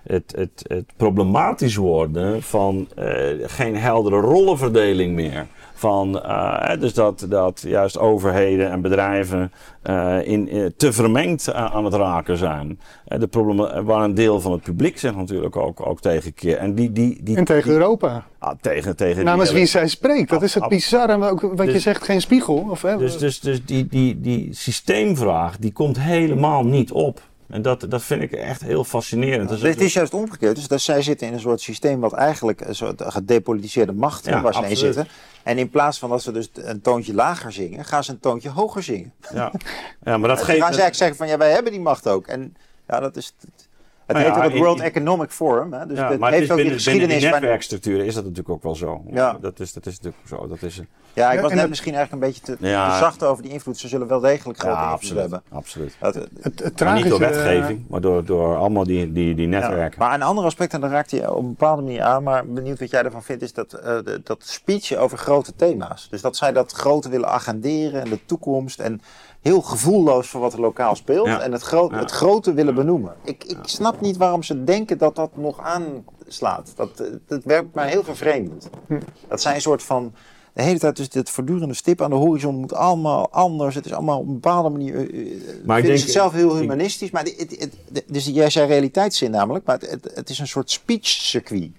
[0.07, 3.05] het, het, het problematisch worden van eh,
[3.41, 5.47] geen heldere rollenverdeling meer.
[5.73, 9.51] Van, eh, dus dat, dat juist overheden en bedrijven
[9.81, 12.79] eh, in, te vermengd aan het raken zijn.
[13.05, 16.57] De problemen waar een deel van het publiek zich natuurlijk ook, ook tegenkeert.
[16.59, 18.25] En die, die, die, en tegen die- Europa.
[18.39, 20.29] ah, tegen, tegen Namens die wie zij spreekt.
[20.29, 21.11] Dat is het bizarre.
[21.13, 22.65] En ook wat je Dus- zegt, geen spiegel.
[22.69, 27.21] Of, hè, Dus, dus, dus die, die, die systeemvraag, die komt helemaal niet op.
[27.47, 29.49] En dat, dat vind ik echt heel fascinerend.
[29.49, 30.55] Dus Het is juist omgekeerd.
[30.55, 34.41] Dus dat zij zitten in een soort systeem wat eigenlijk een soort gedepolitiseerde macht Ja,
[34.41, 34.93] waar ze in absoluut.
[34.93, 35.13] zitten.
[35.43, 38.49] En in plaats van dat ze dus een toontje lager zingen, gaan ze een toontje
[38.49, 39.13] hoger zingen.
[39.33, 39.51] ja.
[40.03, 40.61] ja, maar dat Dan geeft...
[40.61, 42.27] gaan ze eigenlijk zeggen van ja, wij hebben die macht ook.
[42.27, 42.55] En
[42.87, 43.33] ja, dat is...
[44.07, 45.73] het Nou heet ja, ook het in- World in- Economic Forum.
[45.73, 45.85] Hè?
[45.85, 47.21] Dus ja, het maar het heeft is ook in de binnen, binnen die geschiedenis...
[47.21, 49.01] bij- netwerkstructuren is dat natuurlijk ook wel zo.
[49.11, 49.37] Ja.
[49.41, 50.47] Dat, is, dat is natuurlijk zo.
[50.47, 50.81] Dat is,
[51.13, 52.91] Ja, ik was en net het- misschien eigenlijk een beetje te, Ja.
[52.91, 53.77] te zacht over die invloed.
[53.77, 55.21] Ze zullen wel degelijk grote ja, invloed absoluut.
[55.21, 55.41] hebben.
[55.51, 55.97] absoluut.
[55.99, 59.59] Dat, het, het Maar niet door wetgeving, maar door, door allemaal die, die, die Ja,
[59.59, 59.99] netwerken.
[59.99, 62.79] maar een ander aspect, en daar raakt hij op een bepaalde manier aan, maar benieuwd
[62.79, 66.07] wat jij ervan vindt, is dat, eh, de- dat speech over grote thema's.
[66.09, 69.01] Dus dat zij dat grote willen agenderen en de toekomst en
[69.47, 71.39] heel gevoelloos voor wat er lokaal speelt Ja.
[71.41, 71.97] en het, gro Ja.
[71.99, 73.15] het grote willen benoemen.
[73.23, 76.71] Ik, ik snap niet waarom ze denken dat dat nog aanslaat.
[76.75, 78.69] Dat, eh, dat werkt mij heel vervreemdend.
[78.87, 78.99] Hm.
[79.27, 80.13] Dat zij een soort van...
[80.53, 83.75] De hele tijd dus dit voortdurende stip aan de horizon moet allemaal anders.
[83.75, 84.95] Het is allemaal op een bepaalde manier.
[84.95, 85.09] eh, eh,
[85.65, 87.11] Maar ik vinden denk- het zelf heel ik- humanistisch.
[87.11, 87.55] Maar het,
[87.93, 89.65] het, dus jij zei realiteitszin namelijk.
[89.65, 91.69] Maar het, het, het is een soort speech-circuit.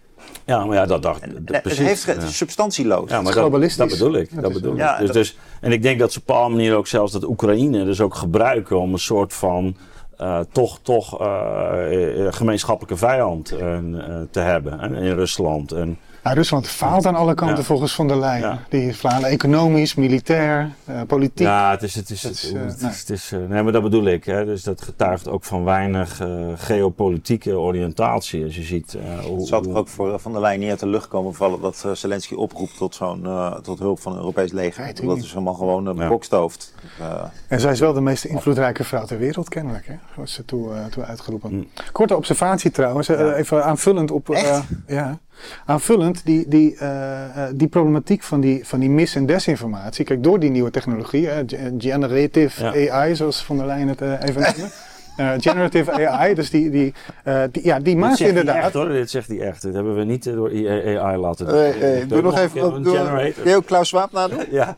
[0.48, 1.86] Ja, maar ja, dat dacht En dat- het precies.
[1.86, 2.28] heeft, het ja.
[2.28, 3.10] is substantieloos.
[3.10, 3.76] Ja, maar dat, globalistisch.
[3.76, 4.42] dat bedoel ik.
[4.42, 4.78] Dat bedoel ik.
[4.78, 7.12] Ja, dus, dat- dus, en ik denk dat ze op een bepaalde manier ook zelfs
[7.12, 9.76] dat Oekraïne dus ook gebruiken om een soort van
[10.16, 13.82] eh, toch, toch eh, eh, gemeenschappelijke vijand eh, eh,
[14.30, 15.72] te hebben in Rusland.
[15.72, 15.98] En,
[16.28, 17.62] Ja, Rusland faalt aan alle kanten Ja.
[17.62, 18.40] volgens Van der Leyen.
[18.48, 18.58] Ja.
[18.68, 21.46] Die falen economisch, militair, eh, politiek.
[21.46, 22.90] ja, het is, het is, Het is, eh, het nee.
[22.90, 24.24] is, het is, eh, nee, maar dat bedoel ik.
[24.24, 24.44] Hè.
[24.44, 28.44] Dus dat getuigt ook van weinig eh, geopolitieke oriëntatie.
[28.44, 30.86] Als je ziet eh, hoe, Het toch ook voor Van der Leyen niet uit de
[30.86, 34.94] lucht komen vallen dat Zelensky oproept tot, zo'n, eh, tot hulp van een Europees leger.
[35.06, 36.74] Dat is allemaal gewoon een bokstoofd.
[37.00, 39.86] Eh, En zij is wel de meest invloedrijke vrouw ter wereld, kennelijk.
[39.86, 39.94] Hè?
[40.16, 41.52] Was ze toe, eh, toe uitgeroepen.
[41.54, 41.66] Mm.
[41.92, 44.30] Korte observatie trouwens, even aanvullend op.
[44.30, 45.18] eh, ja.
[45.66, 50.04] Aanvullend die, die, eh, eh, die problematiek van die, van die mis- en desinformatie.
[50.04, 51.28] Kijk, door die nieuwe technologie,
[51.78, 52.92] generative Ja.
[52.92, 54.70] AI, zoals Van der Leyen het eh, even noemde.
[55.40, 56.94] Generative AI, dus die, die,
[57.50, 58.56] die, ja, die maakt inderdaad.
[58.64, 59.62] echt hoor, dit zegt hij echt.
[59.62, 60.50] Dit hebben we niet door
[61.00, 61.54] AI laten doen.
[61.54, 62.82] eh, eh, doe nog even.
[62.82, 64.44] Doe, ook Klaus Schwab nadoen?
[64.50, 64.76] Ja,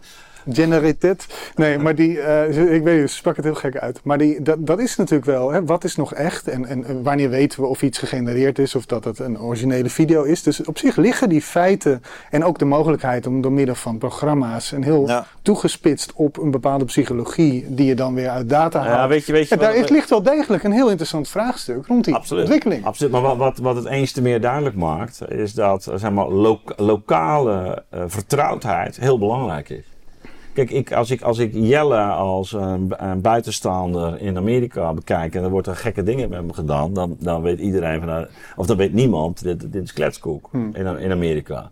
[0.53, 1.27] Generated.
[1.55, 4.01] Nee, maar die, eh, ik weet niet, ze sprak het heel gek uit.
[4.05, 6.49] Maar die, dat, dat is natuurlijk wel, hè, wat is nog echt?
[6.49, 10.23] En, en, wanneer weten we of iets gegenereerd is of dat het een originele video
[10.23, 10.43] is?
[10.43, 14.73] Dus op zich liggen die feiten en ook de mogelijkheid om door middel van programma's
[14.73, 15.27] en heel Ja.
[15.43, 18.91] toegespitst op een bepade psychologie die je dan weer uit data haalt.
[18.95, 22.05] ja weet je, weet je Ja, daar ligt wel degelijk een heel interessant vraagstuk rond
[22.05, 22.43] die Absoluut.
[22.43, 22.85] ontwikkeling.
[22.85, 23.13] Absoluut.
[23.13, 26.61] Maar wat, wat, wat het eens te meer duidelijk maakt, is dat zeg maar, lo-
[26.77, 29.85] lokale eh, vertrouwdheid heel belangrijk is.
[30.53, 35.35] Kijk, ik, als, ik, als ik Jelle als een, bu- een buitenstaander in Amerika bekijk
[35.35, 38.27] en er wordt er gekke dingen met hem gedaan, dan, dan weet iedereen van, nou,
[38.57, 40.71] of dan weet niemand, dit, dit is kletskoek Hmm.
[40.75, 41.71] in, in Amerika.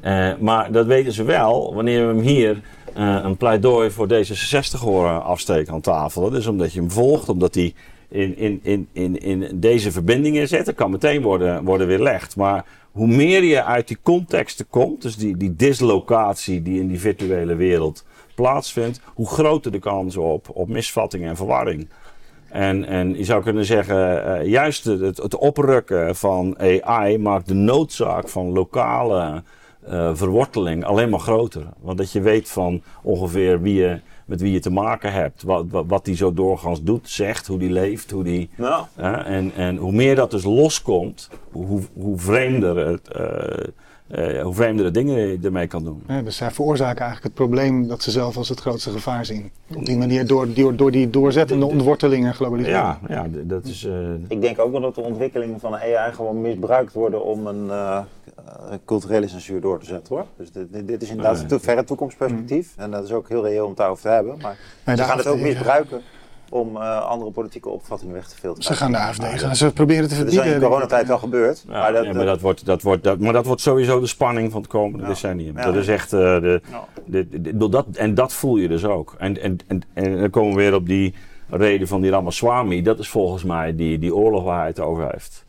[0.00, 2.60] Eh, maar dat weten ze wel wanneer we hem hier
[2.94, 6.22] eh, een pleidooi voor D66 horen afsteken aan tafel.
[6.22, 7.74] Dat is omdat je hem volgt, omdat hij
[8.08, 10.66] in, in, in, in, in deze verbindingen zit.
[10.66, 12.36] Dat kan meteen worden, worden weerlegd.
[12.36, 17.00] Maar hoe meer je uit die contexten komt, dus die, die dislocatie die in die
[17.00, 18.04] virtuele wereld
[18.34, 21.88] plaatsvindt, hoe groter de kans op, op misvatting en verwarring.
[22.48, 27.54] En, en je zou kunnen zeggen, eh, juist het, het oprukken van AI maakt de
[27.54, 29.42] noodzaak van lokale
[29.86, 31.66] eh, verworteling alleen maar groter.
[31.80, 35.64] Want dat je weet van ongeveer wie je, met wie je te maken hebt, wat,
[35.70, 38.50] wat, wat die zo doorgaans doet, zegt, hoe die leeft, hoe die.
[38.56, 38.84] Nou,
[39.24, 43.08] en, en hoe meer dat dus loskomt, hoe, hoe vreemder het,
[44.12, 46.02] eh, eh, hoe vreemdere dingen je ermee kan doen.
[46.08, 49.50] Ja, dus zij veroorzaken eigenlijk het probleem dat ze zelf als het grootste gevaar zien.
[49.76, 52.78] Op die manier door, door, door die doorzettende ontworteling en globalisering.
[52.82, 53.84] Ja, ja dat is.
[53.84, 53.92] eh,
[54.28, 57.96] Ik denk ook wel dat de ontwikkelingen van AI gewoon misbruikt worden om een eh,
[58.46, 60.26] eh, culturele censuur door te zetten hoor.
[60.36, 62.72] Dus dit, dit- is inderdaad een te- verre toekomstperspectief.
[62.76, 64.38] En dat is ook heel reëel om het daarover te hebben.
[64.42, 66.00] Maar Nee, ze gaan het ook misbruiken
[66.52, 68.62] om eh, andere politieke opvattingen weg te filteren.
[68.64, 70.60] Ze gaan de AFD gaan ze proberen te Dat is in ik.
[70.60, 71.64] coronatijd al gebeurd.
[71.68, 74.06] ja, maar dat, ja, maar, dat wordt, dat wordt, dat, maar dat wordt sowieso de
[74.06, 75.08] spanning van het komende Ja.
[75.08, 75.56] decennium.
[75.56, 75.64] Ja.
[75.64, 76.12] Dat is echt.
[76.12, 76.60] eh, de,
[77.06, 79.14] de, de- de- dat, en dat voel je dus ook.
[79.18, 81.14] En, en, en, en dan komen we weer op die
[81.50, 82.82] reden van die Ramaswamy.
[82.82, 85.44] Dat is volgens mij die, die oorlog waar hij het over heeft.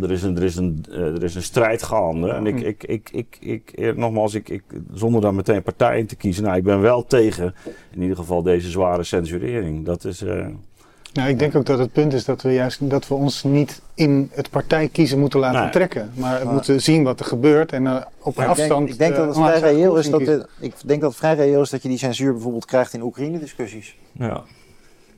[0.00, 2.28] Er, is een, er, is een, eh, er is een strijd gaande.
[2.30, 4.62] En ik, ik, ik, ik, ik, eh, nogmaals, ik, ik,
[4.92, 6.44] zonder daar meteen partij in te kiezen.
[6.44, 7.54] Nou, ik ben wel tegen
[7.94, 9.84] in ieder geval deze zware censurering.
[9.84, 10.22] Dat is.
[10.22, 10.46] eh,
[11.12, 13.82] Nou, ik denk ook dat het punt is dat we juist dat we ons niet
[13.94, 15.70] in het partij kiezen moeten laten Nee.
[15.70, 16.10] trekken.
[16.14, 17.86] Maar we Maar- moeten zien wat er gebeurt en
[18.18, 18.88] op ik denk- afstand.
[18.88, 20.20] Ik denk, dat het vrij reëel is dat,
[20.60, 23.96] ik denk dat het vrij reëel is dat je die censuur bijvoorbeeld krijgt in Oekraïne-discussies.
[24.12, 24.42] ja.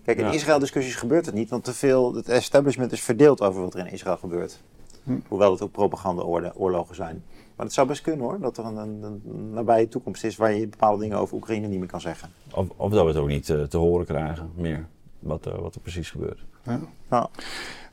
[0.05, 0.31] Kijk, in Ja.
[0.33, 3.93] Israël-discussies gebeurt het niet, want te veel, het establishment is verdeeld over wat er in
[3.93, 4.61] Israël gebeurt.
[5.05, 5.19] Hm.
[5.29, 7.25] Hoewel het ook propaganda-oorlogen zijn.
[7.57, 10.55] Maar het zou best kunnen hoor, dat er een, een, een nabije toekomst is waar
[10.55, 12.31] je bepaalde dingen over Oekraïne niet meer kan zeggen.
[12.55, 14.87] Of, of dat we het ook niet eh, te horen krijgen meer.
[15.19, 16.45] Wat, eh, wat er precies gebeurt.
[16.63, 16.81] Ja.
[17.09, 17.29] Nou,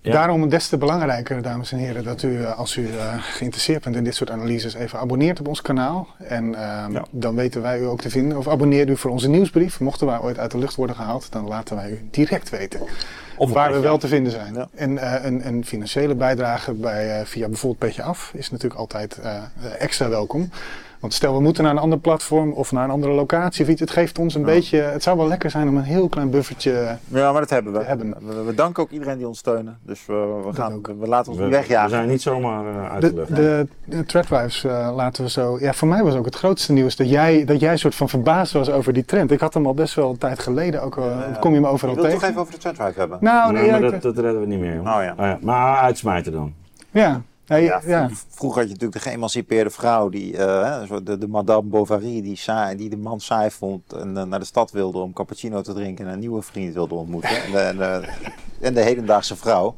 [0.03, 0.11] Ja.
[0.11, 3.95] Daarom des te belangrijker, dames en heren, dat u, eh, als u eh, geïnteresseerd bent
[3.95, 6.07] in dit soort analyses, even abonneert op ons kanaal.
[6.17, 7.05] En Ja.
[7.11, 8.37] dan weten wij u ook te vinden.
[8.37, 9.79] Of abonneer u voor onze nieuwsbrief.
[9.79, 12.79] Mochten wij ooit uit de lucht worden gehaald, dan laten wij u direct weten
[13.37, 14.53] Of waar we wel te vinden zijn.
[14.53, 14.67] Ja.
[14.75, 19.19] En eh, een, een financiële bijdrage bij, via bijvoorbeeld Petje Af is natuurlijk altijd
[19.79, 20.49] extra welkom.
[21.01, 23.79] Want stel we moeten naar een ander platform of naar een andere locatie of iets.
[23.79, 24.45] Het geeft ons een Ja.
[24.47, 27.73] beetje, het zou wel lekker zijn om een heel klein buffertje ja, maar dat hebben
[27.73, 27.83] we.
[27.83, 28.13] hebben.
[28.27, 29.77] We, we danken ook iedereen die ons steunen.
[29.81, 30.87] Dus we, we, gaan, ook.
[30.99, 31.89] we laten ons We, niet we wegjagen.
[31.89, 33.35] zijn niet zomaar eh, uit de De, lucht.
[33.35, 35.57] de, de threadwives eh, laten we zo.
[35.59, 38.53] Ja, voor mij was ook het grootste nieuws dat jij, dat jij soort van verbaasd
[38.53, 39.31] was over die trend.
[39.31, 40.81] Ik had hem al best wel een tijd geleden.
[40.81, 41.37] Ook, al Ja.
[41.39, 42.19] kom je me overal Ik wil het tegen.
[42.19, 43.17] toch even over de trendrive hebben.
[43.21, 44.73] Nou, nee, Nee, ja, maar ik- dat, dat redden we niet meer.
[44.75, 44.95] joh.
[44.97, 45.37] Oh ja.
[45.41, 46.53] Maar uitsmijten dan.
[46.91, 47.21] ja.
[47.47, 47.81] Nee, ja.
[47.85, 52.35] Ja, Vroeger had je natuurlijk de geëmancipeerde vrouw, die, eh, de, de Madame Bovary, die,
[52.37, 55.73] saai, die de man saai vond en eh, naar de stad wilde om cappuccino te
[55.73, 57.29] drinken en een nieuwe vriend wilde ontmoeten.
[57.43, 58.07] en, de, en, de,
[58.59, 59.75] en de hedendaagse vrouw,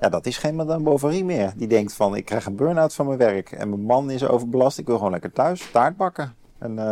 [0.00, 1.52] ja, dat is geen Madame Bovary meer.
[1.56, 4.78] Die denkt van, ik krijg een burn-out van mijn werk en mijn man is overbelast,
[4.78, 6.34] ik wil gewoon lekker thuis taart bakken.
[6.58, 6.84] En, eh,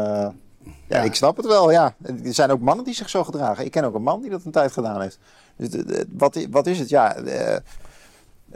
[0.62, 1.02] ja, Ja.
[1.02, 1.94] ik snap het wel, ja.
[2.02, 3.64] Er zijn ook mannen die zich zo gedragen.
[3.64, 5.18] Ik ken ook een man die dat een tijd gedaan heeft.
[5.56, 6.88] Dus wat, wat is het?
[6.88, 7.16] Ja,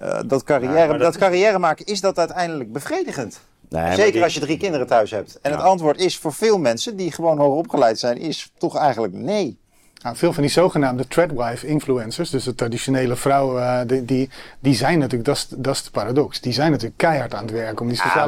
[0.00, 3.40] eh, dat, carrière, Ja, dat, dat is- carrière maken, is dat uiteindelijk bevredigend?
[3.68, 5.38] Nee, Zeker die- als je drie kinderen thuis hebt.
[5.42, 5.56] En Ja.
[5.56, 9.58] het antwoord is voor veel mensen die gewoon hoger opgeleid zijn, is toch eigenlijk nee.
[10.02, 14.74] Nou, veel van die zogenaamde threadwife influencers, dus de traditionele vrouwen, eh, die, die, die
[14.74, 17.80] zijn natuurlijk, dat is, dat is de paradox, die zijn natuurlijk keihard aan het werk
[17.80, 18.18] om die sociale Ja,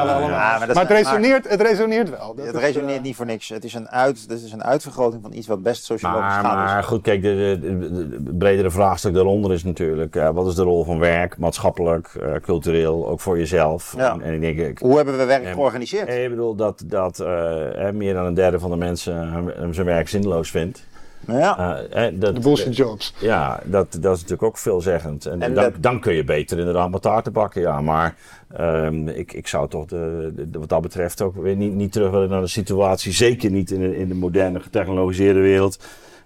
[0.00, 0.20] allemaal.
[0.20, 2.34] ja, maar maar, het, resoneert, het resoneert wel.
[2.34, 3.48] Dat het is, resoneert eh, niet voor niks.
[3.48, 6.44] Het is een, uit, het is een uitvergroting van iets wat best sociologisch Maar, is.
[6.72, 10.54] maar goed, kijk, de, de, de- de bredere vraagstuk daaronder is natuurlijk: eh, wat is
[10.54, 13.94] de rol van werk, maatschappelijk, eh, cultureel, ook voor jezelf?
[13.96, 14.12] Ja.
[14.12, 16.08] En, en ik denk, ik, Hoe hebben we werk georganiseerd?
[16.08, 17.26] ik bedoel dat, dat eh,
[17.74, 20.82] hè, meer dan een derde van de mensen hun- zijn werk zinloos vindt.
[21.26, 21.78] Nou ja.
[21.90, 23.14] Eh, dat, de bullshit jobs.
[23.20, 25.26] Ja, dat, dat is natuurlijk ook veelzeggend.
[25.26, 27.80] En, En dan, dat- dan kun je beter inderdaad met taarten bakken, ja.
[27.80, 28.16] Maar
[28.56, 32.10] ehm, ik, ik zou toch de, de- wat dat betreft ook weer niet, niet terug
[32.10, 33.12] willen naar de situatie.
[33.12, 35.78] Zeker niet in de, in de moderne, getechnologiseerde wereld.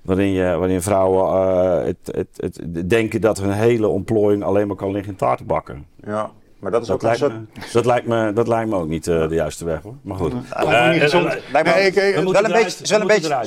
[0.03, 4.77] Waarin, je, waarin vrouwen eh, het, het, het denken dat hun hele ontplooiing alleen maar
[4.77, 5.87] kan liggen in taarten bakken.
[6.07, 6.31] ja.
[6.59, 7.33] Maar dat is Dat ook een lijkt, soort...
[7.33, 9.95] me, dat, lijkt me, dat lijkt me ook niet eh, de juiste weg hoor.
[10.03, 10.33] Maar goed.
[10.51, 11.27] Eh, gezond.
[11.53, 12.31] eh, Nee, ik- ik- het is we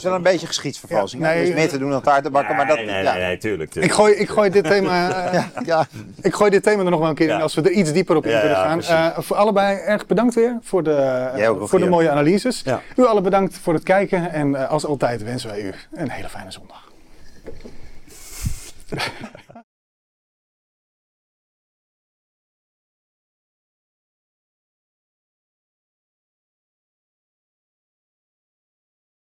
[0.03, 1.21] wel een beetje, geschiedsvervalsing.
[1.23, 2.77] Ja, nee, Er is meer te dan een taart te bakken, maar dat...
[2.77, 3.13] nee, nee, ja.
[3.13, 3.63] nee, nee, tuurlijk.
[3.63, 3.93] Ik tuurlijk.
[3.93, 5.85] gooi, ik, gooi dit thema, eh, Ja,
[6.21, 7.41] ik gooi dit thema er nog wel een keer in Ja.
[7.41, 9.11] als we er iets dieper op in Ja, kunnen ja, gaan.
[9.13, 12.61] Eh, voor allebei erg bedankt weer voor de, voor de mooie analyses.
[12.65, 12.81] Ja.
[12.95, 16.29] U allen bedankt voor het kijken en eh, als altijd wensen wij u een hele
[16.29, 16.89] fijne zondag.